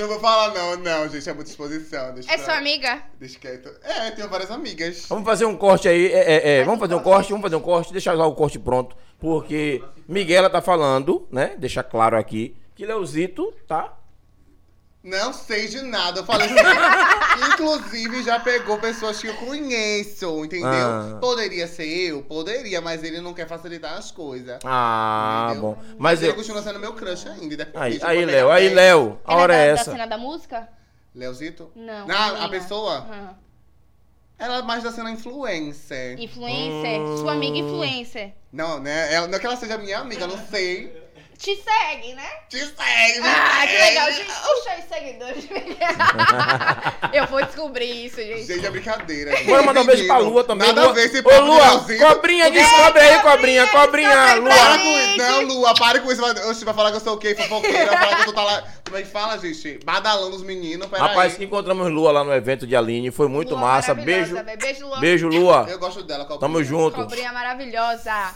[0.00, 0.76] não vou falar, não.
[0.76, 2.12] Não, gente, é muita exposição.
[2.14, 3.02] Deixa É pra- sua amiga?
[3.18, 3.70] Deixa quieto.
[3.82, 5.06] É, tenho várias amigas.
[5.08, 6.06] Vamos fazer um corte aí.
[6.12, 7.10] é, é, é, vamos fazer um corte.
[7.14, 7.92] corte, vamos fazer um corte.
[7.92, 8.96] Deixa lá o corte pronto.
[9.18, 11.54] Porque Miguela tá falando, né?
[11.58, 13.96] Deixa claro aqui que Leozito tá.
[15.02, 16.20] Não sei de nada.
[16.20, 16.46] Eu falei.
[17.52, 20.68] Inclusive, já pegou pessoas que eu conheço, entendeu?
[20.68, 21.18] Ah.
[21.20, 22.22] Poderia ser eu?
[22.22, 24.58] Poderia, mas ele não quer facilitar as coisas.
[24.62, 25.62] Ah, Entendeu?
[25.70, 25.82] bom.
[25.98, 26.36] Mas ele eu.
[26.36, 27.70] continua sendo meu crush ainda.
[27.74, 29.18] Aí, aí Léo, ele aí, é Léo.
[29.24, 29.90] A hora é é da, da essa.
[29.92, 30.68] cena da música?
[31.14, 31.70] Leozito?
[31.74, 32.06] Não.
[32.10, 32.98] Ah, a pessoa?
[32.98, 33.34] Aham.
[34.38, 36.18] Ela é mais da cena influencer.
[36.18, 36.98] Influencer?
[36.98, 37.16] Hum.
[37.18, 38.32] Sua amiga influencer.
[38.50, 39.12] Não, né?
[39.12, 40.99] Ela, não é que ela seja minha amiga, eu não sei.
[41.40, 42.28] Te segue, né?
[42.50, 44.12] Te segue, Ah, que legal.
[44.12, 45.48] Gente, puxa os seguidores.
[47.14, 48.44] Eu vou descobrir isso, gente.
[48.46, 49.34] Gente, é brincadeira.
[49.34, 49.46] gente.
[49.46, 50.66] Bora mandar um beijo pra Lua também.
[50.68, 50.90] Nada Lua.
[50.90, 54.50] a ver esse Ô, de Lua, cobrinha, descobre aí, cobrinha, cobrinha, Lua.
[54.50, 55.16] Para com isso.
[55.16, 56.20] Não, Lua, para com isso.
[56.20, 57.34] Vai- Oxe, vai falar que eu sou o quê?
[57.34, 57.86] Fofoqueira.
[57.86, 58.64] Vai falar que eu tô tá lá.
[58.84, 59.80] Como é que fala, gente?
[59.82, 60.88] Badalando os meninos.
[60.88, 61.44] Pera Rapaz, aí.
[61.46, 63.94] encontramos Lua lá no evento de Aline, foi muito Lua massa.
[63.94, 64.36] Beijo.
[64.58, 65.00] Beijo, Lua.
[65.00, 65.66] beijo, Lua.
[65.70, 66.24] Eu gosto dela.
[66.26, 66.40] Cobrinha.
[66.40, 66.96] Tamo junto.
[66.96, 68.30] Cobrinha maravilhosa.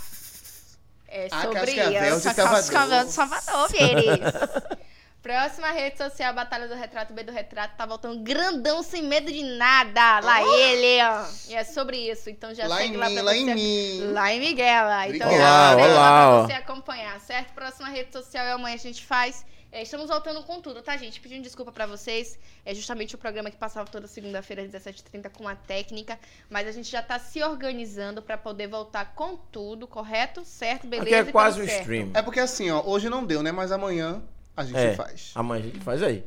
[1.16, 2.20] É Ah, sobre Cascavel de.
[2.22, 2.50] Salvador.
[2.56, 4.78] Cascavel de Salvador, Pires.
[5.22, 9.42] Próxima rede social, Batalha do Retrato, B do Retrato, tá voltando grandão, sem medo de
[9.56, 10.20] nada.
[10.20, 11.24] Lá ele, ó.
[11.48, 12.28] E é sobre isso.
[12.28, 13.38] Então já Lá segue lá mim, pra lá você.
[13.38, 14.12] em mim.
[14.12, 15.08] Lá em Miguela.
[15.08, 17.54] Então Olá, já olá, lá pra você acompanhar, certo?
[17.54, 19.46] Próxima rede social é amanhã a gente faz.
[19.74, 21.20] É, estamos voltando com tudo, tá, gente?
[21.20, 22.38] Pedindo desculpa pra vocês.
[22.64, 26.16] É justamente o programa que passava toda segunda-feira às 17h30 com a técnica.
[26.48, 30.44] Mas a gente já tá se organizando pra poder voltar com tudo, correto?
[30.44, 30.86] Certo?
[30.86, 31.16] Beleza?
[31.16, 31.80] Aqui é e quase um certo.
[31.80, 32.10] stream.
[32.14, 33.50] É porque assim, ó, hoje não deu, né?
[33.50, 34.22] Mas amanhã
[34.56, 34.94] a gente É.
[34.94, 35.30] faz.
[35.34, 36.24] Amanhã a gente faz aí.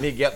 [0.00, 0.32] Miguel.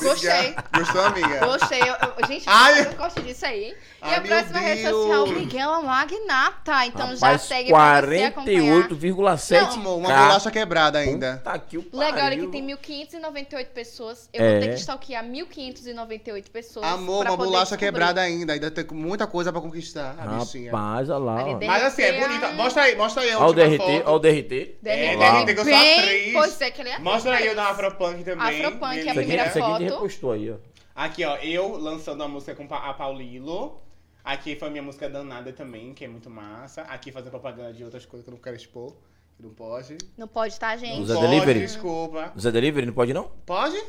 [0.00, 0.54] Gostei.
[0.76, 1.46] Gostou, amiga?
[1.46, 1.80] Gostei.
[1.80, 2.86] Eu, eu- gente, Ai.
[2.86, 3.64] eu gosto disso aí.
[3.64, 3.74] hein?
[4.00, 6.86] E Ai, a próxima rede social, Miguela Magnata.
[6.86, 8.88] Então já Rapaz, segue pra você acompanhar.
[8.88, 9.60] 48,7.
[9.60, 11.40] Não, amor, uma bolacha quebrada ainda.
[11.42, 12.44] Puta que o Legal, olha pariu.
[12.46, 14.28] que tem 1.598 pessoas.
[14.32, 14.50] Eu É.
[14.52, 16.86] vou ter que stalkear 1.598 pessoas.
[16.86, 17.86] Amor, uma bolacha descobrir.
[17.86, 18.52] quebrada ainda.
[18.52, 20.70] Ainda tem muita coisa pra conquistar, a bichinha.
[20.70, 21.44] Rapaz, olha lá.
[21.66, 22.48] Mas assim, é bonita.
[22.52, 23.90] Mostra aí, mostra aí Olha o DRT, foto.
[23.90, 24.76] olha o DRT.
[24.82, 25.60] Derreter É, derreter que
[25.96, 26.32] atriz.
[26.32, 27.68] Pois é, que ele é Mostra aí o da.
[27.70, 28.60] Afropunk também.
[28.64, 29.82] Afropunk, minha a primeira isso aqui a foto.
[29.82, 30.56] repostou aí, ó.
[30.94, 33.80] Aqui, ó, eu lançando a música com a Paulilo.
[34.24, 36.82] Aqui foi minha música danada também, que é muito massa.
[36.82, 38.92] Aqui fazendo propaganda de outras coisas que eu não quero expor.
[39.36, 39.96] que Não pode.
[40.18, 41.06] Não pode, tá, gente?
[41.06, 41.60] Zé Pode, Delivery?
[41.60, 42.32] desculpa.
[42.38, 43.30] Zé Delivery não pode não?
[43.46, 43.80] Pode?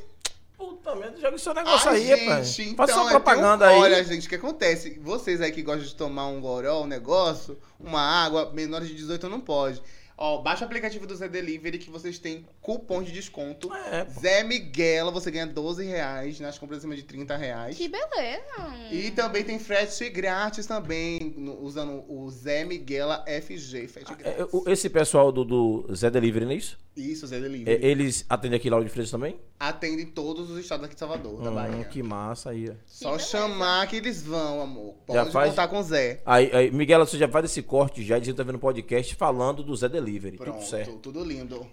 [0.56, 2.60] Puta merda, joga o seu negócio Ai, aí, gente, rapaz.
[2.60, 3.80] então, Faça sua é propaganda eu- aí.
[3.80, 5.00] Olha, gente, o que acontece?
[5.02, 9.30] Vocês aí que gostam de tomar um goró, um negócio, uma água, menores de 18
[9.30, 9.82] não pode.
[10.22, 13.74] Ó, baixa o aplicativo do Zé Delivery que vocês têm cupom de desconto.
[13.74, 14.20] É, pô.
[14.20, 17.78] Zé Miguela, você ganha 12 reais nas compras acima de 30 reais.
[17.78, 18.44] Que beleza.
[18.92, 24.48] E também tem frete grátis também, no- usando o Zé Miguela FG, frete É, grátis.
[24.54, 26.78] o- Esse pessoal do, do Zé Delivery, não é isso?
[26.98, 27.86] Isso, Zé É, Delivery.
[27.86, 29.40] eles atendem aqui lá de Freitas também?
[29.58, 31.86] Atende em todos os estados aqui de Salvador, da Hum, Bahia.
[31.86, 32.70] que massa aí.
[32.70, 32.74] ó.
[32.86, 33.28] Só beleza.
[33.30, 34.96] chamar que eles vão, amor.
[35.08, 36.22] Já Pode faz- contar com o Zé.
[36.26, 39.64] Aí, aí, Miguel, você já faz esse corte já, dizendo que tá vendo podcast falando
[39.64, 40.38] do Zé Delivery.
[40.38, 40.92] Pronto, Tudo certo.
[40.98, 41.66] tudo lindo.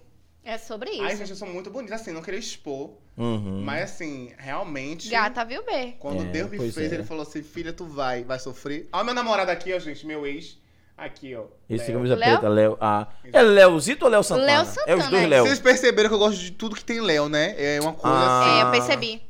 [0.43, 1.03] É sobre isso.
[1.03, 2.91] Ai, gente, eu sou muito bonita, assim, não queria expor.
[3.17, 3.61] Uhum.
[3.65, 5.09] Mas assim, realmente.
[5.09, 5.95] Gata, viu, B?
[5.99, 6.95] Quando É, Deus me fez, é.
[6.95, 8.87] ele falou assim: filha, tu vai, vai sofrer.
[8.93, 10.57] Olha meu namorado aqui, ó, gente, meu ex.
[10.97, 11.43] Aqui, ó.
[11.69, 11.97] Esse Léo.
[11.97, 12.31] camisa Léo?
[12.39, 12.77] preta, Léo.
[12.81, 14.47] Ah, é Léozito ou Léo Santana?
[14.47, 15.27] Léo É os Santana, dois é.
[15.27, 15.45] Léo.
[15.45, 17.53] Vocês perceberam que eu gosto de tudo que tem Léo, né?
[17.57, 18.39] É uma coisa Ah.
[18.41, 18.57] assim.
[18.59, 19.21] É, eu percebi.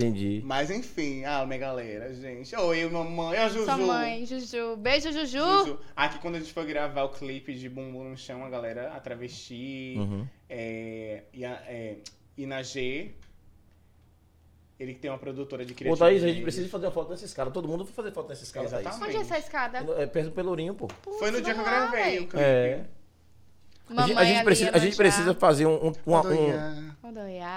[0.00, 0.40] Entendi.
[0.44, 2.56] Mas enfim, ah, minha galera, gente.
[2.56, 3.64] Oi, mamãe, ó, Juju.
[3.64, 4.76] Sua mãe, Juju.
[4.78, 5.38] Beijo, Juju.
[5.38, 5.78] Juju.
[5.94, 9.00] Aqui quando a gente foi gravar o clipe de Bumbum no Chão, a galera, a
[9.00, 10.26] Travesti, Uhum.
[10.48, 11.96] é, e a, é.
[14.78, 16.10] Ele tem uma produtora de Ô, criatividade.
[16.14, 17.52] Thaís, a gente precisa fazer uma foto desses caras.
[17.52, 18.86] Todo mundo vai fazer foto desses caras, Thaís.
[18.86, 19.08] Exatamente.
[19.08, 19.78] Onde é essa escada?
[19.98, 20.88] É perto do Pelourinho, pô.
[21.18, 22.38] Foi no dia que eu gravei o clipe.
[22.42, 22.84] É.
[23.90, 26.89] A gente, a Mamãe gente precisa, a gente precisa fazer um, um- uma- um-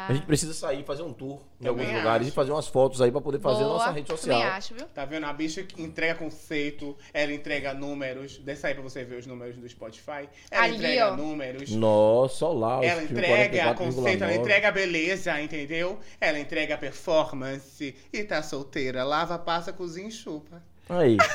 [0.07, 2.29] A gente precisa sair, fazer um tour em alguns lugares acho.
[2.29, 3.77] e fazer umas fotos aí pra poder fazer a Boa.
[3.77, 4.37] nossa rede social.
[4.39, 4.85] Também acho, viu?
[4.87, 5.25] Tá vendo?
[5.25, 8.37] A bicha que entrega conceito, ela entrega números.
[8.39, 10.27] Desce aí pra você ver os números do Spotify.
[10.51, 11.15] Ela Ali, entrega ó.
[11.17, 11.69] números.
[11.71, 12.79] Nossa, olha lá.
[12.79, 13.75] os Ela entrega 44,9.
[13.77, 15.99] conceito, ela entrega beleza, entendeu?
[16.19, 19.03] Ela entrega performance e tá solteira.
[19.03, 20.61] Lava, passa, cozinha e chupa.
[20.89, 21.17] Aí.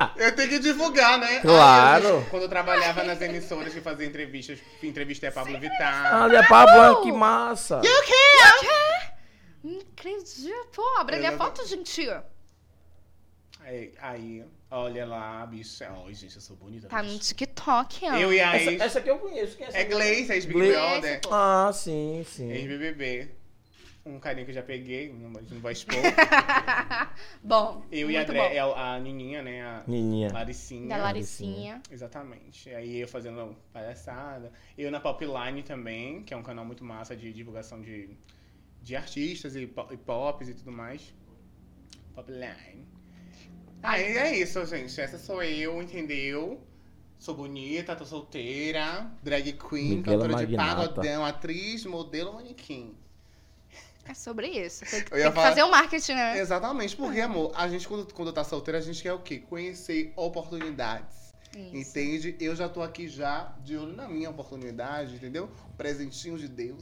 [0.20, 1.40] Eu tenho que divulgar, né?
[1.40, 2.06] Claro.
[2.06, 6.22] Aí, eu, quando eu trabalhava nas emissoras que fazia entrevistas, entrevistei a Pablo Vittar.
[6.24, 7.80] Olha, Pablo, que massa.
[9.64, 10.68] Não acredito.
[10.74, 12.06] Pô, abre ali a foto, gente.
[13.60, 15.90] Aí, aí, olha lá, bicha.
[16.06, 16.88] Ai, gente, eu sou bonita.
[16.88, 17.14] Tá bicho.
[17.14, 18.16] no TikTok, ó.
[18.16, 18.80] Eu e a Essa, ex.
[18.82, 19.56] essa aqui eu conheço.
[19.56, 19.78] Quem é essa?
[19.78, 21.20] É Gleice, ex-Big Brother.
[21.22, 21.30] pô.
[21.32, 22.50] Ah, sim, sim.
[22.50, 23.39] Ex-BBB.
[24.04, 25.94] Um carinha que eu já peguei, não, não vou expor.
[27.44, 28.32] Bom, Eu e a, bom.
[28.74, 29.62] a, a Nininha, né?
[29.62, 30.32] A Nininha.
[30.32, 30.88] Laricinha.
[30.88, 31.82] Da Laricinha.
[31.90, 32.70] Exatamente.
[32.74, 34.50] Aí eu fazendo palhaçada.
[34.76, 38.16] Eu na Popline também, que é um canal muito massa de divulgação de,
[38.82, 41.14] de artistas e, e pops e tudo mais.
[42.14, 42.86] Popline.
[43.82, 44.98] Aí é isso, gente.
[44.98, 46.60] Essa sou eu, entendeu?
[47.18, 50.88] Sou bonita, tô solteira, drag queen, Miguela cantora de Magnata.
[50.88, 52.94] pagodão, atriz, modelo, manequim.
[54.10, 54.84] É sobre isso.
[54.86, 56.40] Tem que, tem que falar- fazer o marketing, né?
[56.40, 59.40] Exatamente, porque, amor, a gente, quando, quando tá solteira, a gente quer o quê?
[59.48, 61.30] Conhecer oportunidades.
[61.56, 61.76] Isso.
[61.76, 62.34] Entende?
[62.40, 65.48] Eu já tô aqui já de olho na minha oportunidade, entendeu?
[65.72, 66.78] Um presentinho de Deus.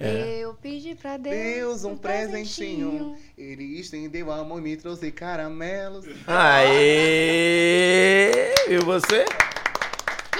[0.00, 0.38] É.
[0.38, 3.16] Eu pedi pra Deus, Deus, um presentinho.
[3.36, 6.06] Ele estendeu a mão e me trouxe caramelos.
[6.26, 7.52] Aê!
[8.68, 9.24] Viu você?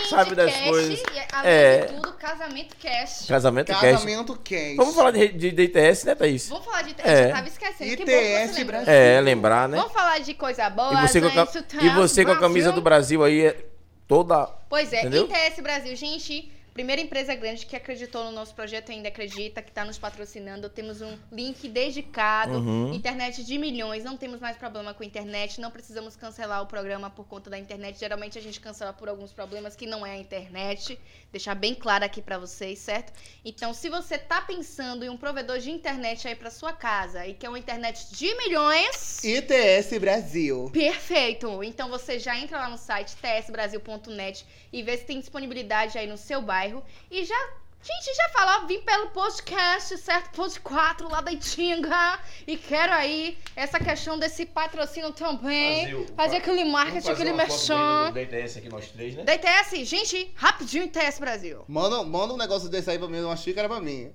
[0.09, 1.00] Sabe das Cash, coisas.
[1.00, 1.80] E, além É.
[1.86, 3.26] de tudo, casamento cash.
[3.26, 3.80] Casamento cash.
[3.80, 4.38] Casamento.
[4.76, 6.48] Vamos falar de, de, de ITS, né, Thaís?
[6.48, 6.94] Vamos falar de...
[7.02, 7.26] É.
[7.26, 7.90] Eu tava esquecendo.
[7.96, 8.66] que bom que ITS você lembrou.
[8.66, 8.92] Brasil.
[8.92, 9.76] É, lembrar, né?
[9.76, 11.48] Vamos falar de coisa boa, E você, com a,
[11.82, 13.66] e você com a camisa do Brasil aí, é
[14.07, 14.46] toda.
[14.68, 15.26] Pois é, Entendeu?
[15.28, 19.70] ITS Brasil, gente, primeira empresa grande que acreditou no nosso projeto e ainda acredita, que
[19.70, 20.68] está nos patrocinando.
[20.68, 22.93] Temos um link dedicado, Uhum.
[22.93, 27.27] internet de milhões, não temos mais problema com internet, não precisamos cancelar o programa por
[27.27, 27.99] conta da internet.
[27.99, 30.99] Geralmente a gente cancela por alguns problemas que não é a internet.
[31.31, 33.12] Deixar bem claro aqui pra vocês, certo?
[33.45, 37.35] Então, se você tá pensando em um provedor de internet aí pra sua casa e
[37.35, 40.68] quer uma internet de milhões, ITS Brasil.
[40.72, 41.62] Perfeito!
[41.62, 46.16] Então você já entra lá no site tsbrasil.net e vê se tem disponibilidade aí no
[46.18, 46.63] seu bairro.
[47.10, 47.48] E já.
[47.86, 50.30] Gente, já falou, vim pelo podcast, certo?
[50.34, 52.18] Pod 4 lá da Itinga.
[52.46, 56.06] E quero aí essa questão desse patrocínio também.
[56.16, 58.10] Fazer fa- aquele marketing, aquele merchan.
[58.10, 59.24] Da ITS aqui, nós três, né?
[59.24, 61.62] Da ITS, gente, rapidinho ITS Brasil.
[61.68, 64.10] Manda, manda um negócio desse aí pra mim, uma xícara pra mim.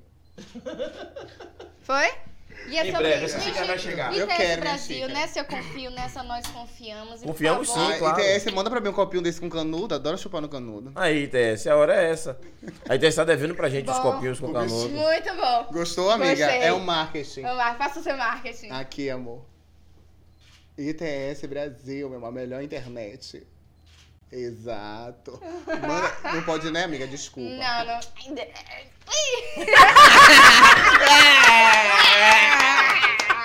[1.83, 2.11] Foi?
[2.67, 3.35] E é Em sobre breve, isso.
[3.35, 4.13] essa Gente, xícara vai chegar.
[4.15, 7.15] Eu ITS quero minha Brasil, nessa eu confio, nessa nós confiamos.
[7.15, 8.21] E, por Confiamos favor, Sim, claro.
[8.21, 9.95] ITS, manda pra mim um copinho desse com canudo.
[9.95, 10.91] Adoro chupar no canudo.
[10.95, 12.39] Aí, ITS, a hora é essa.
[12.87, 14.01] A ITS tá devendo pra gente os Bom.
[14.03, 14.89] copinhos com canudo.
[14.89, 15.67] Muito bom.
[15.71, 16.45] Gostou, amiga?
[16.45, 16.61] Gostei.
[16.61, 17.41] É o marketing.
[17.41, 18.69] Vamos lá, faça o seu marketing.
[18.69, 19.43] Aqui, amor.
[20.77, 23.45] ITS Brasil, meu amor, a melhor internet.
[24.31, 25.41] Exato.
[25.65, 27.07] Manda, não pode, né, amiga?
[27.07, 27.49] Desculpa.
[27.49, 27.99] Não, não.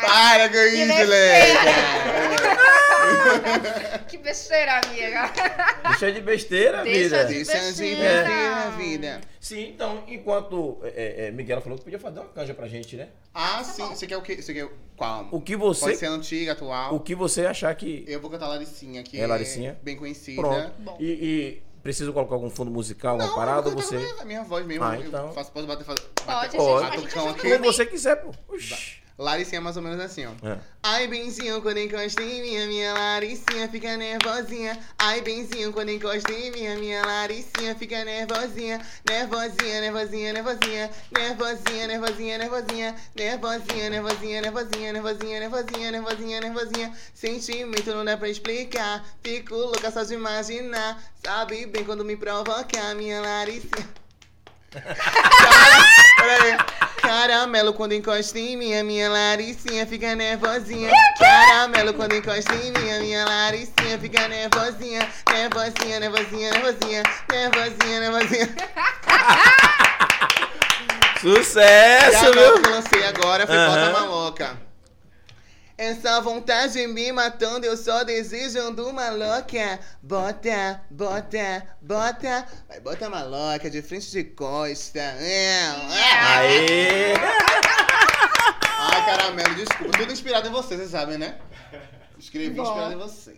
[0.02, 2.33] Para com isso, besteira.
[4.08, 5.30] Que besteira, amiga.
[5.32, 7.24] Deixa Deixa de besteira, Deixa vida.
[7.24, 8.24] de- Deixa de besteira.
[8.24, 9.20] besteira, vida.
[9.40, 13.08] Sim, então, enquanto é, é, Miguel falou que podia fazer uma canja pra gente, né?
[13.32, 13.86] Ah, sim.
[13.88, 14.40] Você quer o quê?
[14.40, 15.28] Você quer qual?
[15.30, 16.94] O que Pode você, ser antiga, atual.
[16.94, 18.04] o que você achar que...
[18.06, 19.78] Eu vou cantar Laricinha, que É Laricinha?
[19.82, 20.40] bem conhecida.
[20.40, 20.72] Pronto.
[20.78, 20.96] Bom.
[21.00, 23.96] E, e preciso colocar algum fundo musical, alguma Não, parada, eu ou você...
[24.20, 24.84] a minha voz mesmo.
[24.84, 25.32] Ah, eu então.
[25.32, 26.86] faço, posso bater, fazer, Pode, bater, Pode.
[26.86, 27.50] a gente batucão ajuda aqui.
[27.58, 28.32] Como você quiser, pô.
[29.16, 30.32] Laricinha é mais ou menos assim, ó.
[30.46, 30.58] É.
[30.82, 34.76] Ai, benzinho, quando encosta em minha, minha Laricinha fica nervosinha.
[34.98, 38.84] Ai, benzinho, quando encosta em minha, minha Laricinha fica nervosinha.
[39.08, 40.90] Nervosinha, nervosinha, nervosinha.
[41.12, 42.94] Nervosinha, nervosinha, nervosinha.
[43.14, 44.92] Nervosinha, nervosinha, nervosinha.
[44.92, 46.92] Nervosinha, nervosinha, nervosinha, nervosinha.
[47.14, 49.06] Sentimento não dá pra explicar.
[49.22, 51.00] Fico louca só de imaginar.
[51.24, 53.88] Sabe bem quando me provoca, minha Laricinha.
[54.74, 56.56] Peraí.
[57.06, 60.90] Caramelo quando encosta em minha, minha Laricinha fica nervosinha.
[61.18, 65.06] Caramelo quando encosta em minha, minha Laricinha fica nervosinha.
[65.30, 67.02] Nervosinha, nervosinha, nervosinha.
[67.30, 68.54] Nervosinha, nervosinha.
[71.24, 72.60] E a Sucesso, viu?
[72.60, 73.92] que eu lancei agora foi Aham.
[73.92, 74.63] Bota Maloca.
[75.76, 79.80] Essa vontade me matando, eu só desejando uma louca.
[80.00, 82.46] Bota, bota, bota.
[82.68, 85.00] Vai, bota maloca de frente de costa.
[85.00, 86.10] É, é.
[86.22, 87.14] Aê!
[88.78, 89.98] Ai, caramelo, desculpa.
[89.98, 91.36] Tudo inspirado em você, vocês sabem, né?
[92.18, 92.62] Escrevi Bom.
[92.62, 93.34] inspirado em você.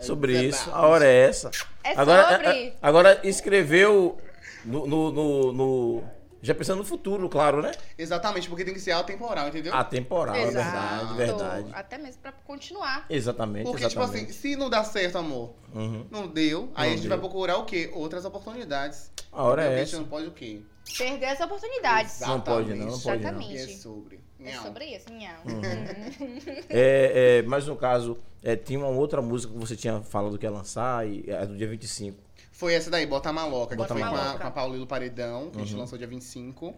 [0.00, 0.84] Sobre É isso, verdade.
[0.84, 1.50] a hora é essa.
[1.84, 2.74] É agora, sobre.
[2.82, 4.18] agora escreveu
[4.64, 6.04] no, no, no- no-
[6.44, 7.72] Já pensando no futuro, claro, né?
[7.96, 9.72] Exatamente, porque tem que ser atemporal, entendeu?
[9.74, 11.70] Atemporal, é verdade, verdade.
[11.72, 13.06] Até mesmo pra continuar.
[13.08, 14.32] Exatamente, Porque, tipo assim, exatamente.
[14.38, 16.04] se não dá certo, amor, Uhum.
[16.10, 17.08] não deu, aí Não a gente deu.
[17.08, 17.90] vai procurar o quê?
[17.94, 19.10] Outras oportunidades.
[19.32, 19.96] A hora é A gente essa.
[19.96, 20.60] não pode o quê?
[20.98, 22.16] Perder as oportunidades.
[22.16, 22.30] Exato.
[22.32, 23.14] Não pode não, não pode não.
[23.30, 23.54] Exatamente.
[23.54, 24.20] E é sobre.
[24.44, 24.62] É Não.
[24.64, 25.40] sobre isso, nhão.
[26.68, 30.44] É, é, mas no caso, é, tinha uma outra música que você tinha falado que
[30.44, 32.18] ia lançar, e é do dia 25.
[32.54, 34.38] Foi essa daí, Bota Maloca, que Bota foi com a, Maloca.
[34.38, 35.66] com a Paulilo Paredão, que a Uhum.
[35.66, 36.72] gente lançou dia 25.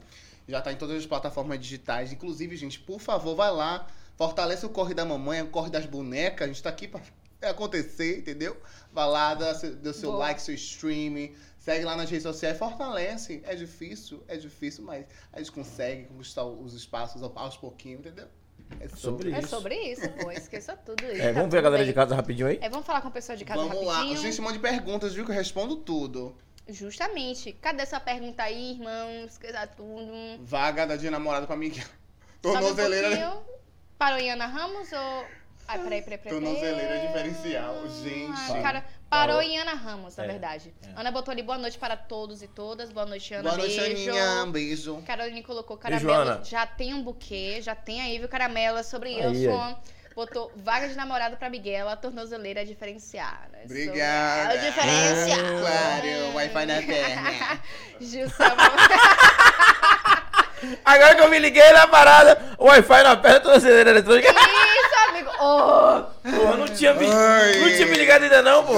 [0.48, 2.12] Já tá em todas as plataformas digitais.
[2.12, 3.86] Inclusive, gente, por favor, vai lá.
[4.16, 6.44] Fortalece o Corre da Mamãe, o Corre das Bonecas.
[6.44, 7.02] A gente tá aqui pra
[7.42, 8.56] acontecer, entendeu?
[8.92, 10.24] Vai lá, dá seu, dá seu Boa.
[10.26, 11.30] like, seu stream.
[11.58, 13.42] Segue lá nas redes sociais, fortalece.
[13.44, 18.28] É difícil, é difícil, mas a gente consegue conquistar os espaços ao- aos pouquinhos, entendeu?
[18.80, 19.48] É Sobre É isso.
[19.48, 20.30] sobre isso, pô.
[20.30, 21.22] Esqueça tudo isso.
[21.22, 21.92] É, tá vamos ver a galera bem.
[21.92, 22.58] de casa rapidinho aí?
[22.60, 23.94] É, vamos falar com o pessoal de casa Vamos lá.
[23.98, 24.20] rapidinho.
[24.20, 25.24] Gente, um monte de perguntas, viu?
[25.24, 26.36] Que eu respondo tudo.
[26.68, 27.52] Justamente.
[27.52, 29.24] Cadê sua pergunta aí, irmão?
[29.24, 30.12] Esqueça tudo.
[30.40, 31.84] Vaga da dia namorado com a Miguel.
[32.42, 33.08] Sobe um Tornozeleira.
[33.08, 33.42] pouquinho.
[33.98, 35.24] Parou em Ana Ramos ou...
[35.68, 36.40] Ai, peraí, peraí, peraí.
[36.40, 38.52] Tornozeleira diferencial, gente.
[38.52, 40.74] Ai, cara, parou em Ana Ramos, na É, verdade.
[40.84, 41.00] é.
[41.00, 42.90] Ana botou ali boa noite para todos e todas.
[42.90, 43.42] Boa noite, Ana.
[43.50, 44.10] Boa noite, Beijo.
[44.10, 44.44] Aninha.
[44.44, 45.02] Um beijo.
[45.06, 46.12] Caroline colocou caramelo.
[46.12, 46.44] Ana.
[46.44, 48.78] Já tem um buquê, já tem aí, viu, caramelo?
[48.78, 49.76] É sobre Aí, aí.
[50.14, 53.58] Botou vaga de namorado pra Miguel, a tornozeleira diferenciada.
[53.66, 54.54] Obrigada.
[54.54, 55.60] É o diferencial.
[55.60, 57.60] Claro, Wi-Fi na perna.
[58.00, 58.44] Gilson,
[60.84, 64.28] Agora que eu me liguei na parada, o Wi-Fi na perna, toda acelera eletrônica.
[64.30, 65.30] isso, amigo.
[65.40, 68.74] Oh, Pô, não tinha, me, não tinha me ligado ainda não, pô.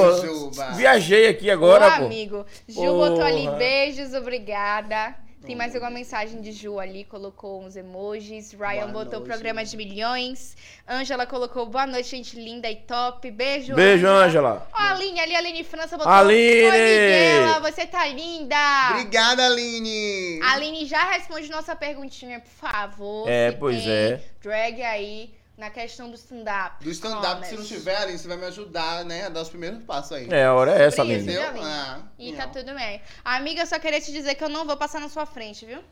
[0.74, 2.04] Viajei aqui agora, Ô, pô.
[2.06, 2.46] amigo.
[2.68, 3.56] Gil botou ali Porra.
[3.56, 5.14] beijos, obrigada.
[5.46, 8.52] Tem mais alguma mensagem de Ju ali, colocou uns emojis.
[8.52, 9.30] Ryan Boa botou noite.
[9.30, 10.56] programa de milhões.
[10.88, 13.30] Ângela colocou boa noite, gente linda e top.
[13.30, 14.68] Beijo, Beijo, Ângela.
[14.72, 16.12] Ó, a Aline ali, a Aline França botou.
[16.12, 16.64] Aline!
[16.64, 18.56] Oi, Miguela, você tá linda.
[18.90, 20.40] Obrigada, Aline.
[20.42, 23.28] A Aline já responde nossa perguntinha, por favor.
[23.28, 24.20] É, pois tem é.
[24.42, 26.82] Drag aí na questão do stand-up.
[26.84, 29.26] Do stand-up, se não tiver, Aline, você vai me ajudar, né?
[29.26, 30.28] A dar os primeiros passos aí.
[30.30, 31.62] É, a hora é essa, isso, viu, Entendeu?
[31.64, 32.38] Ah, E não.
[32.38, 33.02] tá tudo bem.
[33.24, 35.82] Amiga, eu só queria te dizer que eu não vou passar na sua frente, viu?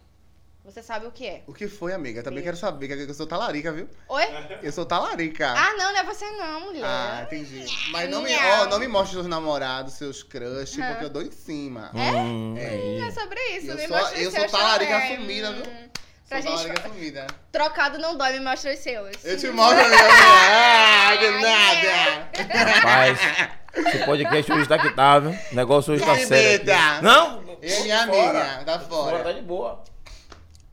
[0.65, 1.43] Você sabe o que é.
[1.49, 2.23] O que foi, amiga?
[2.23, 3.89] Também quero saber, que eu sou talarica, viu?
[4.09, 4.25] Oi?
[4.63, 5.49] Eu sou talarica.
[5.49, 6.83] Ah, não, não é você não, mulher.
[6.85, 7.65] Ah, entendi.
[7.91, 8.63] Mas não me, Não.
[8.63, 10.89] ó, não me mostre seus namorados, seus crush, Aham.
[10.91, 11.91] porque eu dou em cima.
[11.95, 12.69] Hum, É.
[12.69, 13.01] aí.
[13.01, 13.71] É sobre isso.
[13.71, 15.13] Eu me sou- eu sou talarica também.
[15.17, 15.65] assumida, viu?
[16.29, 16.63] Pra Sou gente.
[16.63, 17.27] talarica sumida.
[17.53, 19.25] Trocado não dói, me mostra os seus.
[19.25, 19.97] Eu te mostro, amiga.
[20.49, 22.65] Ah, de nada.
[22.75, 23.19] Rapaz,
[23.77, 25.31] esse podcast hoje tá que tá, viu?
[25.31, 26.73] O negócio hoje tá Que sério.
[26.75, 27.03] aqui.
[27.05, 27.43] Não?
[27.63, 29.85] Eu e minha amiga, tá Fora, tá de boa.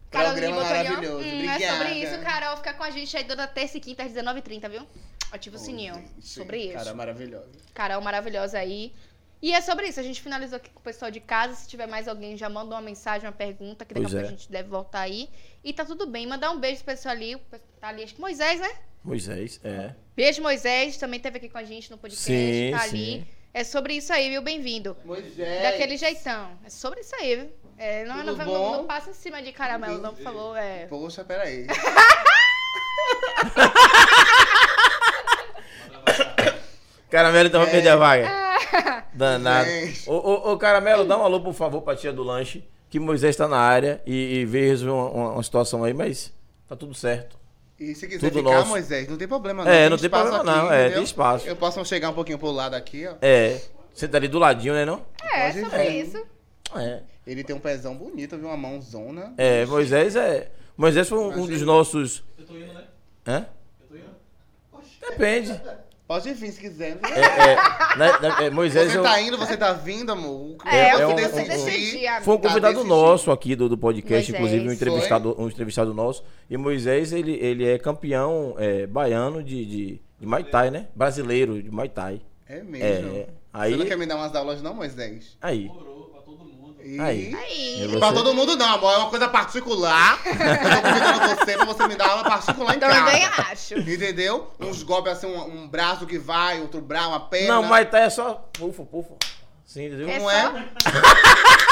[0.09, 1.23] Caroline Programa maravilhoso.
[1.25, 2.57] Hum, é sobre isso, Carol.
[2.57, 4.87] Fica com a gente aí toda terça e quinta às 19h30, viu?
[5.31, 5.95] Ativa o sininho.
[5.95, 6.73] gente, sobre isso.
[6.77, 7.47] Cara, maravilhosa.
[7.73, 8.93] Carol maravilhosa aí.
[9.43, 9.99] E é sobre isso.
[9.99, 11.53] A gente finalizou aqui com o pessoal de casa.
[11.53, 14.27] Se tiver mais alguém, já manda uma mensagem, uma pergunta, que daqui a pouco é.
[14.27, 15.29] a gente deve voltar aí.
[15.61, 16.25] E tá tudo bem.
[16.25, 17.35] Mandar um beijo pro pessoal ali.
[17.77, 18.71] Tá ali, acho que Moisés, né?
[19.03, 19.93] Moisés, é.
[20.15, 20.95] Beijo, Moisés.
[20.95, 22.23] Também teve aqui com a gente no podcast.
[22.25, 23.15] Sim, tá sim.
[23.15, 23.27] ali.
[23.53, 24.41] É sobre isso aí, viu?
[24.41, 24.95] Bem-vindo.
[25.03, 25.61] Moisés.
[25.61, 26.57] Daquele jeitão.
[26.63, 27.51] É sobre isso aí, viu?
[27.77, 28.45] É, não, não, bom?
[28.45, 30.55] não, não passa em cima de caramelo, não, por favor.
[30.55, 30.85] É.
[30.85, 31.67] Poxa, peraí.
[37.11, 37.71] Caramelo então vai É.
[37.71, 38.42] perder a vaga.
[39.13, 39.69] Danado.
[40.07, 42.63] Ô, ô, ô, Caramelo, dá um alô, por favor, pra tia do lanche.
[42.89, 46.31] Que Moisés tá na área e, e veio resolver uma, uma- uma situação aí, mas
[46.67, 47.37] tá tudo certo.
[47.79, 48.69] E se quiser Tudo ficar, nosso.
[48.69, 49.71] Moisés, não tem problema não.
[49.71, 50.93] É, não tem problema não, é, entendeu?
[50.97, 51.47] tem espaço.
[51.47, 53.15] Eu posso chegar um pouquinho pro lado aqui, ó.
[53.19, 53.59] É,
[53.91, 55.01] você tá ali do ladinho, né, não?
[55.33, 56.05] É, Pode sobre vir.
[56.05, 56.23] isso.
[56.75, 57.01] É.
[57.25, 58.47] Ele tem um pezão bonito, viu?
[58.47, 59.33] Uma mãozona.
[59.37, 60.51] É, Moisés é.
[60.77, 62.23] Moisés foi um, um dos nossos.
[62.37, 62.83] Eu tô indo, né?
[63.25, 63.47] Hã?
[63.81, 64.15] Eu tô indo.
[64.71, 64.99] Oxi.
[65.09, 65.61] Depende.
[66.07, 66.97] Pode vir se quiser.
[66.97, 67.15] viu?
[67.15, 70.57] É, é, na- na- é, Moisés Você é um- tá indo, você tá vindo, amor.
[70.65, 72.25] É, É um- que você um- decidir, amigo.
[72.25, 74.51] Foi um Tá convidado desse nosso aqui do, do podcast, Moisés.
[74.53, 76.23] inclusive um entrevistado, um entrevistado nosso.
[76.49, 80.87] E Moisés, ele, ele é campeão é, baiano de, de, de Muay Thai, né?
[80.95, 82.21] Brasileiro de Muay Thai.
[82.47, 83.15] É mesmo.
[83.17, 83.27] É.
[83.53, 83.71] Aí.
[83.71, 85.37] Você não quer me dar umas aulas não, Moisés?
[85.41, 85.67] Aí.
[85.67, 86.12] Morou.
[86.83, 86.99] E...
[86.99, 87.33] Aí.
[87.35, 87.81] Aí.
[87.83, 88.93] Eu Pra Você- todo mundo não, amor.
[88.93, 90.19] É uma coisa particular.
[90.25, 93.47] eu tô convidando você pra você me dar aula particular em Também casa.
[93.51, 93.73] acho.
[93.79, 94.51] Entendeu?
[94.59, 97.55] Uns golpes assim, um, um braço que vai, outro braço, uma perna.
[97.55, 99.17] Não, Muay Thai é só pufo, pufo.
[99.65, 100.09] Sim, entendeu?
[100.09, 100.53] É Não só- é?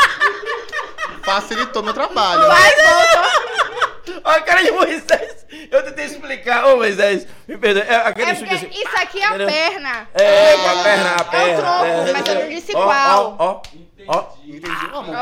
[1.24, 2.48] Facilitou meu trabalho.
[2.48, 4.22] Vai, volta.
[4.24, 5.46] Olha a cara de Moisés.
[5.70, 6.66] Eu tentei explicar.
[6.68, 7.84] Ô, Moisés, me perdoe.
[7.84, 8.70] É aquele É chute assim.
[8.72, 10.08] isso aqui é a perna.
[10.14, 11.62] É, com a perna, a perna.
[11.62, 13.36] tronco, é, mas eu não disse ó, qual.
[13.40, 13.62] Ó, ó,
[14.08, 14.26] ó.
[14.46, 15.16] Entendi, amor.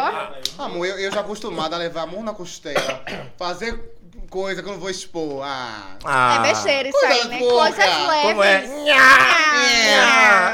[0.57, 0.64] Ó.
[0.64, 3.03] Amor, eu, eu já acostumado a levar a mão na costela.
[3.38, 3.95] Fazer
[4.30, 5.41] coisa que eu não vou expor.
[5.43, 5.97] Ah.
[6.03, 6.35] Ah.
[6.45, 7.38] É besteira isso Coisa aí, né?
[7.39, 7.56] pouca.
[7.56, 8.22] Coisas leves.
[8.30, 8.64] Como é?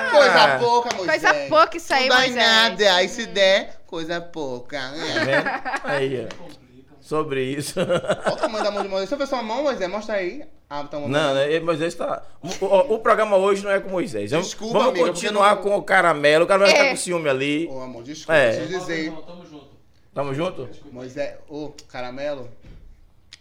[0.07, 1.21] É, coisa pouca, Moisés.
[1.21, 2.47] Coisa pouca isso aí, Não dá em Moisés.
[2.51, 2.95] nada.
[2.95, 4.79] Aí se der, coisa pouca.
[4.79, 5.25] Tá É.
[5.25, 5.49] vendo?
[5.83, 6.64] Aí, ó.
[7.05, 7.79] Sobre isso.
[7.79, 9.09] Olha o tamanho da mão de Moisés.
[9.09, 9.89] Deixa eu ver sua mão, Moisés.
[9.89, 10.43] Mostra aí.
[10.67, 10.99] Ah, tá.
[10.99, 11.59] Não, né?
[11.59, 12.25] Moisés tá.
[12.59, 14.31] O, o- programa hoje não é com Moisés.
[14.31, 16.45] Vamos, Desculpa, vamos amiga, continuar não- com o caramelo.
[16.45, 16.83] O caramelo É.
[16.83, 17.67] tá com ciúme ali.
[17.67, 18.33] Ô, amor, desculpa.
[18.35, 18.55] É.
[18.57, 19.11] Deixa eu dizer.
[19.11, 19.75] Tamo junto, tamo junto.
[20.15, 20.69] Tamo junto?
[20.91, 22.49] Moisés, ô, caramelo.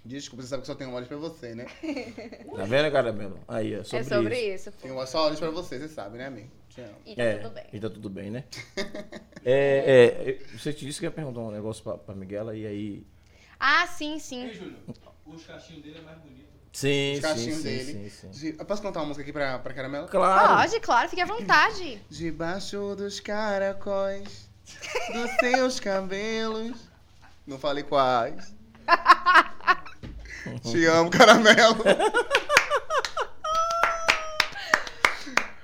[0.05, 1.65] Desculpa, você sabe que só tenho olhos pra você, né?
[2.55, 3.39] Tá vendo, caramelo?
[3.49, 3.83] Aí, ó.
[3.85, 4.69] Sobre, É sobre isso.
[4.69, 4.79] isso.
[4.83, 6.49] Tenho só olhos pra você, você sabe, né, amigo?
[6.69, 6.91] Te amo.
[7.07, 7.65] E tá É, tudo bem.
[7.73, 8.45] e tá tudo bem, né?
[9.43, 13.07] é, é, você te disse que ia perguntar um negócio pra, pra Miguela e aí.
[13.59, 14.47] Ah, sim, sim.
[14.47, 14.79] Ei, Júlio,
[15.27, 16.45] os cachinhos dele é mais bonito.
[16.73, 18.11] Sim, Os sim, cachinhos sim, dele.
[18.11, 18.41] sim, sim.
[18.53, 20.09] De- eu posso cantar uma música aqui pra, pra caramelo?
[20.09, 20.57] Claro.
[20.57, 22.01] Pode, claro, fique à vontade.
[22.11, 24.49] Debaixo dos caracóis
[25.13, 26.77] dos seus cabelos.
[27.47, 28.53] Não falei quais.
[30.71, 31.83] Te amo, caramelo.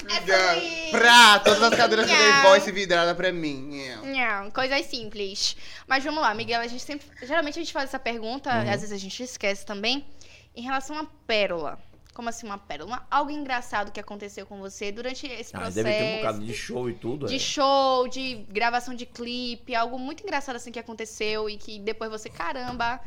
[0.08, 2.42] É sobre- Pra todas as cadeiras que dei Nhau.
[2.42, 3.78] voice vidrada pra mim.
[3.86, 4.04] Nhau.
[4.20, 5.56] Não, coisas simples.
[5.86, 7.06] Mas vamos lá, Miguel, a gente sempre.
[7.26, 8.60] Geralmente a gente faz essa pergunta, Uhum.
[8.60, 10.06] às vezes a gente esquece também.
[10.54, 11.78] Em relação à pérola.
[12.12, 12.88] Como assim uma pérola?
[12.90, 15.76] Uma- algo engraçado que aconteceu com você durante esse Ah, processo.
[15.84, 17.26] deve ter um bocado de show e tudo.
[17.26, 17.38] De é.
[17.38, 22.28] show, de gravação de clipe, algo muito engraçado assim que aconteceu e que depois você,
[22.28, 23.00] caramba,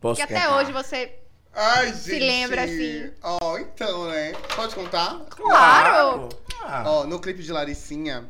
[0.00, 0.56] Posso que até contar?
[0.56, 1.18] hoje você.
[1.52, 1.98] Ai, gente.
[1.98, 3.10] Se lembra, assim.
[3.22, 4.32] Ó, então, né?
[4.54, 5.18] Pode contar?
[5.30, 6.28] Claro!
[6.62, 8.24] Ah, Ó, no clipe de Laricinha.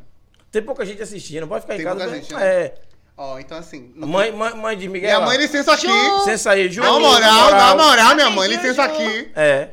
[0.57, 2.01] Tem pouca gente assistindo, pode ficar em Tem casa.
[2.01, 2.47] pouca gente, né?
[2.47, 2.75] É.
[3.17, 3.93] Ó, então assim.
[3.95, 5.09] Mãe, mãe, mãe de Miguel.
[5.19, 5.87] Minha mãe, licença aqui.
[5.87, 6.83] Ju- Licença aí, Ju.
[6.83, 9.31] Na moral, na moral, minha mãe, licença aqui.
[9.35, 9.71] É.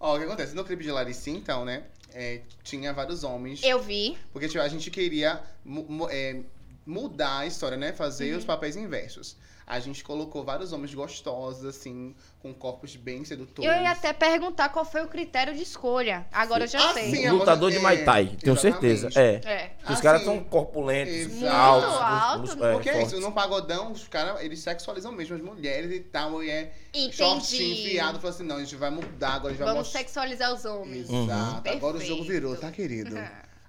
[0.00, 0.54] Ó, o que acontece?
[0.54, 1.84] No clipe de Laricinha, então, né?
[2.14, 3.60] é, tinha vários homens.
[3.62, 4.18] Eu vi.
[4.32, 6.40] Porque tipo, a gente queria mu- mu- é,
[6.86, 7.92] mudar a história, né?
[7.92, 8.38] Fazer Uhum.
[8.38, 9.36] os papéis inversos.
[9.66, 13.70] A gente colocou vários homens gostosos, assim, com corpos bem sedutores.
[13.70, 16.26] Eu ia até perguntar qual foi o critério de escolha.
[16.32, 17.10] Agora eu já Ah, sei.
[17.14, 18.98] sim, Lutador é, de Muay Thai, tenho exatamente.
[18.98, 19.20] certeza.
[19.20, 19.34] É.
[19.44, 19.72] É.
[19.90, 20.26] Os Ah, caras sim.
[20.26, 21.46] são corpulentos, Exato.
[21.54, 22.50] altos.
[22.50, 25.92] Muito alto, é, Porque é isso, no pagodão, os caras, eles sexualizam mesmo as mulheres
[25.92, 27.16] e tal, e é Entendi.
[27.16, 30.00] shortinho enfiado, falou assim, não, a gente vai mudar, agora a gente vai Vamos mostrar.
[30.00, 31.08] sexualizar os homens.
[31.08, 31.24] Uhum.
[31.24, 33.16] Exato, agora o jogo virou, tá, querido?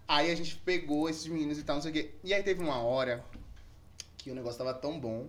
[0.07, 2.11] Aí a gente pegou esses meninos e tal, não sei o quê.
[2.23, 3.23] E aí teve uma hora
[4.17, 5.27] que o negócio tava tão bom.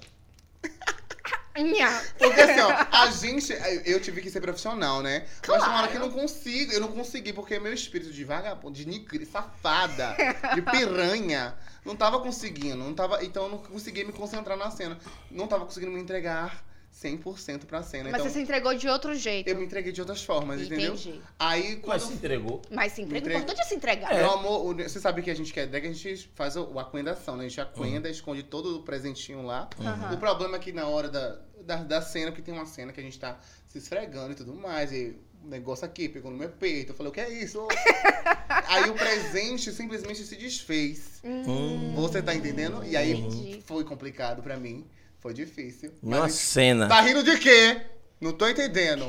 [2.18, 3.52] Porque assim, ó, a gente.
[3.84, 5.24] Eu tive que ser profissional, né?
[5.46, 5.90] Mas tem uma hora Claro.
[5.90, 10.16] que eu não consigo, eu não consegui, porque meu espírito de vagabundo, de nigre, safada,
[10.54, 11.54] de piranha,
[11.84, 12.76] não tava conseguindo.
[12.78, 14.98] Não tava, então eu não conseguia me concentrar na cena.
[15.30, 16.64] Não tava conseguindo me entregar
[17.02, 18.04] 100% pra cena.
[18.10, 19.48] Mas então, você se entregou de outro jeito.
[19.48, 20.94] eu me entreguei de outras formas, entendeu?
[20.94, 21.20] Entendi.
[21.38, 22.00] Aí Mas quando.
[22.00, 22.62] se entregou.
[22.70, 23.16] Mas se entrega.
[23.16, 23.38] O Entregue.
[23.42, 24.12] importante é se entregar.
[24.12, 24.18] É.
[24.18, 26.78] Meu amor, o- você sabe que a gente quer drag, a gente faz o, o
[26.78, 27.44] aquendação, né?
[27.44, 29.68] A gente aquenda, esconde todo o presentinho lá.
[29.80, 30.14] Aham.
[30.14, 33.00] O problema é que na hora da, da, da cena, porque tem uma cena que
[33.00, 33.38] a gente tá
[33.68, 36.92] se esfregando e tudo mais, e o negócio aqui pegou no meu peito.
[36.92, 37.66] Eu falei, o que é isso?
[38.68, 41.20] aí o presente simplesmente se desfez.
[41.24, 41.92] Hum.
[41.96, 42.84] Você tá entendendo?
[42.84, 43.60] E aí Entendi.
[43.66, 44.86] foi complicado pra mim.
[45.24, 45.90] Foi difícil.
[46.02, 46.86] Uma Mas- cena.
[46.86, 47.80] Tá rindo de quê?
[48.20, 49.06] Não tô entendendo.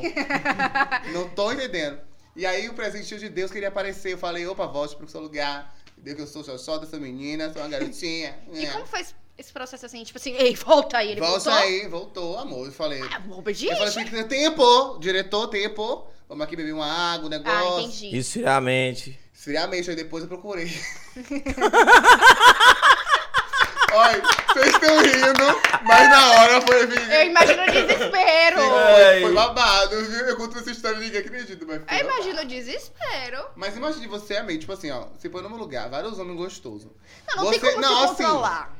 [1.12, 2.00] não tô entendendo.
[2.38, 4.14] E aí o presentinho de Deus queria aparecer.
[4.14, 5.76] Eu falei, opa, volte pro seu lugar.
[5.98, 8.34] Deus que eu sou só, só dessa menina, sou uma garotinha.
[8.54, 8.72] E É.
[8.72, 10.06] como foi esse- processo assim?
[10.06, 11.12] Tipo assim, ei, volta aí.
[11.12, 11.54] Ele Volta voltou.
[11.54, 12.66] aí, voltou, amor.
[12.68, 13.02] Eu falei.
[13.12, 13.44] Ah, vou Eu
[13.76, 16.08] falei assim, tempo, diretor, tempo.
[16.30, 17.80] Vamos aqui beber uma água, um Ah, negócio.
[17.82, 18.16] entendi.
[18.18, 19.20] Esfriar a mente.
[19.34, 20.72] Friamente, aí depois eu procurei.
[23.94, 24.22] Olha,
[24.60, 26.84] vocês estão rindo, mas na hora foi.
[26.84, 28.58] Eu imagino o desespero.
[28.58, 30.26] Foi, foi babado, viu?
[30.28, 33.46] Eu conto essa história e ninguém acredita, mas foi Eu imagino o desespero.
[33.56, 36.88] Mas imagine você, amei, tipo assim, ó, você põe no meu lugar, vários homens gostosos.
[37.28, 38.74] Não, não Você- tem como não, se assim, controlar.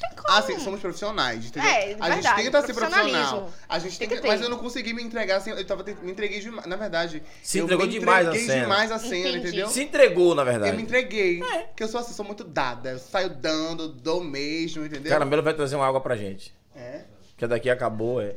[0.00, 0.38] Não tem como.
[0.38, 1.68] Assim, somos profissionais, entendeu?
[1.68, 3.52] É, a gente verdade, tenta ser profissional.
[3.68, 5.84] A gente tem Tem que, que mas eu não consegui me entregar assim, eu tava
[6.02, 7.22] me entreguei demais, na verdade.
[7.42, 8.60] Se eu entregou me demais entreguei cena.
[8.62, 9.38] demais à cena, Entendi.
[9.48, 9.68] entendeu?
[9.68, 10.82] Se entregou, na Eu me verdade.
[10.82, 11.40] entreguei.
[11.68, 12.90] Porque eu sou assim, sou muito dada.
[12.92, 15.10] Eu saio dando, dou mesmo, entendeu?
[15.10, 16.54] Caramelo vai trazer uma água pra gente.
[16.74, 17.02] É.
[17.36, 18.36] Que daqui acabou, é.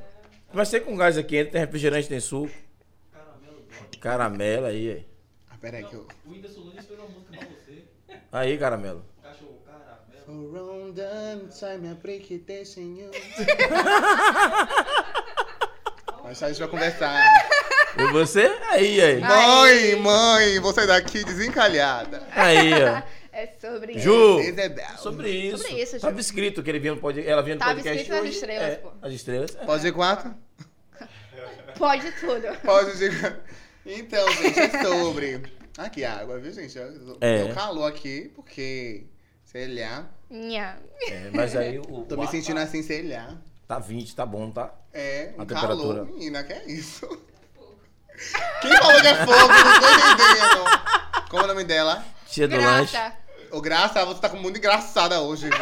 [0.53, 2.51] Mas tem com gás aqui, tem refrigerante, tem suco.
[3.99, 5.03] Caramelo aí, é.
[5.49, 6.07] Ah, peraí que eu.
[6.25, 7.83] O Whindersson Nunes fez uma música pra você.
[8.31, 9.03] Aí, caramelo.
[10.27, 11.85] Around the time
[12.31, 13.11] it dancing you.
[16.23, 17.47] Mas a gente vai conversar.
[17.97, 18.47] E você?
[18.71, 19.19] Aí, aí.
[19.21, 22.23] Mãe, mãe, vou sair daqui desencalhada.
[22.31, 23.01] Aí, ó.
[23.31, 24.85] É sobre Ju, Dedéu.
[24.97, 25.57] sobre isso.
[25.59, 26.01] Sobre isso, Ju.
[26.01, 27.29] Tava escrito que ele vinha no podcast.
[27.31, 28.01] Ela vinha no Tava podcast.
[28.01, 28.91] escrito nas estrelas, É, pô.
[29.01, 29.55] As estrelas.
[29.55, 29.65] é.
[29.65, 30.33] Pode ir quatro?
[31.77, 32.47] Pode tudo.
[32.63, 33.39] Pode dizer.
[33.85, 35.43] Então, gente, é sobre.
[35.77, 36.75] Aqui, água, viu, gente?
[37.19, 37.43] É.
[37.43, 39.03] Deu calor aqui, porque.
[39.55, 40.05] Lá.
[40.29, 40.77] Nha.
[41.09, 42.03] É, mas aí o.
[42.09, 43.37] Tô o me sentindo tá, assim, lá.
[43.67, 44.73] tá 20, tá bom, tá?
[44.93, 46.05] É, um A calor, temperatura.
[46.05, 47.07] menina, que é isso?
[48.61, 49.47] Quem falou que é fogo?
[49.47, 51.29] Não tô entendendo.
[51.29, 52.03] Como é o nome dela?
[52.27, 52.91] Tia do lanche.
[52.93, 53.17] Graça.
[53.51, 55.49] Ô, Graça, você tá com muito engraçada hoje.
[55.49, 55.57] viu?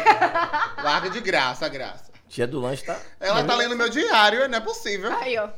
[0.82, 2.12] Larga de graça, Graça.
[2.28, 2.98] Tia do lanche tá.
[3.20, 5.12] Ela tá lendo meu diário, não é possível.
[5.18, 5.48] Aí, ó.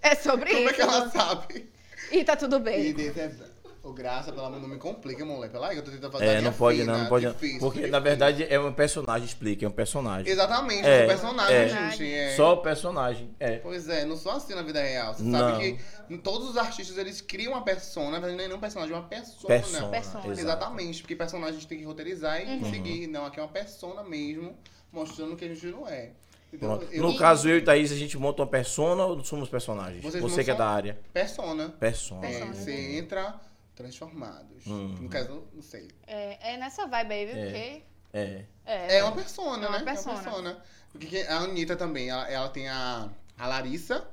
[0.00, 0.70] É sobre Como isso.
[0.70, 1.70] é que ela sabe?
[2.10, 2.92] E tá tudo E bem.
[2.92, 3.51] desse-
[3.84, 5.52] Ô, Graça, pelo amor, não me complica, moleque.
[5.52, 7.26] Pela aí que eu tô tentando fazer a É, não pode fina, não, não pode
[7.26, 7.90] difícil, Porque difícil.
[7.90, 10.30] na verdade é um personagem, explica, é um personagem.
[10.32, 11.68] Exatamente, É, eu sou personagem, é.
[11.68, 12.14] gente.
[12.14, 12.36] É.
[12.36, 13.30] Só o personagem.
[13.40, 13.56] É.
[13.56, 15.14] Pois é, não sou assim na vida real.
[15.14, 15.36] Você Não.
[15.40, 15.78] sabe
[16.08, 18.98] que todos os artistas eles criam uma persona, na verdade não é um personagem, é
[18.98, 19.48] uma persona.
[19.48, 19.88] Persona.
[19.88, 20.18] Persona.
[20.26, 20.40] exato.
[20.40, 22.70] Exatamente, porque personagem a gente tem que roteirizar e Uhum.
[22.70, 23.08] seguir.
[23.08, 24.56] Não, aqui é uma persona mesmo,
[24.92, 26.10] mostrando que a gente não é.
[26.52, 30.02] Então, eu- No caso, eu e Thaís, a gente monta uma persona ou somos personagens?
[30.04, 30.98] Vocês Você que é da área.
[31.12, 31.70] Persona.
[31.80, 32.26] Persona.
[32.26, 32.54] É, Persona.
[32.54, 33.40] você entra
[33.74, 34.66] transformados.
[34.66, 34.88] Uhum.
[35.00, 35.88] No caso, não sei.
[36.06, 37.36] É, é nessa vibe aí, viu?
[37.36, 37.44] É.
[37.44, 37.82] Porque.
[38.14, 38.44] É.
[38.64, 38.98] É.
[38.98, 39.84] É uma persona, É uma né?
[39.84, 40.12] persona.
[40.12, 40.62] É uma persona.
[40.92, 43.08] Porque a Anitta também, ela, ela tem a,
[43.38, 44.06] a Larissa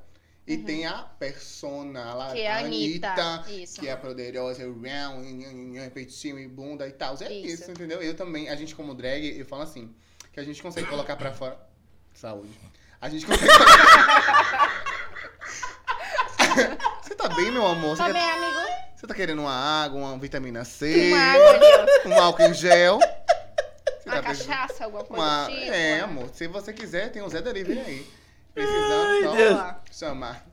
[0.48, 2.34] e tem a persona, a, La- Uhum.
[2.34, 3.80] Que é a Anitta, Anitta, isso.
[3.82, 4.64] que é a poderosa,
[5.90, 7.16] peitinho e bunda e tal.
[7.22, 7.64] É Isso.
[7.64, 7.72] isso.
[7.72, 8.02] entendeu?
[8.02, 9.94] Eu também, a gente como drag, eu falo assim,
[10.32, 11.60] que a gente consegue colocar pra fora...
[12.14, 12.58] Saúde.
[13.02, 13.48] A gente consegue
[17.04, 17.96] Você tá bem, meu amor?
[17.96, 18.79] Você, Tá quer- bem, amigo?
[19.00, 21.66] Você tá querendo uma água, uma vitamina C, Uma água ali,
[22.06, 22.10] ó.
[22.10, 23.00] um álcool em gel?
[24.00, 25.44] Você Uma tá precisando- cachaça, alguma coisa uma...
[25.46, 25.64] do tipo.
[25.66, 26.02] É, né?
[26.02, 26.30] amor.
[26.34, 28.08] Se você quiser, tem o Zé Delivery aí.
[28.56, 29.60] Precisando, Ai, só Deus.
[29.92, 30.46] chamar.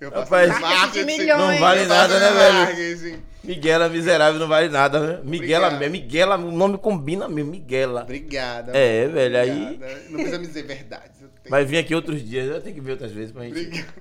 [0.00, 1.38] Eu faço Rapaz, Marketing de milhões.
[1.52, 2.54] Não vale Eu nada, né, velho?
[2.54, 3.22] marketing.
[3.44, 5.20] Miguela miserável não vale nada, né?
[5.24, 5.90] Miguela, Obrigado.
[5.92, 8.02] Miguela, o nome combina mesmo, Miguela.
[8.02, 8.76] Obrigada.
[8.76, 10.00] É, velho, aí- Obrigada.
[10.08, 11.10] Não precisa me dizer verdade.
[11.22, 13.52] eu tenho- Vai vir aqui outros dias, eu tenho que ver outras vezes pra gente.
[13.66, 13.94] Obrigado.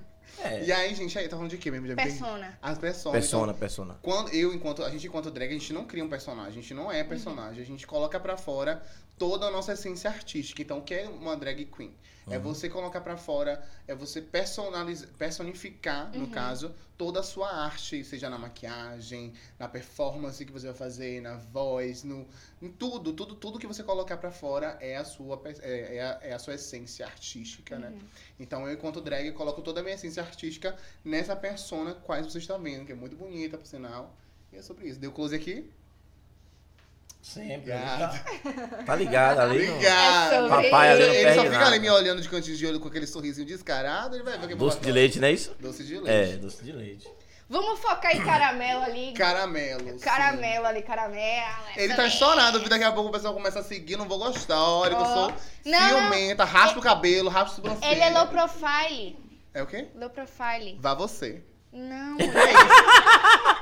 [0.44, 0.64] É.
[0.64, 1.88] E aí, gente, aí, tá falando de quê mesmo?
[1.88, 1.96] Já.
[1.96, 2.58] Persona.
[2.62, 3.14] As pessoas.
[3.14, 4.00] Persona, Então, persona.
[4.02, 6.74] quando eu, enquanto a gente enquanto drag, a gente não cria um personagem, a gente
[6.74, 8.82] não é personagem, a gente coloca pra fora
[9.18, 10.62] toda a nossa essência artística.
[10.62, 11.94] Então, o que é uma drag queen?
[12.28, 18.04] É você colocar pra fora, é você personalizar, personificar, no caso, toda a sua arte,
[18.04, 22.28] seja na maquiagem, na performance que você vai fazer, na voz, no
[22.62, 26.20] em tudo, tudo, tudo que você colocar pra fora é a sua é, é a,
[26.22, 27.98] é a sua essência artística, né?
[28.40, 32.38] Então, eu enquanto drag, eu coloco toda a minha essência artística nessa persona quais você
[32.38, 34.16] está vendo, que é muito bonita, por sinal.
[34.52, 35.00] E é sobre isso.
[35.00, 35.70] Deu close aqui?
[37.22, 37.56] Sempre.
[37.74, 38.24] Obrigado.
[38.24, 39.66] Tá, tá ligado ali.
[39.68, 40.34] no- Obrigado.
[40.34, 41.66] É Papai ali não Ele, ele só fica nada.
[41.68, 44.56] ali me olhando de cantinho de olho com aquele sorrisinho descarado, ele vai ver que
[44.56, 45.54] Doce de leite, não é isso?
[45.60, 46.38] Doce de É, leite.
[46.38, 47.08] doce de leite.
[47.52, 49.12] Vamos focar em caramelo ali.
[49.14, 49.90] Caramelo.
[49.92, 49.98] sim.
[50.00, 51.56] Caramelo ali, caramelo.
[51.76, 52.70] Ele tá estourado, viu?
[52.70, 54.62] daqui a pouco o pessoal começa a seguir, não vou gostar.
[54.62, 55.34] Olha que eu sou
[55.66, 57.92] Não, ciumenta, raspa o cabelo, raspa o sobrancelha.
[57.92, 59.18] Ele é low profile.
[59.54, 59.88] É o quê?
[59.96, 60.78] Low profile.
[60.80, 61.42] Vá você.
[61.74, 63.59] Não, O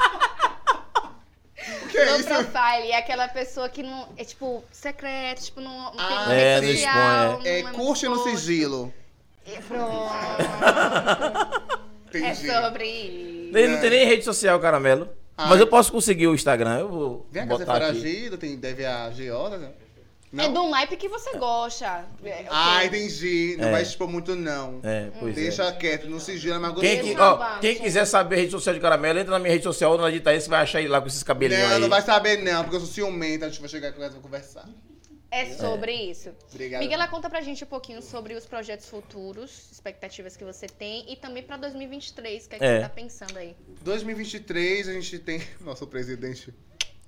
[1.98, 2.28] que é low isso?
[2.30, 4.07] profile é aquela pessoa que não.
[4.18, 7.41] É tipo, secreto, tipo, não, não Ah, tem É, rede não social.
[7.45, 8.94] É, não curte no sigilo.
[9.45, 10.10] É, Pronto.
[12.14, 13.57] É sobre isso.
[13.57, 15.10] Ele não tem nem rede social, caramelo.
[15.38, 15.48] Ah.
[15.48, 17.86] Mas eu posso conseguir o Instagram, eu vou Vem cá, você é botar aqui.
[17.99, 19.76] foragido, tem, deve a Giota.
[20.32, 20.44] Né?
[20.44, 20.44] Não?
[20.44, 22.06] É do naipe que você gosta.
[22.24, 22.45] É, ok.
[22.49, 23.56] Ah, entendi.
[23.60, 23.72] Não É.
[23.72, 24.80] vai expor muito, não.
[24.84, 25.72] É, pois Deixa é.
[25.72, 28.82] quieto, no sigilo é mais Quem, que- ó, quem quiser saber a rede social de
[28.82, 30.99] caramelo, entra na minha rede social ou na de Thaís, você vai achar ele lá
[31.02, 31.82] com esses cabelinhos Não, aí.
[31.82, 34.10] não vai saber não, porque eu sou ciumenta, a gente vai chegar aqui e vai
[34.20, 34.68] conversar.
[35.30, 36.30] É sobre isso.
[36.54, 36.82] Obrigado.
[36.82, 41.18] Miguela, conta pra gente um pouquinho sobre os projetos futuros, expectativas que você tem e
[41.18, 42.76] também pra 2023, o que é que É.
[42.78, 43.54] você tá pensando aí?
[43.82, 45.41] 2023 a gente tem...
[45.60, 46.54] Nossa, o presidente...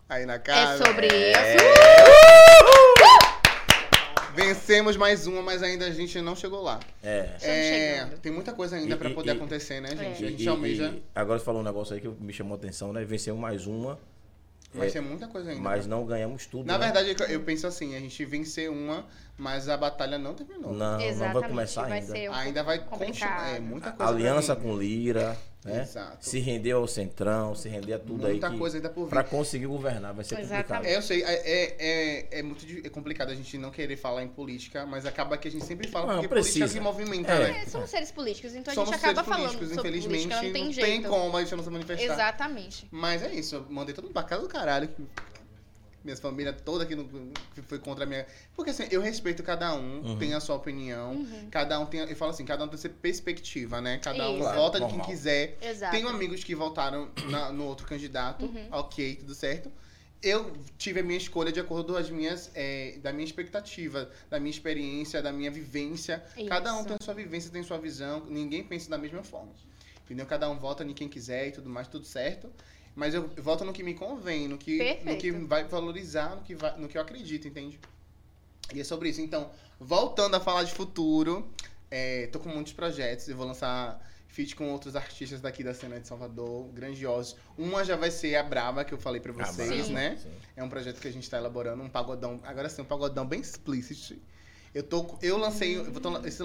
[0.09, 0.85] aí na É casa.
[0.85, 1.55] sobre É.
[1.55, 2.68] isso.
[4.35, 6.79] Vencemos mais uma, mas ainda a gente não chegou lá.
[7.03, 7.29] É.
[7.41, 10.23] É, tem muita coisa ainda pra e- poder e- acontecer, né, gente?
[10.23, 10.27] É.
[10.27, 12.57] A gente E- almeja, e- agora você falou um negócio aí que me chamou a
[12.57, 13.03] atenção, né?
[13.03, 13.99] Vencemos mais uma,
[14.73, 15.61] mas é, tem muita coisa ainda.
[15.61, 16.65] mas não ganhamos tudo.
[16.67, 16.85] Na né?
[16.91, 19.05] verdade, eu penso assim, a gente venceu uma,
[19.37, 20.73] mas a batalha não terminou.
[20.73, 21.39] não, não Exatamente.
[21.39, 22.11] vai começar vai ainda.
[22.11, 23.55] ser um ainda vai continuar.
[23.55, 24.11] É, muita coisa.
[24.11, 25.35] aliança com Lira,
[25.65, 25.81] né?
[25.81, 26.17] Exato.
[26.25, 28.53] Se rendeu ao centrão, se render a tudo Muita aí.
[28.53, 29.09] que- coisa ainda por vir.
[29.09, 30.59] Pra conseguir governar, vai ser complicado.
[30.85, 30.93] Exatamente.
[30.93, 34.23] É, eu sei, é, é, é, é muito é complicado a gente não querer falar
[34.23, 36.59] em política, mas acaba que a gente sempre fala Não, porque precisa.
[36.65, 37.51] política se movimenta, É.
[37.51, 37.63] né?
[37.63, 40.43] É, somos seres políticos, então Somos a gente acaba seres falando políticos, sobre infelizmente, política,
[40.47, 40.87] não tem não jeito.
[40.87, 42.13] tem como a gente não se manifestar.
[42.13, 42.87] Exatamente.
[42.91, 44.89] Mas é isso, eu mandei todo mundo pra casa do caralho.
[45.99, 47.05] Que Minha família toda aqui no,
[47.53, 48.25] que foi contra a minha.
[48.55, 50.17] Porque assim, eu respeito cada um, Uhum.
[50.17, 51.13] tem a sua opinião.
[51.13, 51.47] Uhum.
[51.51, 51.99] Cada um tem.
[52.01, 53.99] Eu falo assim, cada um tem sua perspectiva, né?
[54.01, 54.53] Cada um Isso.
[54.53, 55.57] vota de quem quiser.
[55.61, 55.95] Exato.
[55.95, 58.67] Tenho amigos que votaram na- no outro candidato, Uhum.
[58.71, 59.71] ok, tudo certo.
[60.21, 64.37] Eu tive a minha escolha de acordo com as minhas, é, da minha expectativa, da
[64.37, 66.21] minha experiência, da minha vivência.
[66.47, 66.87] Cada um Isso.
[66.87, 69.51] tem a sua vivência, tem sua visão, ninguém pensa da mesma forma.
[70.03, 70.25] Entendeu?
[70.25, 72.51] Cada um vota em quem quiser e tudo mais, tudo certo.
[72.99, 76.53] Mas eu voto no que me convém, no que, no que vai valorizar, no que,
[76.53, 77.79] vai, no que eu acredito, entende?
[78.73, 79.21] E é sobre isso.
[79.21, 79.49] Então,
[79.79, 81.49] voltando a falar de futuro,
[81.89, 83.29] é, tô com muitos projetos.
[83.29, 87.37] Eu vou lançar feat com outros artistas daqui da cena de Salvador, grandiosos.
[87.57, 89.93] Uma já vai ser a Braba, que eu falei pra Ah, vocês, Sim.
[89.93, 90.17] né?
[90.21, 90.33] Sim.
[90.57, 92.41] É um projeto que a gente tá elaborando, um pagodão.
[92.43, 94.21] Agora sim, um pagodão bem explicit.
[94.75, 95.17] Eu tô.
[95.21, 95.77] Eu lancei.
[95.77, 96.43] Eu vou tô, esse,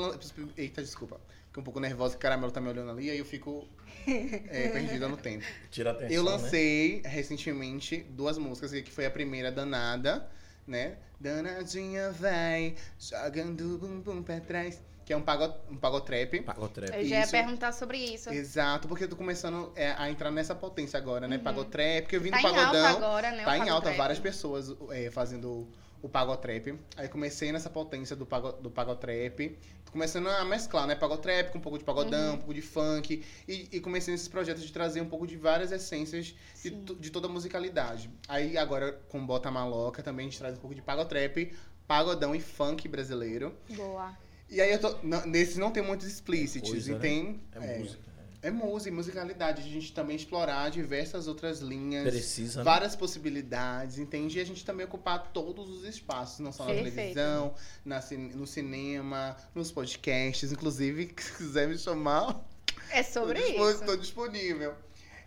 [0.57, 1.21] eita, desculpa.
[1.55, 3.65] Fiquei um pouco nervosa, que o caramelo tá me olhando ali, aí eu fico
[4.09, 5.45] é, perdida no tempo.
[5.71, 6.13] Tira a atenção.
[6.17, 6.31] Eu né?
[6.33, 10.29] lancei recentemente duas músicas, que foi a primeira Danada,
[10.67, 10.97] né?
[11.21, 14.83] Danadinha vai, jogando o bumbum pra trás.
[15.07, 16.41] Que é um pago, um pagotrap.
[16.41, 16.93] Pagotrap.
[16.93, 17.31] Eu já ia Isso.
[17.31, 18.31] perguntar sobre isso.
[18.31, 21.37] Exato, porque eu tô começando é, a entrar nessa potência agora, né?
[21.37, 21.43] Uhum.
[21.45, 22.87] Pagotrap, porque eu vim Tá do em alta pagodão.
[22.97, 23.43] agora, né?
[23.43, 23.97] o Tá em alta, pagotrap.
[23.97, 25.69] várias pessoas é, fazendo
[26.05, 26.79] o pagotrap.
[26.99, 29.57] Aí comecei nessa potência do, pago, do pagotrap.
[29.87, 30.95] Tô começando a mesclar, né?
[30.95, 32.35] Pagotrap com um pouco de pagodão, Uhum.
[32.35, 33.25] um pouco de funk.
[33.49, 37.27] E, e comecei nesses projetos de trazer um pouco de várias essências de, de toda
[37.27, 38.11] a musicalidade.
[38.29, 41.51] Aí agora com Bota Maloca também a gente traz um pouco de pagotrap,
[41.89, 43.55] pagodão e funk brasileiro.
[43.71, 44.15] Boa.
[44.51, 44.91] E aí eu tô.
[45.03, 46.69] n- Nesse não tem muitos explícitos.
[46.71, 47.01] Coisa, e né?
[47.01, 47.41] tem.
[47.55, 48.03] É, é, música.
[48.45, 49.63] É música e musicalidade.
[49.63, 52.05] A gente também explorar diversas outras linhas.
[52.05, 52.59] Precisa.
[52.61, 52.65] né?
[52.65, 54.39] Várias possibilidades, entende?
[54.39, 56.95] E a gente também ocupar todos os espaços, não só na Perfeito.
[56.95, 58.05] televisão, na,
[58.35, 60.53] no cinema, nos podcasts.
[60.53, 62.47] Inclusive, se quiser me chamar,
[62.91, 63.83] É sobre isso.
[63.87, 64.75] tô disponível.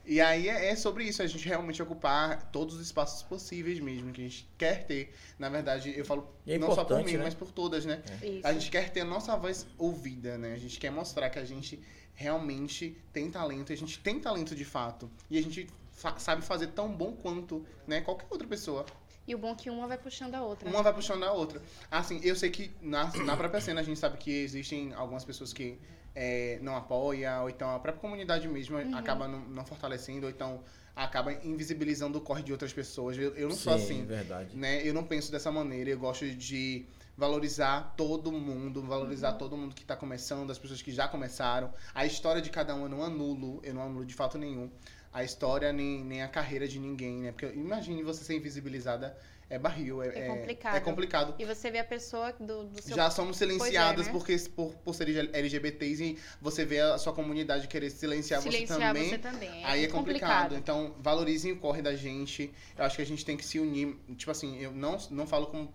[0.06, 4.14] E aí é, é sobre isso, a gente realmente ocupar todos os espaços possíveis mesmo,
[4.14, 5.14] que a gente quer ter.
[5.38, 7.24] Na verdade, eu falo é não só por mim, né?
[7.24, 8.02] mas por todas, né?
[8.24, 8.48] Isso.
[8.48, 10.54] A gente quer ter a nossa voz ouvida, né?
[10.54, 11.84] A gente quer mostrar que a gente
[12.18, 15.10] realmente tem talento, e a gente tem talento de fato.
[15.30, 18.02] E a gente fa- sabe fazer tão bom quanto, né?
[18.02, 18.86] Qualquer outra pessoa.
[19.28, 20.68] E o bom é que uma vai puxando a outra.
[20.68, 21.62] Uma vai puxando a outra.
[21.92, 25.54] Assim, eu sei que na, na própria cena a gente sabe que existem algumas pessoas
[25.54, 25.78] que
[26.16, 28.98] é, não apoiam, ou então a própria comunidade mesmo Uhum.
[28.98, 30.64] acaba não, não fortalecendo, ou então
[30.96, 33.16] acaba invisibilizando o corre de outras pessoas.
[33.18, 34.56] Eu, eu não sou Sim, assim verdade.
[34.58, 34.82] né?
[34.88, 35.92] Eu não penso dessa maneira.
[35.92, 36.86] Eu gosto de
[37.18, 41.74] valorizar todo mundo, valorizar todo mundo que tá começando, as pessoas que já começaram.
[41.94, 44.70] A história de cada um eu não anulo, eu não anulo de fato nenhum.
[45.12, 47.32] A história nem, nem a carreira de ninguém, né?
[47.32, 49.18] Porque imagine você ser invisibilizada,
[49.50, 50.76] é barril, é, É complicado.
[50.76, 51.36] É complicado.
[51.40, 52.96] E você vê a pessoa do, do seu.
[52.96, 54.12] Já somos silenciadas né?
[54.12, 58.94] porque, por, por serem LGBTs e você vê a sua comunidade querer silenciar, silenciar você
[58.94, 59.10] também.
[59.10, 59.66] você também.
[59.66, 60.56] Aí é complicado.
[60.56, 62.54] Então, valorizem o corre da gente.
[62.78, 63.98] Eu acho que a gente tem que se unir.
[64.18, 65.74] Tipo assim, eu não, não falo com pe-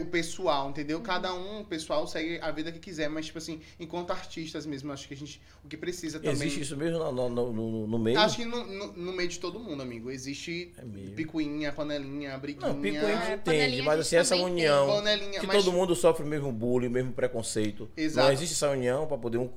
[0.00, 0.96] o pessoal, entendeu?
[0.98, 1.02] Uhum.
[1.02, 4.90] Cada um, o pessoal, segue a vida que quiser, mas, tipo assim, enquanto artistas mesmo,
[4.92, 5.42] acho que a gente.
[5.62, 6.32] O que precisa também.
[6.32, 8.18] Existe isso mesmo no, no, no- no- meio?
[8.18, 10.10] Acho que no, no, no meio de todo mundo, amigo.
[10.10, 11.14] Existe É mesmo.
[11.14, 12.72] picuinha, panelinha, briguinha.
[12.72, 15.94] Não, pico a gente É, entende, mas assim, essa união, Panelinha, que mas- todo mundo
[15.94, 17.88] sofre o mesmo bullying, o mesmo preconceito.
[17.96, 18.26] Exato.
[18.26, 19.50] Não existe essa união pra poder um...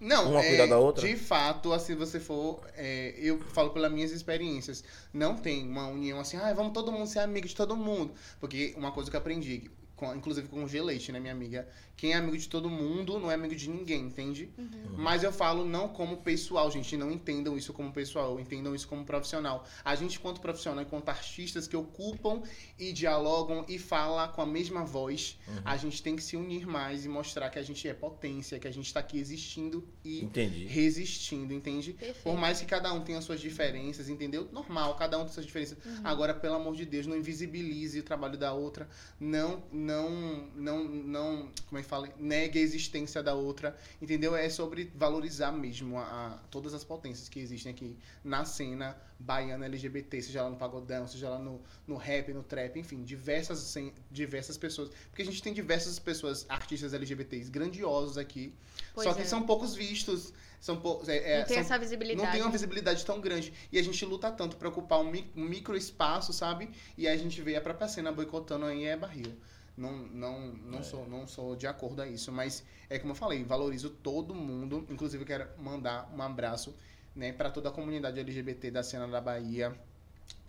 [0.00, 1.06] Não, Uma é, cuidar da outra?
[1.06, 2.60] De fato, assim, você for.
[2.76, 4.84] é, eu falo pelas minhas experiências.
[5.12, 8.12] Não tem uma união assim, ah, vamos todo mundo ser amigo de todo mundo.
[8.38, 11.68] Porque uma coisa que eu aprendi, com- inclusive com o G Leite, né, minha amiga?
[11.96, 14.48] Quem é amigo de todo mundo não é amigo de ninguém, entende?
[14.56, 14.94] Uhum.
[14.96, 16.96] Mas eu falo não como pessoal, gente.
[16.96, 19.66] Não entendam isso como pessoal, entendam isso como profissional.
[19.84, 22.40] A gente, enquanto profissional, enquanto artistas que ocupam
[22.78, 27.04] e dialogam e falam com a mesma voz, a gente tem que se unir mais
[27.04, 30.66] e mostrar que a gente é potência, que a gente tá aqui existindo e Entendi.
[30.66, 31.94] resistindo, entende?
[31.94, 32.22] Perfeito.
[32.22, 34.48] Por mais que cada um tenha suas diferenças, entendeu?
[34.52, 35.76] Normal, cada um tem suas diferenças.
[35.84, 36.00] Uhum.
[36.04, 38.88] Agora, pelo amor de Deus, não invisibilize o trabalho da outra.
[39.18, 42.08] Não, não, não, não, como é que fala?
[42.18, 44.36] Negue a existência da outra, entendeu?
[44.36, 49.66] É sobre valorizar mesmo a, a- todas as potências que existem aqui na cena baiana
[49.66, 53.74] LGBT, seja lá no pagodão, seja lá no, no rap, no trap, enfim, diversas,
[54.10, 54.90] diversas pessoas.
[55.10, 58.54] Porque a gente tem diversas pessoas, artistas LGBTs grandiosos aqui,
[58.94, 59.24] Pois só que é.
[59.24, 61.08] são poucos vistos, são poucos...
[61.08, 62.24] É, é, Não tem são essa visibilidade.
[62.24, 63.52] não tem uma visibilidade tão grande.
[63.72, 66.70] E a gente luta tanto pra ocupar um, mi- um micro espaço, sabe?
[66.96, 69.32] E aí a gente vê a própria cena boicotando aí é barril.
[69.78, 73.44] Não, não, não, sou, não sou de acordo a isso, mas é como eu falei,
[73.44, 74.84] valorizo todo mundo.
[74.90, 76.74] Inclusive, quero mandar um abraço
[77.14, 79.72] né, para toda a comunidade LGBT da cena da Bahia.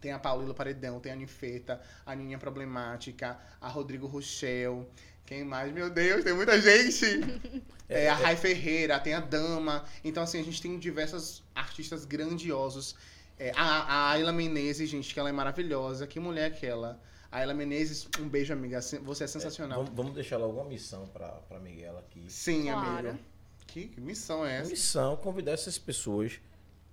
[0.02, 4.90] Tem a Paulila Paredão, tem a Ninfeta, a Nininha Problemática, a Rodrigo Rochel.
[5.28, 5.72] Quem mais?
[5.72, 7.06] Meu Deus, tem muita gente!
[7.92, 9.84] É, a Rai Ferreira, tem a Dama.
[10.04, 12.96] Então, assim, a gente tem diversos artistas grandiosos.
[13.40, 16.06] É, a, a Ayla Menezes, gente, que ela é maravilhosa.
[16.06, 17.02] Que mulher é aquela?
[17.32, 18.82] A Ayla Menezes, um beijo, amiga.
[18.82, 19.80] Você é sensacional.
[19.84, 22.24] Vamos, vamos deixar logo uma missão pra, pra Miguel aqui.
[22.28, 23.10] Sim, Claro.
[23.10, 23.24] amigo.
[23.68, 24.70] Que, que missão é essa?
[24.72, 26.40] missão, convidar essas pessoas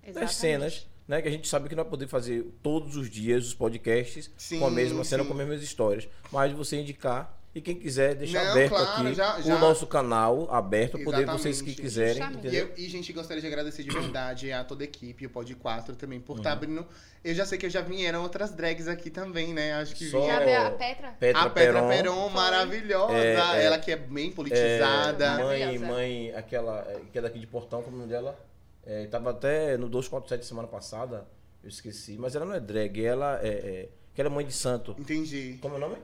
[0.03, 0.35] das Exatamente.
[0.35, 1.21] cenas, né?
[1.23, 4.59] Que a gente sabe que não vai poder fazer todos os dias os podcasts Sim,
[4.59, 5.27] com a mesma cena, sim.
[5.27, 6.07] com as mesmas histórias.
[6.31, 9.87] Mas você indicar e quem quiser deixar Não, aberto claro, aqui já- já- o nosso
[9.87, 12.21] canal aberto, poder vocês que quiserem.
[12.43, 15.55] E, eu- e, gente, gostaria de agradecer de verdade a toda a equipe, o Pod
[15.55, 16.23] 4 também, Uhum.
[16.25, 16.85] por estar abrindo.
[17.23, 19.73] Eu já sei que já vieram outras drags aqui também, né?
[19.73, 20.71] Acho que Só- a Petra?
[20.71, 23.13] Petra, a Petra Peron, Peron, maravilhosa.
[23.17, 23.63] É, é.
[23.65, 25.29] Ela que é bem é, politizada.
[25.43, 25.85] mãe, Maravilhosa.
[25.85, 28.39] mãe, aquela é, que é daqui de Portão, como é o nome dela?
[28.85, 31.27] É, tava até no 247 semana passada,
[31.63, 32.17] eu esqueci.
[32.19, 34.95] Mas ela não é drag, ela é, é que ela é mãe de santo.
[34.97, 35.57] Entendi.
[35.59, 35.95] Como é o nome?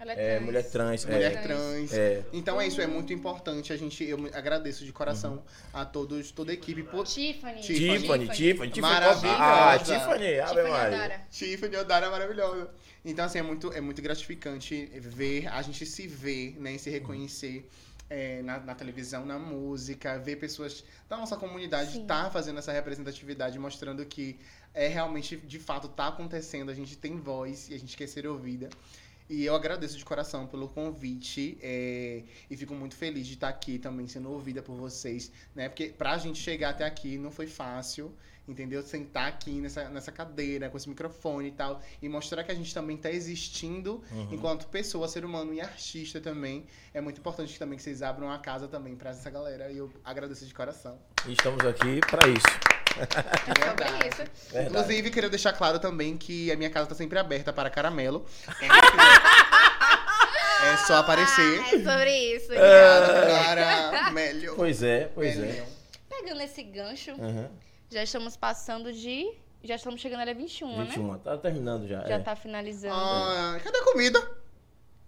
[0.00, 0.44] Ela É, trans.
[0.46, 1.04] mulher trans.
[1.04, 1.92] Mulher é, trans.
[1.92, 2.24] É.
[2.32, 3.70] Então é isso, é muito importante.
[3.70, 5.42] A gente, eu agradeço de coração
[5.74, 7.06] a todos, toda a equipe por.
[7.06, 7.60] Tiffany.
[7.60, 8.80] Tiffany, Tiffany, Tiffany.
[8.80, 9.36] Maravilhosa.
[9.38, 10.96] Ah, Tiffany, Ave Tiffany Maria.
[10.96, 11.20] Adara.
[11.30, 12.70] Tiffany Odara é maravilhosa.
[13.04, 16.90] Então, assim, é muito, é muito gratificante ver, a gente se ver, né, e se
[16.90, 17.68] reconhecer
[18.10, 22.06] é, na, na televisão, na música, ver pessoas da nossa comunidade Sim.
[22.06, 24.38] tá fazendo essa representatividade, mostrando que
[24.74, 28.26] é realmente, de fato, tá acontecendo, a gente tem voz e a gente quer ser
[28.26, 28.68] ouvida.
[29.30, 33.78] E eu agradeço de coração pelo convite é, e fico muito feliz de estar aqui
[33.78, 35.68] também sendo ouvida por vocês, né?
[35.68, 38.12] Porque pra gente chegar até aqui não foi fácil,
[38.48, 38.82] entendeu?
[38.82, 42.74] Sentar aqui nessa, nessa cadeira, com esse microfone e tal, e mostrar que a gente
[42.74, 44.28] também tá existindo Uhum.
[44.32, 46.66] enquanto pessoa, ser humano e artista também.
[46.92, 49.92] É muito importante também que vocês abram a casa também pra essa galera e eu
[50.04, 50.98] agradeço de coração.
[51.28, 52.79] E estamos aqui pra isso.
[52.96, 53.06] É
[53.44, 54.08] sobre verdade.
[54.08, 54.22] isso.
[54.52, 54.68] Verdade.
[54.68, 58.26] Inclusive, queria deixar claro também que a minha casa tá sempre aberta para caramelo.
[60.62, 61.60] é só aparecer.
[61.60, 62.48] Ah, é sobre isso.
[62.48, 64.56] Cara, melhor.
[64.56, 65.64] Pois é, pois é.
[66.08, 67.48] Pegando esse gancho, Uhum.
[67.90, 69.30] já estamos passando de...
[69.62, 70.84] Já estamos chegando na 21, né?
[70.86, 72.00] 21, tá terminando já.
[72.06, 72.18] Já é.
[72.18, 72.94] tá finalizando.
[72.94, 74.39] Ah, cadê a comida?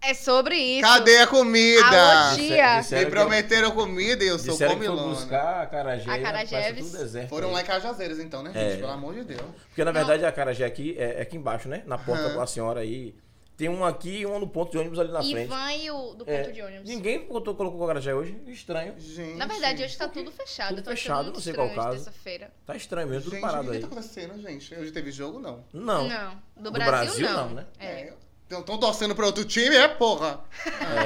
[0.05, 0.83] É sobre isso.
[0.83, 2.35] Cadê a comida?
[2.35, 2.83] Disse- tia.
[2.99, 5.15] Me que- prometeram comida e eu sou Disseram que foi comilona.
[5.15, 6.11] buscar a Carajé.
[6.11, 6.15] A?
[6.15, 7.55] Acarajé, vis- tudo deserto Foram aí.
[7.55, 8.73] lá em Cajazeiras então, né, gente?
[8.75, 8.77] É.
[8.79, 9.41] Pelo amor de Deus.
[9.69, 11.83] Porque na verdade a Carajé aqui é, é aqui embaixo, né?
[11.87, 12.35] Na porta Aham.
[12.35, 13.15] com a senhora aí.
[13.57, 15.43] Tem um aqui e um no ponto de ônibus ali na frente.
[15.45, 16.89] Ivan e o do ponto É, de ônibus.
[16.89, 18.37] Ninguém botou, colocou o Carajé hoje.
[18.49, 18.95] Estranho.
[18.99, 19.37] Gente.
[19.37, 20.75] Na verdade, hoje tá tudo fechado.
[20.77, 21.91] Tudo achando fechado, não sei qual de caso.
[21.91, 22.51] terça-feira.
[22.67, 23.81] Tá estranho mesmo, tudo Gente, parado o que aí.
[23.83, 24.75] tá acontecendo, gente?
[24.75, 25.65] Hoje teve jogo, não.
[25.73, 26.09] Não.
[26.09, 26.35] Não.
[26.57, 27.49] Do Do Brasil, Brasil, não.
[27.51, 27.67] não, né?
[27.79, 28.13] É.
[28.61, 30.41] tão torcendo pra outro time, é porra.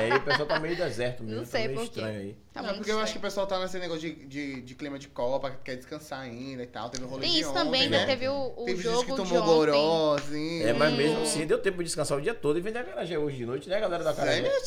[0.01, 1.36] É, e o pessoal tá meio deserto mesmo.
[1.36, 2.01] Não tá sei meio por quê.
[2.01, 2.36] estranho aí.
[2.52, 3.23] Tá não, muito porque eu acho que o estranho.
[3.23, 6.66] pessoal tá nesse negócio de, de, de clima de Copa, que quer descansar ainda e
[6.66, 6.89] tal.
[6.89, 7.98] Teve o rolê Tem de isso ontem, também, né?
[7.98, 8.06] né?
[8.06, 9.55] Teve o, o Teve jogo gente que de tomou ontem.
[9.73, 10.62] goró, assim.
[10.62, 13.18] É, mas mesmo assim, deu tempo de descansar o dia todo e vender a Carajé
[13.18, 14.24] hoje de noite, né, galera da tia,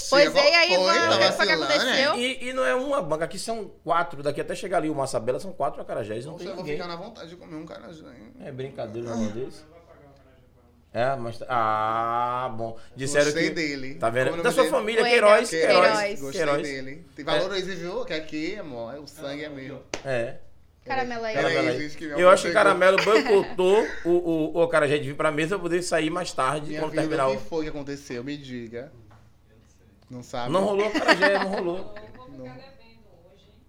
[0.10, 0.84] Pois é, e aí, foi?
[0.84, 2.14] Ivan, Tá o que foi que vacilando, aconteceu?
[2.14, 2.20] né?
[2.20, 5.40] E, e não é uma banca, aqui são quatro, daqui até chegar ali o Massabela,
[5.40, 6.78] são quatro acarajés, não Nossa, tem eu vou ninguém.
[6.82, 8.06] ficar na vontade de comer um carajé.
[8.06, 8.34] hein?
[8.46, 9.64] É brincadeira um desse.
[10.92, 11.38] É, mas.
[11.38, 12.78] tá- Ah, bom.
[12.96, 13.56] Disseram Gostei que.
[13.56, 13.96] dele.
[13.96, 14.34] Tá vendo?
[14.34, 14.76] O Da sua dele?
[14.76, 15.04] família.
[15.04, 15.50] Queiroz.
[15.50, 15.78] Queiroz.
[15.80, 16.22] Queiroz.
[16.22, 16.64] Gostei Queiroz.
[16.64, 17.06] dele.
[17.16, 18.06] Tem valorize, viu?
[18.06, 19.84] Que aqui, amor, o sangue é meu.
[20.04, 20.38] É.
[20.86, 21.36] Caramelo aí.
[21.36, 21.92] Caramelo aí.
[22.18, 22.54] Eu acho que.
[22.54, 26.70] Caramelo boicotou o, o, o acarajé de vir pra mesa pra poder sair mais tarde
[26.70, 27.38] Minha quando vida, terminar o o.
[27.38, 28.24] que foi que aconteceu?
[28.24, 28.92] Me diga.
[30.10, 30.52] Não sabe?
[30.52, 31.94] Não rolou acarajé, não rolou.
[32.36, 32.48] Não,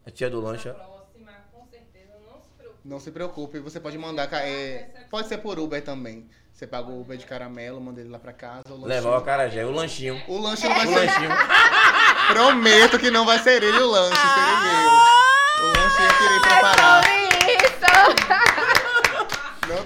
[0.07, 0.73] A tia do lancha.
[0.75, 2.81] não se preocupe.
[2.83, 4.27] não se preocupe, você pode mandar.
[4.27, 6.27] ca- é, pode ser por Uber também.
[6.61, 8.65] Você paga o Uber de caramelo, manda ele lá pra casa.
[8.69, 10.23] O Levar o acarajé, o lanchinho.
[10.29, 11.07] o lanche não vai O ser.
[11.07, 11.31] lanchinho.
[12.29, 14.91] Prometo que não vai ser ele o lanche, serei eu.
[15.65, 17.30] O lanche eu queria preparar.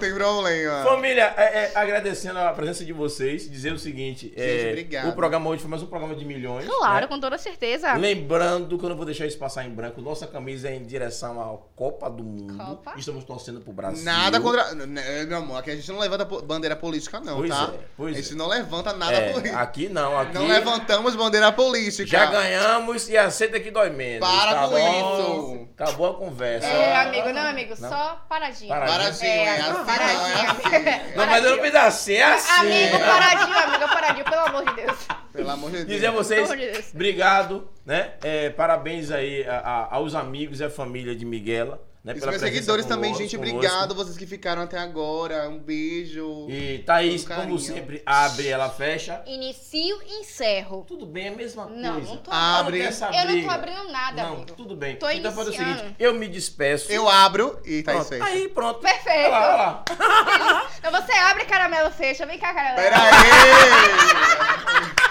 [0.05, 0.85] Tem problema.
[0.85, 5.09] Família, é, é, agradecendo a presença de vocês, dizer o seguinte: é, obrigado.
[5.09, 6.67] o programa hoje foi mais um programa de milhões.
[6.67, 7.07] Claro, né?
[7.07, 7.95] com toda certeza.
[7.95, 10.01] Lembrando que eu não vou deixar isso passar em branco.
[10.03, 12.57] Nossa camisa é em direção à Copa do Mundo.
[12.57, 12.95] Copa?
[12.97, 14.05] Estamos torcendo pro Brasil.
[14.05, 14.75] Nada contra.
[14.75, 17.71] Né, Meu amor, aqui a gente não levanta bandeira política, não, Pois tá?
[17.75, 18.37] é, pois a gente é.
[18.37, 19.57] não levanta nada É, político.
[19.59, 22.07] aqui não, aqui Não levantamos bandeira política.
[22.07, 24.27] já ganhamos e aceita que dói menos.
[24.29, 25.55] Para tá com bom?
[25.57, 25.69] isso.
[25.77, 26.67] Acabou a conversa.
[26.67, 27.89] É, amigo, não, amigo, Não?
[27.89, 28.69] só paradinho.
[28.69, 28.99] Paradinho.
[28.99, 31.17] Paradinho, é, Assim, não, paradinho, é assim.
[31.17, 32.61] Não, mas eu não fiz assim, é assim.
[32.61, 34.97] Amigo, paradinho, amigo, paradinho, pelo amor de Deus.
[35.33, 35.89] Pelo amor de Deus.
[35.89, 36.91] Dizer a vocês, Pelo amor de Deus.
[36.95, 38.13] obrigado, né?
[38.23, 42.13] É, parabéns aí a- a- aos amigos e à família de Miguela, né?
[42.13, 43.57] E os pela meus seguidores também, conosco- gente, conosco.
[43.57, 45.49] obrigado vocês que ficaram até agora.
[45.49, 46.47] Um beijo.
[46.51, 49.23] E Thaís, Com como sempre, abre, ela fecha.
[49.27, 50.85] Inicio e encerro.
[50.87, 52.09] Tudo bem, é a mesma Não, coisa.
[52.11, 52.79] não tô Abre.
[52.79, 54.53] Não quer essa Eu não tô abrindo nada, Não, amigo.
[54.53, 54.97] tudo bem.
[54.97, 56.93] Tô então faz o seguinte, eu me despeço.
[56.93, 58.21] Eu abro e tá isso aí.
[58.21, 58.81] Aí, pronto.
[58.81, 59.27] Perfeito.
[59.27, 60.71] Olha lá, olha lá.
[60.79, 62.27] Então você abre, caramelo, fecha.
[62.27, 62.77] Vem cá, caramelo.
[62.77, 64.95] Pera aí!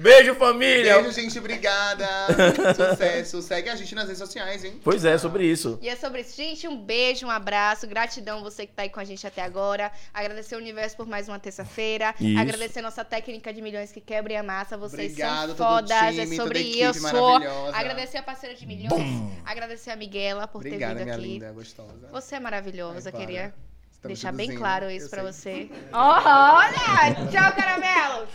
[0.00, 0.94] Beijo, família.
[1.02, 2.06] Beijo, gente, obrigada.
[2.74, 3.42] Sucesso.
[3.42, 4.80] Segue a gente nas redes sociais, hein?
[4.82, 5.78] Pois é, sobre isso.
[5.82, 6.34] E é sobre isso.
[6.34, 7.86] Gente, um beijo, um abraço.
[7.86, 9.92] Gratidão você que tá aí com a gente até agora.
[10.14, 12.14] Agradecer o universo por mais uma terça-feira.
[12.40, 14.74] Agradecer nossa técnica de milhões que quebra e amassa.
[14.78, 15.98] Vocês Obrigado, são fodas.
[16.14, 17.02] time, é sobre isso.
[17.02, 17.76] maravilhosa.
[17.76, 19.22] Agradecer a parceira de milhões.
[19.44, 21.26] Agradecer a Miguela por Obrigada, ter vindo minha aqui.
[21.26, 22.08] linda, gostosa.
[22.10, 23.54] Você é maravilhosa, Ai, queria
[24.02, 25.20] Tá deixar bem claro isso sei.
[25.22, 25.70] você.
[25.92, 27.14] olha!
[27.30, 28.26] Tchau, caramelo!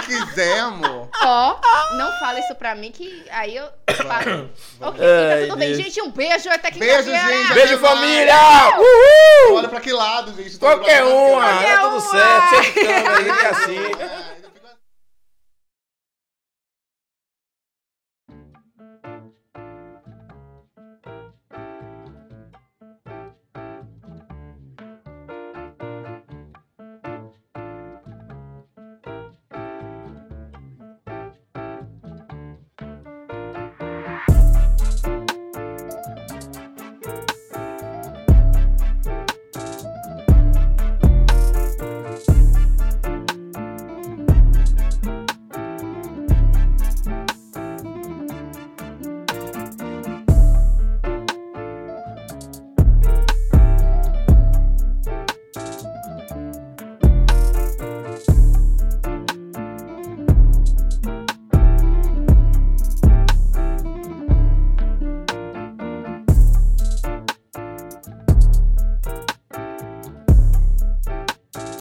[0.00, 1.08] Se quiser, amor.
[1.22, 1.56] Ó,
[1.96, 4.50] não fala isso pra mim que aí eu falo.
[4.80, 5.68] Ok, fica tudo bem.
[5.72, 5.84] Deus.
[5.84, 7.38] Gente, um beijo até Beijo, quinta-feira.
[7.38, 7.54] gente.
[7.54, 8.36] Beijo, família!
[8.76, 9.56] Uhul!
[9.58, 10.58] Olha pra que lado, gente.
[10.58, 12.64] Tô Qualquer uma, que tá tudo certo.
[12.74, 14.51] Sempre aí que é assim.